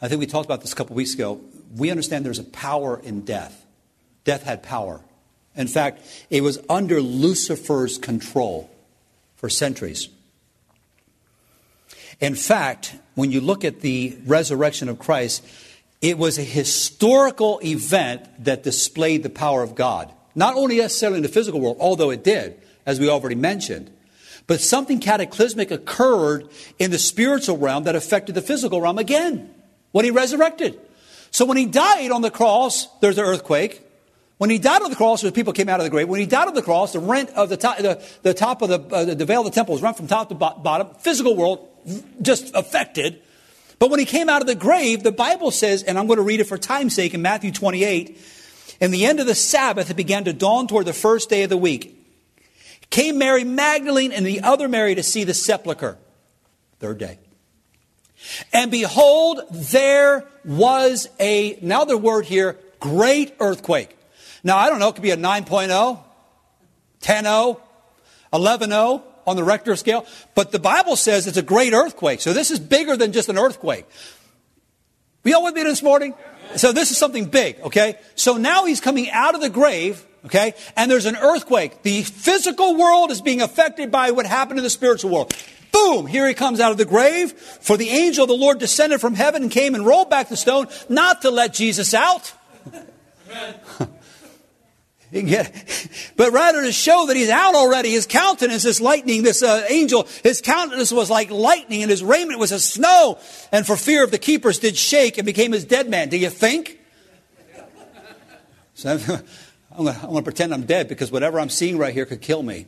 I 0.00 0.06
think 0.06 0.20
we 0.20 0.26
talked 0.26 0.46
about 0.46 0.60
this 0.60 0.72
a 0.72 0.76
couple 0.76 0.94
weeks 0.94 1.14
ago. 1.14 1.40
We 1.76 1.90
understand 1.90 2.24
there's 2.24 2.38
a 2.38 2.44
power 2.44 3.00
in 3.02 3.22
death. 3.22 3.66
Death 4.24 4.42
had 4.42 4.62
power. 4.62 5.00
In 5.56 5.66
fact, 5.66 6.02
it 6.30 6.42
was 6.42 6.58
under 6.68 7.00
Lucifer's 7.00 7.98
control 7.98 8.70
for 9.36 9.48
centuries. 9.48 10.08
In 12.20 12.34
fact, 12.34 12.94
when 13.14 13.32
you 13.32 13.40
look 13.40 13.64
at 13.64 13.80
the 13.80 14.16
resurrection 14.26 14.88
of 14.88 14.98
Christ, 14.98 15.44
it 16.00 16.18
was 16.18 16.38
a 16.38 16.42
historical 16.42 17.60
event 17.64 18.44
that 18.44 18.62
displayed 18.62 19.22
the 19.22 19.30
power 19.30 19.62
of 19.62 19.74
God. 19.74 20.12
Not 20.34 20.54
only 20.54 20.78
necessarily 20.78 21.18
in 21.18 21.22
the 21.22 21.28
physical 21.28 21.60
world, 21.60 21.78
although 21.80 22.10
it 22.10 22.22
did, 22.22 22.60
as 22.86 23.00
we 23.00 23.08
already 23.08 23.34
mentioned, 23.34 23.90
but 24.46 24.60
something 24.60 25.00
cataclysmic 25.00 25.70
occurred 25.70 26.48
in 26.78 26.90
the 26.90 26.98
spiritual 26.98 27.58
realm 27.58 27.84
that 27.84 27.94
affected 27.94 28.34
the 28.34 28.42
physical 28.42 28.80
realm 28.80 28.98
again 28.98 29.52
when 29.92 30.04
he 30.04 30.10
resurrected. 30.10 30.78
So 31.30 31.44
when 31.44 31.56
he 31.56 31.66
died 31.66 32.10
on 32.10 32.22
the 32.22 32.30
cross, 32.30 32.86
there's 32.98 33.18
an 33.18 33.24
earthquake. 33.24 33.82
When 34.40 34.48
he 34.48 34.58
died 34.58 34.80
on 34.80 34.88
the 34.88 34.96
cross, 34.96 35.20
the 35.20 35.30
people 35.32 35.52
came 35.52 35.68
out 35.68 35.80
of 35.80 35.84
the 35.84 35.90
grave. 35.90 36.08
When 36.08 36.18
he 36.18 36.24
died 36.24 36.48
on 36.48 36.54
the 36.54 36.62
cross, 36.62 36.94
the 36.94 36.98
rent 36.98 37.28
of 37.36 37.50
the 37.50 37.58
top, 37.58 37.76
the, 37.76 38.02
the 38.22 38.32
top 38.32 38.62
of 38.62 38.70
the, 38.70 38.80
uh, 38.96 39.14
the 39.14 39.26
veil 39.26 39.40
of 39.40 39.44
the 39.44 39.50
temple 39.50 39.74
was 39.74 39.82
rent 39.82 39.98
from 39.98 40.06
top 40.06 40.30
to 40.30 40.34
bottom. 40.34 40.88
Physical 41.00 41.36
world 41.36 41.68
just 42.22 42.50
affected. 42.54 43.20
But 43.78 43.90
when 43.90 43.98
he 43.98 44.06
came 44.06 44.30
out 44.30 44.40
of 44.40 44.46
the 44.46 44.54
grave, 44.54 45.02
the 45.02 45.12
Bible 45.12 45.50
says, 45.50 45.82
and 45.82 45.98
I'm 45.98 46.06
going 46.06 46.16
to 46.16 46.22
read 46.22 46.40
it 46.40 46.44
for 46.44 46.56
time's 46.56 46.94
sake 46.94 47.12
in 47.12 47.20
Matthew 47.20 47.52
28, 47.52 48.18
in 48.80 48.90
the 48.90 49.04
end 49.04 49.20
of 49.20 49.26
the 49.26 49.34
Sabbath, 49.34 49.90
it 49.90 49.96
began 49.98 50.24
to 50.24 50.32
dawn 50.32 50.66
toward 50.66 50.86
the 50.86 50.94
first 50.94 51.28
day 51.28 51.42
of 51.42 51.50
the 51.50 51.58
week. 51.58 52.02
Came 52.88 53.18
Mary 53.18 53.44
Magdalene 53.44 54.10
and 54.10 54.24
the 54.24 54.40
other 54.40 54.68
Mary 54.68 54.94
to 54.94 55.02
see 55.02 55.24
the 55.24 55.34
sepulchre. 55.34 55.98
Third 56.78 56.96
day. 56.96 57.18
And 58.54 58.70
behold, 58.70 59.42
there 59.50 60.26
was 60.46 61.10
a, 61.20 61.58
now 61.60 61.84
the 61.84 61.98
word 61.98 62.24
here, 62.24 62.58
great 62.80 63.34
earthquake. 63.38 63.98
Now, 64.42 64.56
I 64.56 64.68
don't 64.68 64.78
know, 64.78 64.88
it 64.88 64.94
could 64.94 65.02
be 65.02 65.10
a 65.10 65.16
9.0, 65.16 65.98
10.0, 67.00 67.60
11.0 68.32 69.02
on 69.26 69.36
the 69.36 69.44
Richter 69.44 69.76
scale, 69.76 70.06
but 70.34 70.50
the 70.52 70.58
Bible 70.58 70.96
says 70.96 71.26
it's 71.26 71.36
a 71.36 71.42
great 71.42 71.72
earthquake. 71.72 72.20
So 72.20 72.32
this 72.32 72.50
is 72.50 72.58
bigger 72.58 72.96
than 72.96 73.12
just 73.12 73.28
an 73.28 73.38
earthquake. 73.38 73.86
We 75.22 75.34
all 75.34 75.44
with 75.44 75.54
me 75.54 75.62
this 75.62 75.82
morning? 75.82 76.14
So 76.56 76.72
this 76.72 76.90
is 76.90 76.96
something 76.96 77.26
big, 77.26 77.60
okay? 77.60 77.98
So 78.14 78.36
now 78.36 78.64
he's 78.64 78.80
coming 78.80 79.10
out 79.10 79.34
of 79.34 79.40
the 79.40 79.50
grave 79.50 80.04
Okay? 80.24 80.54
And 80.76 80.90
there's 80.90 81.06
an 81.06 81.16
earthquake. 81.16 81.82
The 81.82 82.02
physical 82.02 82.76
world 82.76 83.10
is 83.10 83.20
being 83.20 83.40
affected 83.40 83.90
by 83.90 84.10
what 84.10 84.26
happened 84.26 84.58
in 84.58 84.64
the 84.64 84.70
spiritual 84.70 85.10
world. 85.10 85.34
Boom! 85.72 86.06
Here 86.06 86.26
he 86.26 86.34
comes 86.34 86.60
out 86.60 86.72
of 86.72 86.78
the 86.78 86.84
grave. 86.84 87.32
For 87.32 87.76
the 87.76 87.88
angel 87.88 88.24
of 88.24 88.28
the 88.28 88.36
Lord 88.36 88.58
descended 88.58 89.00
from 89.00 89.14
heaven 89.14 89.42
and 89.42 89.50
came 89.50 89.74
and 89.74 89.86
rolled 89.86 90.10
back 90.10 90.28
the 90.28 90.36
stone, 90.36 90.66
not 90.88 91.22
to 91.22 91.30
let 91.30 91.54
Jesus 91.54 91.94
out. 91.94 92.32
but 96.16 96.32
rather 96.32 96.62
to 96.62 96.72
show 96.72 97.06
that 97.06 97.16
he's 97.16 97.30
out 97.30 97.54
already. 97.54 97.90
His 97.90 98.06
countenance 98.06 98.64
is 98.64 98.80
lightning. 98.80 99.22
This 99.22 99.42
uh, 99.42 99.66
angel, 99.68 100.06
his 100.22 100.40
countenance 100.40 100.92
was 100.92 101.10
like 101.10 101.30
lightning, 101.30 101.82
and 101.82 101.90
his 101.90 102.04
raiment 102.04 102.38
was 102.38 102.52
as 102.52 102.64
snow. 102.64 103.18
And 103.50 103.66
for 103.66 103.76
fear 103.76 104.04
of 104.04 104.12
the 104.12 104.18
keepers, 104.18 104.60
did 104.60 104.76
shake 104.76 105.18
and 105.18 105.26
became 105.26 105.52
as 105.52 105.64
dead 105.64 105.88
man. 105.88 106.08
Do 106.08 106.16
you 106.16 106.30
think? 106.30 106.78
So, 108.74 108.92
I'm 109.76 109.88
I'm 109.88 110.00
going 110.00 110.16
to 110.16 110.22
pretend 110.22 110.54
I'm 110.54 110.64
dead 110.64 110.88
because 110.88 111.12
whatever 111.12 111.38
I'm 111.38 111.50
seeing 111.50 111.76
right 111.76 111.92
here 111.92 112.06
could 112.06 112.22
kill 112.22 112.42
me. 112.42 112.64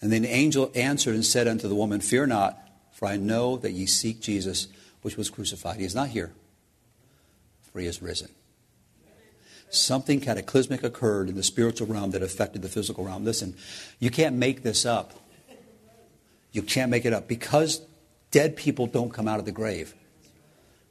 And 0.00 0.12
then 0.12 0.20
the 0.22 0.28
angel 0.28 0.70
answered 0.74 1.14
and 1.14 1.24
said 1.24 1.48
unto 1.48 1.66
the 1.66 1.74
woman, 1.74 2.00
Fear 2.00 2.26
not, 2.26 2.58
for 2.92 3.08
I 3.08 3.16
know 3.16 3.56
that 3.56 3.72
ye 3.72 3.86
seek 3.86 4.20
Jesus, 4.20 4.68
which 5.00 5.16
was 5.16 5.30
crucified. 5.30 5.78
He 5.78 5.84
is 5.86 5.94
not 5.94 6.10
here, 6.10 6.30
for 7.62 7.80
he 7.80 7.86
is 7.86 8.02
risen. 8.02 8.28
Something 9.70 10.20
cataclysmic 10.20 10.84
occurred 10.84 11.28
in 11.28 11.34
the 11.34 11.42
spiritual 11.42 11.88
realm 11.88 12.12
that 12.12 12.22
affected 12.22 12.62
the 12.62 12.68
physical 12.68 13.04
realm. 13.04 13.24
Listen, 13.24 13.56
you 13.98 14.10
can't 14.10 14.36
make 14.36 14.62
this 14.62 14.86
up. 14.86 15.12
You 16.52 16.62
can't 16.62 16.90
make 16.90 17.04
it 17.04 17.12
up 17.12 17.26
because 17.26 17.80
dead 18.30 18.56
people 18.56 18.86
don't 18.86 19.12
come 19.12 19.26
out 19.26 19.40
of 19.40 19.44
the 19.44 19.52
grave. 19.52 19.94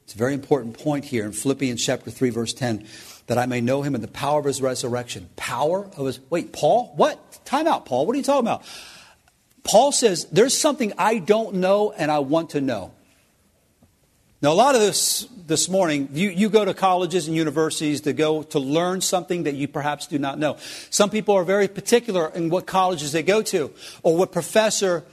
It's 0.04 0.14
a 0.14 0.18
very 0.18 0.34
important 0.34 0.78
point 0.78 1.06
here 1.06 1.26
in 1.26 1.32
Philippians 1.32 1.84
chapter 1.84 2.12
3, 2.12 2.30
verse 2.30 2.54
10 2.54 2.86
that 3.28 3.38
I 3.38 3.46
may 3.46 3.62
know 3.62 3.82
him 3.82 3.96
in 3.96 4.02
the 4.02 4.08
power 4.10 4.40
of 4.40 4.46
his 4.46 4.62
resurrection. 4.62 5.30
Power 5.38 5.90
of 5.96 6.06
his. 6.06 6.20
Wait, 6.30 6.52
Paul? 6.52 6.92
What? 6.96 7.46
Time 7.46 7.68
out, 7.68 7.86
Paul. 7.86 8.06
What 8.06 8.16
are 8.16 8.18
you 8.18 8.24
talking 8.24 8.46
about? 8.46 8.64
Paul 9.64 9.94
says, 9.94 10.26
There's 10.26 10.58
something 10.58 10.92
I 10.98 11.20
don't 11.20 11.56
know 11.56 11.92
and 11.92 12.12
I 12.12 12.20
want 12.20 12.52
to 12.52 12.62
know. 12.62 12.92
Now, 14.44 14.52
a 14.52 14.54
lot 14.54 14.76
of 14.76 14.82
this 14.82 15.26
this 15.48 15.70
morning, 15.70 16.10
you, 16.12 16.30
you 16.30 16.50
go 16.50 16.66
to 16.66 16.74
colleges 16.74 17.28
and 17.28 17.36
universities 17.36 18.02
to 18.02 18.12
go 18.12 18.44
to 18.44 18.60
learn 18.60 19.00
something 19.00 19.44
that 19.44 19.56
you 19.56 19.70
perhaps 19.70 20.06
do 20.06 20.20
not 20.20 20.38
know. 20.38 20.58
Some 20.90 21.10
people 21.10 21.34
are 21.36 21.46
very 21.46 21.70
particular 21.70 22.28
in 22.28 22.50
what 22.50 22.66
colleges 22.66 23.14
they 23.14 23.24
go 23.24 23.42
to 23.44 23.72
or 24.04 24.18
what 24.18 24.34
professor 24.34 25.06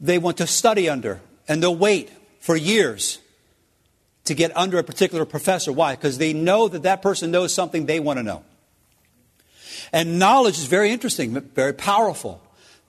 they 0.00 0.18
want 0.18 0.36
to 0.36 0.46
study 0.46 0.88
under, 0.88 1.20
and 1.48 1.60
they'll 1.60 1.74
wait 1.74 2.10
for 2.38 2.54
years 2.54 3.18
to 4.24 4.34
get 4.34 4.56
under 4.56 4.78
a 4.78 4.84
particular 4.84 5.24
professor. 5.24 5.72
Why? 5.72 5.96
Because 5.96 6.18
they 6.18 6.32
know 6.32 6.68
that 6.68 6.84
that 6.84 7.02
person 7.02 7.32
knows 7.32 7.52
something 7.52 7.86
they 7.86 7.98
want 7.98 8.20
to 8.20 8.22
know. 8.22 8.44
And 9.92 10.20
knowledge 10.20 10.58
is 10.58 10.66
very 10.66 10.90
interesting, 10.92 11.40
very 11.40 11.74
powerful. 11.74 12.40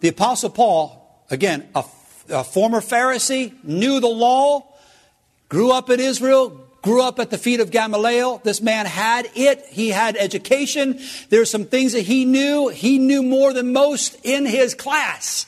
The 0.01 0.09
Apostle 0.09 0.51
Paul 0.51 1.07
Again, 1.29 1.67
a, 1.75 1.83
a 2.29 2.43
former 2.43 2.79
Pharisee, 2.79 3.61
knew 3.63 3.99
the 3.99 4.07
law, 4.07 4.65
grew 5.49 5.71
up 5.71 5.89
in 5.89 5.99
Israel, 5.99 6.49
grew 6.81 7.01
up 7.01 7.19
at 7.19 7.29
the 7.29 7.37
feet 7.37 7.59
of 7.59 7.71
Gamaliel. 7.71 8.41
This 8.43 8.61
man 8.61 8.85
had 8.85 9.29
it. 9.35 9.65
He 9.69 9.89
had 9.89 10.15
education. 10.17 10.99
There's 11.29 11.49
some 11.49 11.65
things 11.65 11.93
that 11.93 12.01
he 12.01 12.25
knew. 12.25 12.69
He 12.69 12.97
knew 12.97 13.23
more 13.23 13.53
than 13.53 13.73
most 13.73 14.17
in 14.23 14.45
his 14.45 14.73
class. 14.73 15.45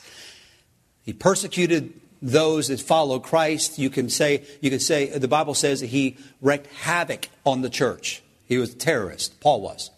He 1.02 1.12
persecuted 1.12 1.94
those 2.22 2.68
that 2.68 2.80
follow 2.80 3.18
Christ. 3.18 3.78
You 3.78 3.90
can 3.90 4.10
say, 4.10 4.44
you 4.60 4.70
can 4.70 4.80
say, 4.80 5.06
the 5.16 5.28
Bible 5.28 5.54
says 5.54 5.80
that 5.80 5.86
he 5.86 6.18
wreaked 6.40 6.66
havoc 6.68 7.28
on 7.46 7.62
the 7.62 7.70
church. 7.70 8.22
He 8.46 8.58
was 8.58 8.74
a 8.74 8.76
terrorist. 8.76 9.40
Paul 9.40 9.60
was. 9.62 9.90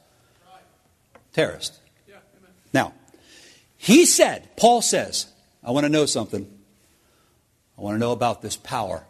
Terrorist. 1.32 1.78
Now, 2.72 2.92
he 3.76 4.06
said, 4.06 4.48
Paul 4.56 4.82
says, 4.82 5.26
I 5.64 5.72
want 5.72 5.84
to 5.84 5.90
know 5.90 6.06
something. 6.06 6.46
I 7.76 7.80
want 7.80 7.96
to 7.96 7.98
know 7.98 8.12
about 8.12 8.42
this 8.42 8.56
power. 8.56 9.04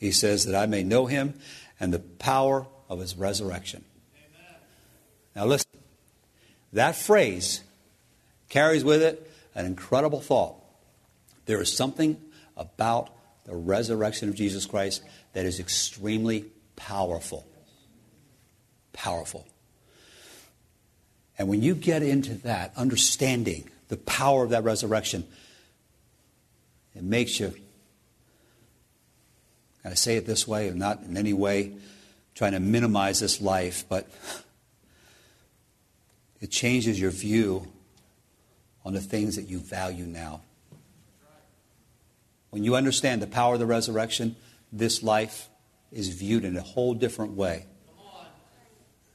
He 0.00 0.12
says 0.12 0.46
that 0.46 0.60
I 0.60 0.64
may 0.64 0.82
know 0.82 1.06
him 1.06 1.34
and 1.78 1.92
the 1.92 1.98
power 1.98 2.66
of 2.88 3.00
his 3.00 3.14
resurrection. 3.14 3.84
Amen. 4.16 4.58
Now, 5.36 5.44
listen, 5.44 5.68
that 6.72 6.96
phrase 6.96 7.62
carries 8.48 8.82
with 8.82 9.02
it 9.02 9.30
an 9.54 9.66
incredible 9.66 10.20
thought. 10.20 10.56
There 11.44 11.60
is 11.60 11.70
something 11.70 12.18
about 12.56 13.10
the 13.44 13.54
resurrection 13.54 14.30
of 14.30 14.34
Jesus 14.34 14.64
Christ 14.64 15.02
that 15.34 15.44
is 15.44 15.60
extremely 15.60 16.46
powerful. 16.76 17.46
Powerful. 18.94 19.46
And 21.38 21.48
when 21.48 21.62
you 21.62 21.74
get 21.74 22.02
into 22.02 22.34
that, 22.34 22.72
understanding 22.76 23.68
the 23.88 23.96
power 23.98 24.44
of 24.44 24.50
that 24.50 24.64
resurrection, 24.64 25.26
it 26.94 27.02
makes 27.02 27.38
you, 27.38 27.54
I 29.84 29.94
say 29.94 30.16
it 30.16 30.26
this 30.26 30.46
way, 30.46 30.68
I'm 30.68 30.78
not 30.78 31.02
in 31.02 31.16
any 31.16 31.32
way 31.32 31.72
trying 32.34 32.52
to 32.52 32.60
minimize 32.60 33.20
this 33.20 33.40
life, 33.40 33.84
but 33.88 34.08
it 36.40 36.50
changes 36.50 37.00
your 37.00 37.10
view 37.10 37.66
on 38.84 38.94
the 38.94 39.00
things 39.00 39.36
that 39.36 39.48
you 39.48 39.58
value 39.58 40.04
now. 40.04 40.40
When 42.50 42.64
you 42.64 42.76
understand 42.76 43.22
the 43.22 43.26
power 43.26 43.54
of 43.54 43.60
the 43.60 43.66
resurrection, 43.66 44.36
this 44.72 45.02
life 45.02 45.48
is 45.92 46.08
viewed 46.08 46.44
in 46.44 46.56
a 46.56 46.62
whole 46.62 46.94
different 46.94 47.32
way. 47.32 47.66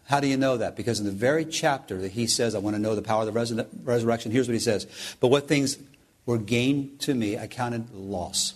How 0.06 0.20
do 0.20 0.28
you 0.28 0.38
know 0.38 0.58
that? 0.58 0.76
Because 0.76 1.00
in 1.00 1.06
the 1.06 1.12
very 1.12 1.46
chapter 1.46 2.00
that 2.02 2.12
he 2.12 2.28
says, 2.28 2.54
I 2.54 2.60
want 2.60 2.76
to 2.76 2.82
know 2.82 2.94
the 2.94 3.02
power 3.02 3.28
of 3.28 3.34
the 3.34 3.40
resur- 3.40 3.68
resurrection, 3.84 4.32
here's 4.32 4.48
what 4.48 4.54
he 4.54 4.60
says. 4.60 4.86
But 5.20 5.30
what 5.30 5.48
things 5.48 5.80
were 6.28 6.38
gained 6.38 7.00
to 7.02 7.16
me, 7.16 7.38
I 7.38 7.48
counted 7.48 7.92
loss. 7.92 8.54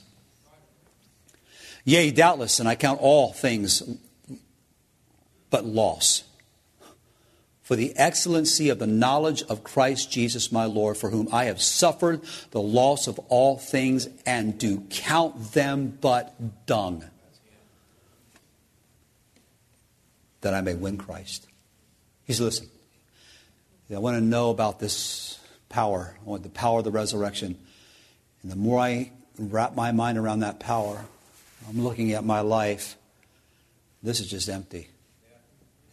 Yea, 1.85 2.11
doubtless, 2.11 2.59
and 2.59 2.67
I 2.67 2.75
count 2.75 2.99
all 3.01 3.33
things 3.33 3.83
but 5.49 5.65
loss 5.65 6.23
for 7.69 7.75
the 7.75 7.95
excellency 7.97 8.69
of 8.69 8.79
the 8.79 8.87
knowledge 8.87 9.43
of 9.43 9.63
Christ 9.63 10.11
Jesus 10.11 10.51
my 10.51 10.65
Lord, 10.65 10.97
for 10.97 11.11
whom 11.11 11.27
I 11.31 11.43
have 11.45 11.61
suffered 11.61 12.21
the 12.49 12.59
loss 12.59 13.05
of 13.05 13.19
all 13.29 13.59
things 13.59 14.09
and 14.25 14.57
do 14.57 14.87
count 14.89 15.51
them 15.53 15.95
but 16.01 16.65
dung, 16.65 17.05
that 20.41 20.55
I 20.55 20.61
may 20.61 20.73
win 20.73 20.97
Christ. 20.97 21.45
He 22.25 22.33
said, 22.33 22.45
Listen, 22.45 22.69
I 23.93 23.99
want 23.99 24.17
to 24.17 24.21
know 24.21 24.49
about 24.49 24.79
this 24.79 25.39
power, 25.69 26.17
I 26.19 26.27
want 26.27 26.41
the 26.41 26.49
power 26.49 26.79
of 26.79 26.85
the 26.85 26.91
resurrection. 26.91 27.55
And 28.41 28.51
the 28.51 28.55
more 28.55 28.79
I 28.79 29.11
wrap 29.37 29.75
my 29.75 29.91
mind 29.91 30.17
around 30.17 30.39
that 30.39 30.59
power, 30.59 31.05
I'm 31.67 31.83
looking 31.83 32.13
at 32.13 32.23
my 32.23 32.41
life, 32.41 32.95
this 34.01 34.19
is 34.19 34.29
just 34.29 34.49
empty 34.49 34.87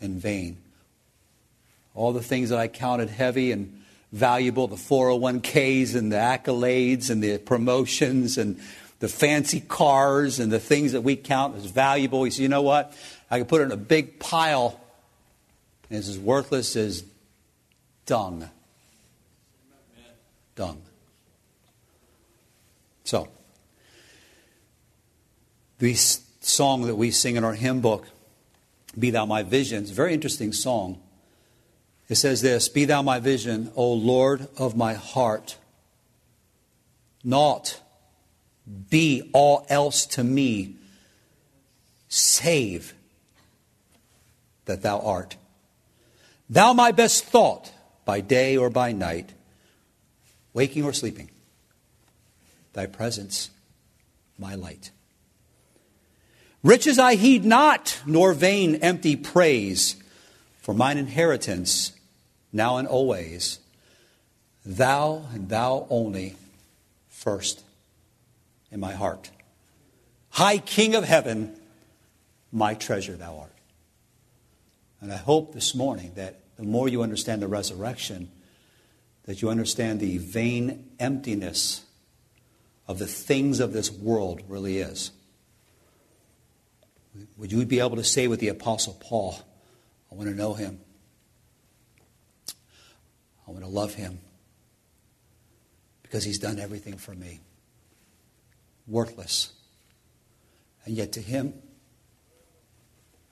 and 0.00 0.20
vain 0.20 0.58
all 1.96 2.12
the 2.12 2.22
things 2.22 2.50
that 2.50 2.58
I 2.58 2.68
counted 2.68 3.08
heavy 3.08 3.50
and 3.50 3.82
valuable 4.12 4.68
the 4.68 4.76
401ks 4.76 5.96
and 5.96 6.12
the 6.12 6.16
accolades 6.16 7.10
and 7.10 7.22
the 7.22 7.38
promotions 7.38 8.38
and 8.38 8.60
the 9.00 9.08
fancy 9.08 9.60
cars 9.60 10.38
and 10.38 10.52
the 10.52 10.60
things 10.60 10.92
that 10.92 11.00
we 11.00 11.16
count 11.16 11.56
as 11.56 11.66
valuable. 11.66 12.22
He 12.22 12.30
said, 12.30 12.42
you 12.42 12.48
know 12.48 12.62
what? 12.62 12.96
I 13.30 13.38
can 13.38 13.46
put 13.46 13.62
it 13.62 13.64
in 13.64 13.72
a 13.72 13.78
big 13.78 14.18
pile 14.20 14.78
and 15.90 15.98
it's 15.98 16.08
as 16.08 16.18
worthless 16.18 16.76
as 16.76 17.02
dung. 18.04 18.48
Dung. 20.54 20.80
So, 23.04 23.28
the 25.78 25.94
song 25.94 26.82
that 26.82 26.96
we 26.96 27.10
sing 27.10 27.36
in 27.36 27.44
our 27.44 27.54
hymn 27.54 27.80
book, 27.80 28.08
Be 28.98 29.10
Thou 29.10 29.26
My 29.26 29.42
Vision, 29.42 29.84
is 29.84 29.90
a 29.90 29.94
very 29.94 30.14
interesting 30.14 30.52
song. 30.52 31.00
It 32.08 32.14
says 32.16 32.40
this 32.40 32.68
Be 32.68 32.84
thou 32.84 33.02
my 33.02 33.18
vision, 33.20 33.72
O 33.76 33.92
Lord 33.92 34.48
of 34.58 34.76
my 34.76 34.94
heart. 34.94 35.56
Not 37.24 37.80
be 38.90 39.30
all 39.32 39.66
else 39.68 40.06
to 40.06 40.24
me, 40.24 40.76
save 42.08 42.94
that 44.64 44.82
thou 44.82 45.00
art. 45.00 45.36
Thou 46.48 46.72
my 46.72 46.92
best 46.92 47.24
thought 47.24 47.72
by 48.04 48.20
day 48.20 48.56
or 48.56 48.70
by 48.70 48.92
night, 48.92 49.32
waking 50.52 50.84
or 50.84 50.92
sleeping. 50.92 51.30
Thy 52.72 52.86
presence, 52.86 53.50
my 54.38 54.54
light. 54.54 54.90
Riches 56.66 56.98
I 56.98 57.14
heed 57.14 57.44
not, 57.44 58.00
nor 58.06 58.32
vain 58.32 58.74
empty 58.82 59.14
praise, 59.14 59.94
for 60.58 60.74
mine 60.74 60.98
inheritance 60.98 61.92
now 62.52 62.78
and 62.78 62.88
always, 62.88 63.60
thou 64.64 65.28
and 65.32 65.48
thou 65.48 65.86
only 65.90 66.34
first 67.08 67.62
in 68.72 68.80
my 68.80 68.94
heart. 68.94 69.30
High 70.30 70.58
King 70.58 70.96
of 70.96 71.04
heaven, 71.04 71.54
my 72.50 72.74
treasure 72.74 73.14
thou 73.14 73.38
art. 73.38 73.52
And 75.00 75.12
I 75.12 75.18
hope 75.18 75.54
this 75.54 75.72
morning 75.72 76.14
that 76.16 76.40
the 76.56 76.64
more 76.64 76.88
you 76.88 77.04
understand 77.04 77.42
the 77.42 77.46
resurrection, 77.46 78.28
that 79.26 79.40
you 79.40 79.50
understand 79.50 80.00
the 80.00 80.18
vain 80.18 80.90
emptiness 80.98 81.84
of 82.88 82.98
the 82.98 83.06
things 83.06 83.60
of 83.60 83.72
this 83.72 83.88
world 83.88 84.42
really 84.48 84.78
is. 84.78 85.12
Would 87.36 87.52
you 87.52 87.64
be 87.66 87.80
able 87.80 87.96
to 87.96 88.04
say 88.04 88.28
with 88.28 88.40
the 88.40 88.48
Apostle 88.48 88.96
Paul, 89.00 89.38
I 90.10 90.14
want 90.14 90.28
to 90.28 90.34
know 90.34 90.54
him? 90.54 90.80
I 93.46 93.50
want 93.50 93.62
to 93.62 93.70
love 93.70 93.94
him 93.94 94.18
because 96.02 96.24
he's 96.24 96.38
done 96.38 96.58
everything 96.58 96.96
for 96.96 97.14
me. 97.14 97.40
Worthless. 98.86 99.52
And 100.84 100.96
yet 100.96 101.12
to 101.12 101.20
him, 101.20 101.54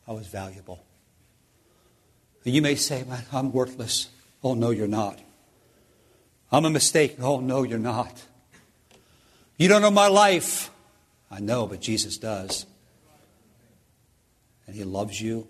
I 0.07 0.12
was 0.12 0.26
valuable. 0.26 0.85
And 2.45 2.55
you 2.55 2.61
may 2.61 2.74
say, 2.74 3.05
I'm 3.32 3.53
worthless. 3.53 4.09
Oh, 4.43 4.55
no, 4.55 4.70
you're 4.70 4.87
not. 4.87 5.18
I'm 6.53 6.64
a 6.64 6.70
mistake. 6.70 7.16
Oh, 7.20 7.41
no, 7.41 7.62
you're 7.62 7.78
not. 7.78 8.22
You 9.57 9.68
don't 9.68 9.82
know 9.82 9.91
my 9.91 10.09
life. 10.09 10.70
I 11.30 11.41
know, 11.41 11.66
but 11.66 11.80
Jesus 11.80 12.18
does. 12.18 12.66
And 14.67 14.75
he 14.75 14.85
loves 14.85 15.21
you 15.21 15.49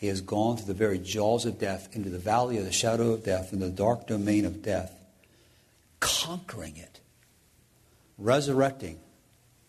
he 0.00 0.06
has 0.06 0.22
gone 0.22 0.56
through 0.56 0.68
the 0.68 0.72
very 0.72 0.98
jaws 0.98 1.44
of 1.44 1.58
death, 1.58 1.94
into 1.94 2.08
the 2.08 2.18
valley 2.18 2.56
of 2.56 2.64
the 2.64 2.72
shadow 2.72 3.12
of 3.12 3.22
death, 3.22 3.52
in 3.52 3.60
the 3.60 3.68
dark 3.68 4.06
domain 4.06 4.46
of 4.46 4.62
death, 4.62 4.98
conquering 6.00 6.78
it, 6.78 7.00
resurrecting 8.16 8.98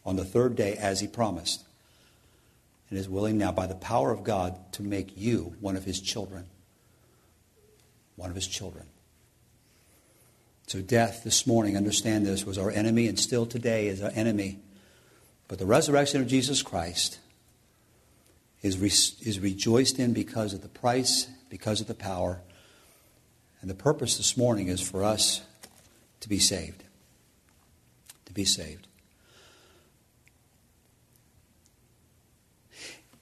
on 0.06 0.16
the 0.16 0.24
third 0.24 0.56
day 0.56 0.78
as 0.78 1.02
he 1.02 1.08
promised, 1.08 1.66
and 2.90 2.98
is 2.98 3.10
willing 3.10 3.38
now, 3.38 3.52
by 3.52 3.68
the 3.68 3.76
power 3.76 4.10
of 4.10 4.24
God, 4.24 4.58
to 4.72 4.84
make 4.84 5.18
you 5.18 5.54
one 5.60 5.76
of 5.76 5.84
his 5.84 6.00
children. 6.00 6.46
One 8.16 8.30
of 8.30 8.36
his 8.38 8.48
children. 8.48 8.86
So, 10.68 10.80
death 10.80 11.26
this 11.26 11.46
morning, 11.46 11.76
understand 11.76 12.26
this, 12.26 12.46
was 12.46 12.58
our 12.58 12.72
enemy, 12.72 13.10
and 13.10 13.20
still 13.20 13.46
today 13.46 13.88
is 13.88 14.02
our 14.02 14.12
enemy. 14.16 14.60
But 15.50 15.60
the 15.60 15.66
resurrection 15.66 16.22
of 16.22 16.28
Jesus 16.28 16.62
Christ 16.62 17.20
is, 18.62 18.78
re- 18.78 18.88
is 18.88 19.40
rejoiced 19.40 20.00
in 20.00 20.14
because 20.14 20.54
of 20.54 20.62
the 20.62 20.70
price, 20.70 21.28
because 21.50 21.82
of 21.82 21.88
the 21.88 21.94
power. 21.94 22.42
And 23.62 23.70
the 23.70 23.76
purpose 23.76 24.18
this 24.18 24.38
morning 24.38 24.68
is 24.68 24.82
for 24.82 25.04
us 25.04 25.42
to 26.20 26.30
be 26.30 26.40
saved. 26.40 26.84
To 28.26 28.34
be 28.34 28.46
saved. 28.46 28.88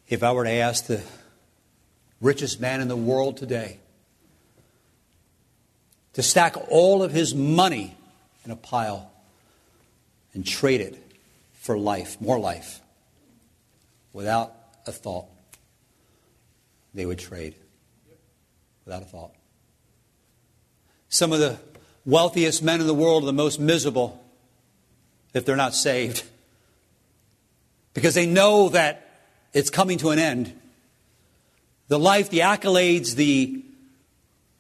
If 0.08 0.24
I 0.24 0.32
were 0.32 0.44
to 0.44 0.50
ask 0.50 0.88
the 0.88 1.02
richest 2.20 2.60
man 2.60 2.82
in 2.82 2.88
the 2.88 2.96
world 2.96 3.38
today 3.38 3.80
to 6.14 6.24
stack 6.24 6.58
all 6.70 7.04
of 7.04 7.12
his 7.12 7.34
money 7.36 7.96
in 8.44 8.52
a 8.52 8.56
pile 8.56 9.12
and 10.34 10.46
trade 10.46 10.82
it 10.82 10.98
for 11.54 11.78
life, 11.78 12.20
more 12.20 12.40
life, 12.40 12.82
without 14.12 14.59
a 14.86 14.92
thought. 14.92 15.26
They 16.94 17.06
would 17.06 17.20
trade 17.20 17.56
without 18.86 19.04
a 19.04 19.06
thought. 19.06 19.34
Some 21.10 21.32
of 21.32 21.40
the 21.40 21.58
wealthiest 22.06 22.64
men 22.64 22.82
in 22.82 22.88
the 22.88 22.94
world 22.94 23.24
are 23.24 23.28
the 23.28 23.34
most 23.34 23.60
miserable 23.60 24.24
if 25.34 25.46
they're 25.46 25.56
not 25.56 25.76
saved 25.76 26.24
because 27.94 28.16
they 28.16 28.26
know 28.26 28.70
that 28.70 29.10
it's 29.54 29.70
coming 29.70 29.98
to 30.00 30.10
an 30.10 30.20
end. 30.20 30.54
The 31.88 32.00
life, 32.00 32.30
the 32.30 32.40
accolades, 32.40 33.16
the, 33.16 33.64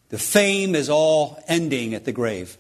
the 0.10 0.18
fame 0.18 0.76
is 0.76 0.90
all 0.90 1.42
ending 1.48 1.94
at 1.94 2.06
the 2.06 2.12
grave. 2.12 2.58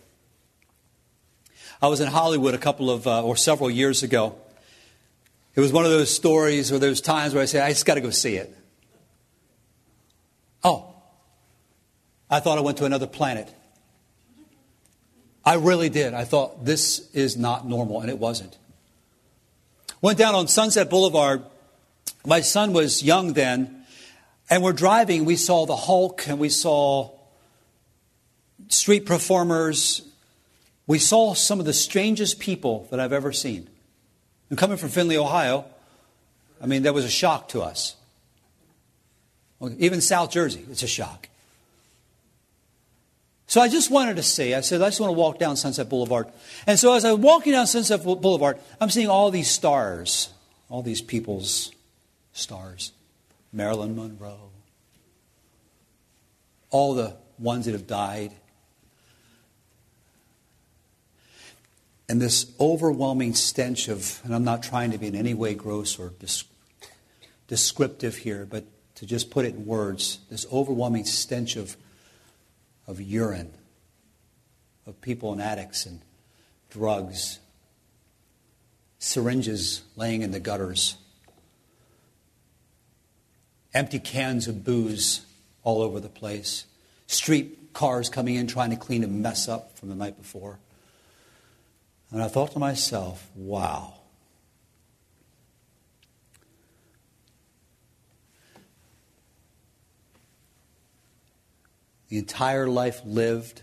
I 1.82 1.88
was 1.88 2.01
in 2.01 2.07
Hollywood 2.07 2.53
a 2.53 2.57
couple 2.57 2.91
of, 2.91 3.07
uh, 3.07 3.24
or 3.24 3.36
several 3.36 3.70
years 3.70 4.03
ago. 4.03 4.36
It 5.56 5.60
was 5.62 5.74
one 5.74 5.86
of 5.86 5.91
those 5.91 6.14
stories 6.14 6.72
or 6.72 6.80
those 6.80 7.02
times 7.02 7.34
where 7.34 7.43
I 7.43 7.45
say, 7.45 7.60
I 7.60 7.70
just 7.70 7.86
got 7.86 7.95
to 7.95 8.02
go 8.02 8.12
see 8.12 8.36
it. 8.36 8.56
Oh, 10.64 10.93
I 12.30 12.39
thought 12.39 12.58
I 12.58 12.62
went 12.62 12.78
to 12.78 12.86
another 12.86 13.08
planet. 13.08 13.54
I 15.43 15.56
really 15.56 15.89
did. 15.89 16.14
I 16.14 16.26
thought 16.26 16.66
this 16.66 17.10
is 17.14 17.36
not 17.36 17.68
normal, 17.68 18.02
and 18.02 18.10
it 18.10 18.20
wasn't. 18.20 18.58
Went 20.02 20.18
down 20.18 20.36
on 20.36 20.47
Sunset 20.47 20.89
Boulevard. 20.89 21.43
My 22.26 22.41
son 22.41 22.74
was 22.74 23.02
young 23.02 23.34
then, 23.34 23.86
and 24.50 24.62
we're 24.62 24.74
driving. 24.74 25.26
We 25.26 25.36
saw 25.36 25.66
the 25.66 25.76
Hulk, 25.76 26.28
and 26.28 26.39
we 26.39 26.50
saw 26.50 27.12
street 28.68 29.06
performers. 29.06 30.04
We 30.86 31.00
saw 31.00 31.34
some 31.34 31.60
of 31.60 31.66
the 31.66 31.74
strangest 31.74 32.39
people 32.39 32.88
that 32.91 33.00
I've 33.00 33.14
ever 33.14 33.32
seen. 33.32 33.70
And 34.50 34.58
coming 34.58 34.78
from 34.78 34.89
Findlay, 34.89 35.18
Ohio, 35.18 35.66
I 36.62 36.66
mean, 36.66 36.84
that 36.84 36.93
was 36.93 37.06
a 37.06 37.10
shock 37.10 37.50
to 37.50 37.62
us. 37.62 37.95
Even 39.78 40.02
South 40.02 40.32
Jersey, 40.32 40.66
it's 40.72 40.84
a 40.84 40.88
shock. 40.88 41.28
So 43.47 43.62
I 43.62 43.68
just 43.68 43.89
wanted 43.89 44.18
to 44.18 44.24
see. 44.24 44.54
I 44.54 44.62
said, 44.62 44.82
I 44.82 44.88
just 44.88 45.00
want 45.00 45.10
to 45.10 45.18
walk 45.18 45.39
down 45.39 45.58
Sunset 45.58 45.89
Boulevard. 45.89 46.28
And 46.68 46.78
so 46.78 46.93
as 46.93 47.04
I 47.04 47.12
was 47.12 47.20
walking 47.20 47.54
down 47.54 47.66
Sunset 47.66 48.04
Boulevard, 48.04 48.60
I'm 48.80 48.89
seeing 48.89 49.08
all 49.08 49.32
these 49.32 49.50
stars, 49.50 50.30
all 50.70 50.84
these 50.84 51.02
people's 51.02 51.72
stars. 52.32 52.91
Marilyn 53.52 53.95
Monroe, 53.95 54.52
all 56.70 56.93
the 56.93 57.16
ones 57.39 57.66
that 57.66 57.72
have 57.72 57.88
died. 57.88 58.34
And 62.10 62.20
this 62.20 62.51
overwhelming 62.60 63.36
stench 63.36 63.88
of, 63.88 64.20
and 64.26 64.36
I'm 64.36 64.43
not 64.43 64.64
trying 64.64 64.91
to 64.91 64.97
be 64.97 65.07
in 65.07 65.16
any 65.16 65.36
way 65.36 65.53
gross 65.53 65.97
or 65.99 66.12
descriptive 67.47 68.18
here, 68.18 68.47
but 68.49 68.66
to 68.95 69.05
just 69.05 69.30
put 69.30 69.45
it 69.45 69.53
in 69.53 69.66
words, 69.66 70.20
this 70.30 70.45
overwhelming 70.51 71.05
stench 71.05 71.55
of 71.55 71.78
of 72.88 72.99
urine, 72.99 73.53
of 74.88 74.99
people 74.99 75.32
and 75.32 75.39
addicts 75.39 75.86
and 75.86 76.01
drugs, 76.72 77.38
syringes 78.97 79.84
laying 79.95 80.24
in 80.24 80.32
the 80.32 80.39
gutters, 80.39 80.97
empty 83.76 83.99
cans 83.99 84.47
of 84.47 84.64
booze 84.64 85.24
all 85.62 85.84
over 85.84 85.99
the 85.99 86.10
place, 86.10 86.66
street 87.05 87.74
cars 87.74 88.10
coming 88.10 88.34
in 88.34 88.47
trying 88.47 88.72
to 88.72 88.76
clean 88.76 89.03
a 89.03 89.07
mess 89.07 89.47
up 89.47 89.78
from 89.78 89.89
the 89.89 89.95
night 89.95 90.18
before. 90.18 90.57
And 92.12 92.24
I 92.24 92.28
thought 92.28 92.51
to 92.53 92.60
myself, 92.60 93.30
wow. 93.36 93.99
the 102.10 102.18
entire 102.18 102.68
life 102.68 103.01
lived 103.05 103.62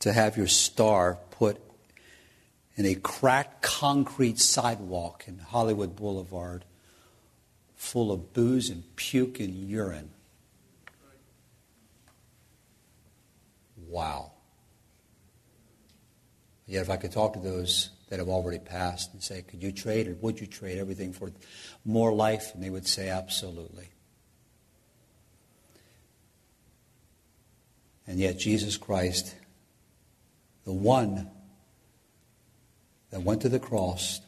to 0.00 0.12
have 0.12 0.36
your 0.36 0.46
star 0.46 1.18
put 1.30 1.60
in 2.74 2.86
a 2.86 2.94
cracked 2.94 3.62
concrete 3.62 4.38
sidewalk 4.38 5.24
in 5.26 5.38
Hollywood 5.38 5.94
Boulevard 5.94 6.64
full 7.74 8.10
of 8.10 8.32
booze 8.32 8.70
and 8.70 8.82
puke 8.96 9.40
and 9.40 9.54
urine. 9.54 10.10
Wow. 13.76 14.32
Yet, 16.66 16.82
if 16.82 16.90
I 16.90 16.96
could 16.96 17.12
talk 17.12 17.34
to 17.34 17.38
those 17.38 17.90
that 18.08 18.18
have 18.18 18.28
already 18.28 18.58
passed 18.58 19.12
and 19.12 19.22
say, 19.22 19.42
Could 19.42 19.62
you 19.62 19.72
trade 19.72 20.08
or 20.08 20.14
would 20.14 20.40
you 20.40 20.46
trade 20.46 20.78
everything 20.78 21.12
for 21.12 21.30
more 21.84 22.12
life? 22.12 22.52
And 22.54 22.62
they 22.62 22.70
would 22.70 22.86
say, 22.86 23.08
Absolutely. 23.08 23.88
And 28.06 28.18
yet, 28.18 28.38
Jesus 28.38 28.76
Christ, 28.76 29.34
the 30.64 30.72
one 30.72 31.28
that 33.10 33.22
went 33.22 33.42
to 33.42 33.48
the 33.48 33.58
cross, 33.58 34.20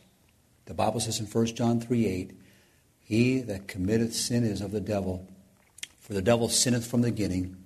the 0.66 0.74
Bible 0.74 1.00
says 1.00 1.20
in 1.20 1.26
1 1.26 1.46
John 1.46 1.80
3 1.80 2.06
8, 2.06 2.30
He 3.00 3.40
that 3.42 3.68
committeth 3.68 4.14
sin 4.14 4.44
is 4.44 4.60
of 4.60 4.72
the 4.72 4.80
devil, 4.80 5.28
for 6.00 6.12
the 6.12 6.22
devil 6.22 6.48
sinneth 6.48 6.86
from 6.86 7.02
the 7.02 7.10
beginning. 7.10 7.56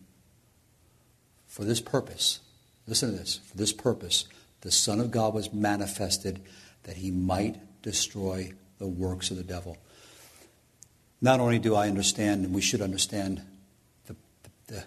For 1.47 1.65
this 1.65 1.81
purpose, 1.81 2.41
listen 2.87 3.11
to 3.11 3.19
this, 3.19 3.41
for 3.45 3.57
this 3.57 3.73
purpose, 3.73 4.27
the 4.63 4.71
Son 4.71 5.01
of 5.01 5.11
God 5.11 5.35
was 5.35 5.53
manifested 5.53 6.41
that 6.85 6.97
he 6.97 7.11
might 7.11 7.57
destroy 7.83 8.53
the 8.79 8.87
works 8.87 9.31
of 9.31 9.37
the 9.37 9.45
devil. 9.45 9.77
Not 11.21 11.39
only 11.39 11.59
do 11.59 11.75
I 11.77 11.89
understand, 11.89 12.45
and 12.45 12.55
we 12.55 12.61
should 12.61 12.81
understand, 12.81 13.43
the, 14.07 14.17
the, 14.67 14.85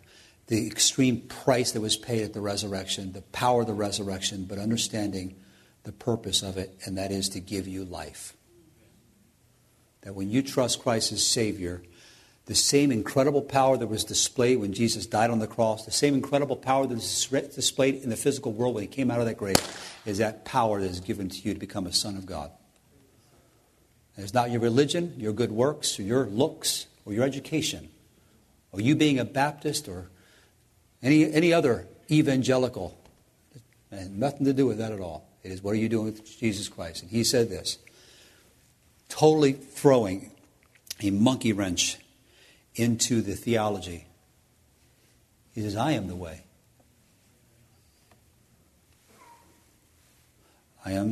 the 0.48 0.68
extreme 0.68 1.22
price 1.22 1.72
that 1.72 1.82
was 1.82 1.96
paid 1.96 2.24
at 2.24 2.34
the 2.34 2.42
resurrection, 2.42 3.14
the 3.14 3.22
power 3.22 3.62
of 3.62 3.68
the 3.68 3.74
resurrection, 3.74 4.46
but 4.46 4.58
understanding 4.58 5.36
the 5.84 5.94
purpose 5.94 6.42
of 6.42 6.58
it, 6.58 6.78
and 6.86 6.98
that 6.98 7.12
is 7.12 7.30
to 7.30 7.40
give 7.40 7.68
you 7.68 7.86
life. 7.86 8.36
That 10.02 10.16
when 10.16 10.30
you 10.30 10.42
trust 10.42 10.82
Christ 10.82 11.12
as 11.12 11.26
Savior, 11.26 11.82
the 12.46 12.56
same 12.56 12.91
incredible 12.91 13.41
power 13.41 13.76
that 13.76 13.88
was 13.88 14.04
displayed 14.04 14.58
when 14.58 14.72
Jesus 14.72 15.08
died 15.08 15.32
on 15.32 15.39
the 15.39 15.48
cross, 15.48 15.86
the 15.86 15.91
same 15.91 16.14
incredible 16.14 16.56
power 16.56 16.86
that 16.86 16.93
was 16.93 17.28
displayed 17.56 18.04
in 18.04 18.10
the 18.10 18.16
physical 18.16 18.52
world 18.54 18.76
when 18.76 18.84
he 18.84 18.88
came 18.88 19.10
out 19.10 19.20
of 19.20 19.26
that 19.26 19.38
grave, 19.38 19.58
is 20.06 20.20
that 20.20 20.46
power 20.46 20.80
that 20.80 20.89
is 20.89 21.00
given 21.00 21.28
to 21.28 21.41
you 21.41 21.54
to 21.54 21.60
become 21.60 21.88
a 21.88 21.93
son 21.93 22.16
of 22.16 22.26
God. 22.26 22.52
And 24.16 24.24
it's 24.24 24.34
not 24.34 24.52
your 24.52 24.62
religion, 24.62 25.16
your 25.18 25.34
good 25.34 25.52
works, 25.52 26.00
or 26.00 26.04
your 26.04 26.28
looks, 26.28 26.86
or 27.04 27.14
your 27.14 27.24
education, 27.24 27.89
or 28.72 28.80
you 28.80 28.96
being 28.96 29.18
a 29.20 29.26
Baptist 29.26 29.88
or 29.88 30.10
any, 31.02 31.32
any 31.32 31.52
other 31.52 31.88
evangelical. 32.12 32.98
And 33.89 34.20
nothing 34.20 34.46
to 34.46 34.54
do 34.54 34.68
with 34.68 34.78
that 34.78 34.91
at 34.91 35.00
all. 35.00 35.28
It 35.43 35.52
is 35.52 35.64
what 35.64 35.72
are 35.72 35.78
you 35.78 35.89
doing 35.89 36.06
with 36.06 36.39
Jesus 36.39 36.70
Christ? 36.70 37.02
And 37.02 37.12
he 37.12 37.24
said 37.24 37.50
this, 37.50 37.80
totally 39.10 39.54
throwing 39.54 40.32
a 41.02 41.10
monkey 41.10 41.52
wrench 41.52 41.98
into 42.76 43.22
the 43.22 43.36
theology. 43.36 44.08
He 45.54 45.62
says, 45.62 45.76
I 45.76 45.92
am 45.92 46.08
the 46.08 46.16
way. 46.16 46.42
I 50.86 50.92
am 50.92 51.12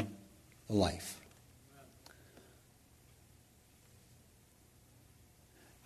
the 0.68 0.74
life. 0.74 1.20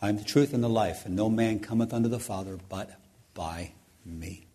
I 0.01 0.09
am 0.09 0.17
the 0.17 0.23
truth 0.23 0.53
and 0.53 0.63
the 0.63 0.69
life, 0.69 1.05
and 1.05 1.15
no 1.15 1.29
man 1.29 1.59
cometh 1.59 1.93
unto 1.93 2.09
the 2.09 2.19
Father 2.19 2.59
but 2.69 2.99
by 3.33 3.71
me. 4.05 4.45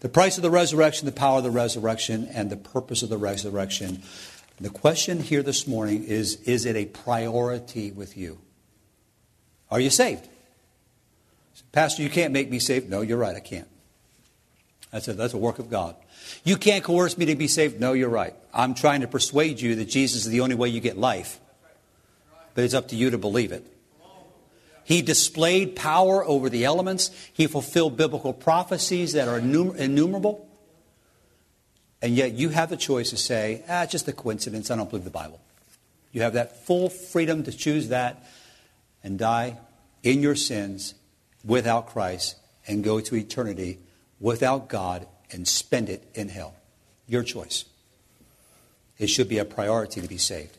The 0.00 0.08
price 0.08 0.36
of 0.36 0.42
the 0.42 0.50
resurrection, 0.50 1.06
the 1.06 1.12
power 1.12 1.38
of 1.38 1.44
the 1.44 1.50
resurrection, 1.50 2.28
and 2.32 2.50
the 2.50 2.56
purpose 2.56 3.02
of 3.02 3.08
the 3.08 3.16
resurrection. 3.16 4.02
The 4.60 4.68
question 4.70 5.20
here 5.20 5.42
this 5.42 5.66
morning 5.66 6.04
is 6.04 6.36
Is 6.42 6.66
it 6.66 6.76
a 6.76 6.86
priority 6.86 7.90
with 7.92 8.16
you? 8.16 8.38
Are 9.70 9.80
you 9.80 9.90
saved? 9.90 10.28
Pastor, 11.72 12.02
you 12.02 12.10
can't 12.10 12.32
make 12.32 12.50
me 12.50 12.58
saved. 12.58 12.88
No, 12.88 13.00
you're 13.00 13.18
right, 13.18 13.36
I 13.36 13.40
can't. 13.40 13.68
I 14.92 15.00
said, 15.00 15.16
that's 15.16 15.34
a 15.34 15.38
work 15.38 15.58
of 15.58 15.68
God. 15.68 15.96
You 16.44 16.56
can't 16.56 16.82
coerce 16.82 17.18
me 17.18 17.26
to 17.26 17.36
be 17.36 17.48
saved. 17.48 17.80
No, 17.80 17.92
you're 17.92 18.08
right. 18.08 18.34
I'm 18.54 18.74
trying 18.74 19.02
to 19.02 19.08
persuade 19.08 19.60
you 19.60 19.74
that 19.76 19.86
Jesus 19.86 20.24
is 20.24 20.30
the 20.30 20.40
only 20.40 20.54
way 20.54 20.68
you 20.68 20.80
get 20.80 20.96
life. 20.96 21.40
But 22.54 22.64
it's 22.64 22.74
up 22.74 22.88
to 22.88 22.96
you 22.96 23.10
to 23.10 23.18
believe 23.18 23.52
it. 23.52 23.66
He 24.84 25.02
displayed 25.02 25.74
power 25.74 26.24
over 26.24 26.48
the 26.48 26.64
elements. 26.64 27.10
He 27.32 27.46
fulfilled 27.48 27.96
biblical 27.96 28.32
prophecies 28.32 29.12
that 29.14 29.28
are 29.28 29.38
innumerable. 29.38 30.48
And 32.00 32.14
yet 32.14 32.32
you 32.32 32.50
have 32.50 32.70
the 32.70 32.76
choice 32.76 33.10
to 33.10 33.16
say, 33.16 33.64
ah, 33.68 33.82
it's 33.82 33.92
just 33.92 34.06
a 34.06 34.12
coincidence. 34.12 34.70
I 34.70 34.76
don't 34.76 34.88
believe 34.88 35.04
the 35.04 35.10
Bible. 35.10 35.40
You 36.12 36.22
have 36.22 36.34
that 36.34 36.64
full 36.64 36.88
freedom 36.88 37.42
to 37.42 37.52
choose 37.52 37.88
that 37.88 38.24
and 39.06 39.20
die 39.20 39.56
in 40.02 40.20
your 40.20 40.34
sins 40.34 40.96
without 41.44 41.86
Christ 41.86 42.34
and 42.66 42.82
go 42.82 42.98
to 42.98 43.14
eternity 43.14 43.78
without 44.18 44.68
God 44.68 45.06
and 45.30 45.46
spend 45.46 45.88
it 45.88 46.02
in 46.14 46.28
hell. 46.28 46.56
Your 47.06 47.22
choice. 47.22 47.66
It 48.98 49.06
should 49.06 49.28
be 49.28 49.38
a 49.38 49.44
priority 49.44 50.00
to 50.00 50.08
be 50.08 50.18
saved. 50.18 50.58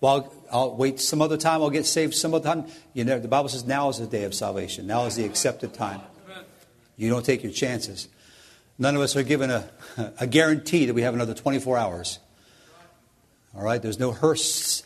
Well, 0.00 0.32
I'll, 0.52 0.76
wait 0.76 1.00
some 1.00 1.20
other 1.20 1.36
time, 1.36 1.60
I'll 1.60 1.70
get 1.70 1.84
saved 1.84 2.14
some 2.14 2.32
other 2.32 2.44
time. 2.44 2.66
You 2.94 3.02
know, 3.02 3.18
the 3.18 3.26
Bible 3.26 3.48
says 3.48 3.66
now 3.66 3.88
is 3.88 3.98
the 3.98 4.06
day 4.06 4.22
of 4.22 4.34
salvation. 4.34 4.86
Now 4.86 5.06
is 5.06 5.16
the 5.16 5.24
accepted 5.24 5.74
time. 5.74 6.00
You 6.96 7.10
don't 7.10 7.26
take 7.26 7.42
your 7.42 7.52
chances. 7.52 8.06
None 8.78 8.94
of 8.94 9.02
us 9.02 9.16
are 9.16 9.24
given 9.24 9.50
a, 9.50 9.68
a 10.20 10.28
guarantee 10.28 10.86
that 10.86 10.94
we 10.94 11.02
have 11.02 11.14
another 11.14 11.34
24 11.34 11.76
hours. 11.76 12.20
All 13.56 13.64
right? 13.64 13.82
There's 13.82 13.98
no 13.98 14.12
hearse. 14.12 14.84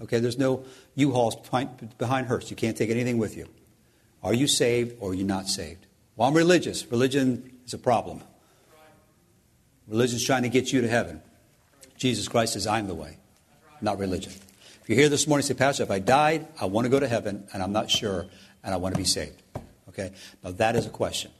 Okay? 0.00 0.20
There's 0.20 0.38
no 0.38 0.64
U-Hauls 0.94 1.36
behind, 1.36 1.96
behind 1.98 2.26
hearse. 2.26 2.50
You 2.50 2.56
can't 2.56 2.76
take 2.76 2.90
anything 2.90 3.18
with 3.18 3.36
you. 3.36 3.48
Are 4.22 4.34
you 4.34 4.46
saved 4.46 4.96
or 5.00 5.10
are 5.10 5.14
you 5.14 5.24
not 5.24 5.48
saved? 5.48 5.86
Well, 6.16 6.28
I'm 6.28 6.34
religious. 6.34 6.90
Religion 6.90 7.52
is 7.64 7.74
a 7.74 7.78
problem. 7.78 8.22
Religion's 9.88 10.24
trying 10.24 10.42
to 10.42 10.48
get 10.48 10.72
you 10.72 10.80
to 10.80 10.88
heaven. 10.88 11.20
Jesus 11.96 12.28
Christ 12.28 12.54
says, 12.54 12.66
I'm 12.66 12.86
the 12.86 12.94
way, 12.94 13.18
not 13.80 13.98
religion. 13.98 14.32
If 14.82 14.88
you're 14.88 14.98
here 14.98 15.08
this 15.08 15.26
morning, 15.26 15.44
say, 15.44 15.54
Pastor, 15.54 15.82
if 15.84 15.90
I 15.90 15.98
died, 15.98 16.46
I 16.60 16.66
want 16.66 16.84
to 16.84 16.88
go 16.88 16.98
to 16.98 17.08
heaven, 17.08 17.46
and 17.52 17.62
I'm 17.62 17.72
not 17.72 17.90
sure, 17.90 18.26
and 18.64 18.74
I 18.74 18.76
want 18.76 18.94
to 18.94 18.98
be 18.98 19.06
saved. 19.06 19.40
Okay? 19.88 20.12
Now, 20.42 20.52
that 20.52 20.76
is 20.76 20.86
a 20.86 20.90
question. 20.90 21.30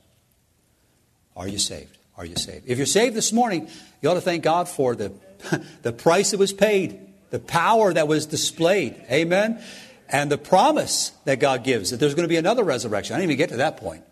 Are 1.37 1.49
you 1.49 1.59
saved? 1.59 1.99
Are 2.17 2.25
you 2.25 2.37
saved? 2.37 2.69
If 2.69 2.79
you're 2.79 2.87
saved 2.87 3.17
this 3.17 3.33
morning, 3.33 3.69
you 4.01 4.11
ought 4.11 4.15
to 4.15 4.21
thank 4.21 4.45
God 4.45 4.69
for 4.69 4.95
the, 4.95 5.13
the 5.83 5.93
price 5.93 6.31
that 6.31 6.39
was 6.39 6.53
paid, 6.53 7.01
the 7.33 7.41
power 7.41 7.93
that 7.95 8.07
was 8.07 8.27
displayed. 8.27 8.95
Amen? 9.11 9.61
And 10.09 10.31
the 10.31 10.37
promise 10.37 11.13
that 11.25 11.41
God 11.41 11.65
gives 11.65 11.91
that 11.91 11.97
there's 11.97 12.15
going 12.15 12.25
to 12.25 12.29
be 12.29 12.37
another 12.37 12.63
resurrection. 12.63 13.17
I 13.17 13.19
didn't 13.19 13.31
even 13.31 13.39
get 13.39 13.49
to 13.49 13.57
that 13.57 13.79
point. 13.79 14.05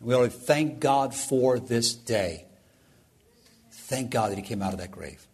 We 0.00 0.12
to 0.12 0.28
thank 0.28 0.80
God 0.80 1.14
for 1.14 1.58
this 1.58 1.94
day. 1.94 2.44
Thank 3.70 4.10
God 4.10 4.32
that 4.32 4.36
He 4.36 4.42
came 4.42 4.60
out 4.60 4.72
of 4.72 4.80
that 4.80 4.90
grave. 4.90 5.24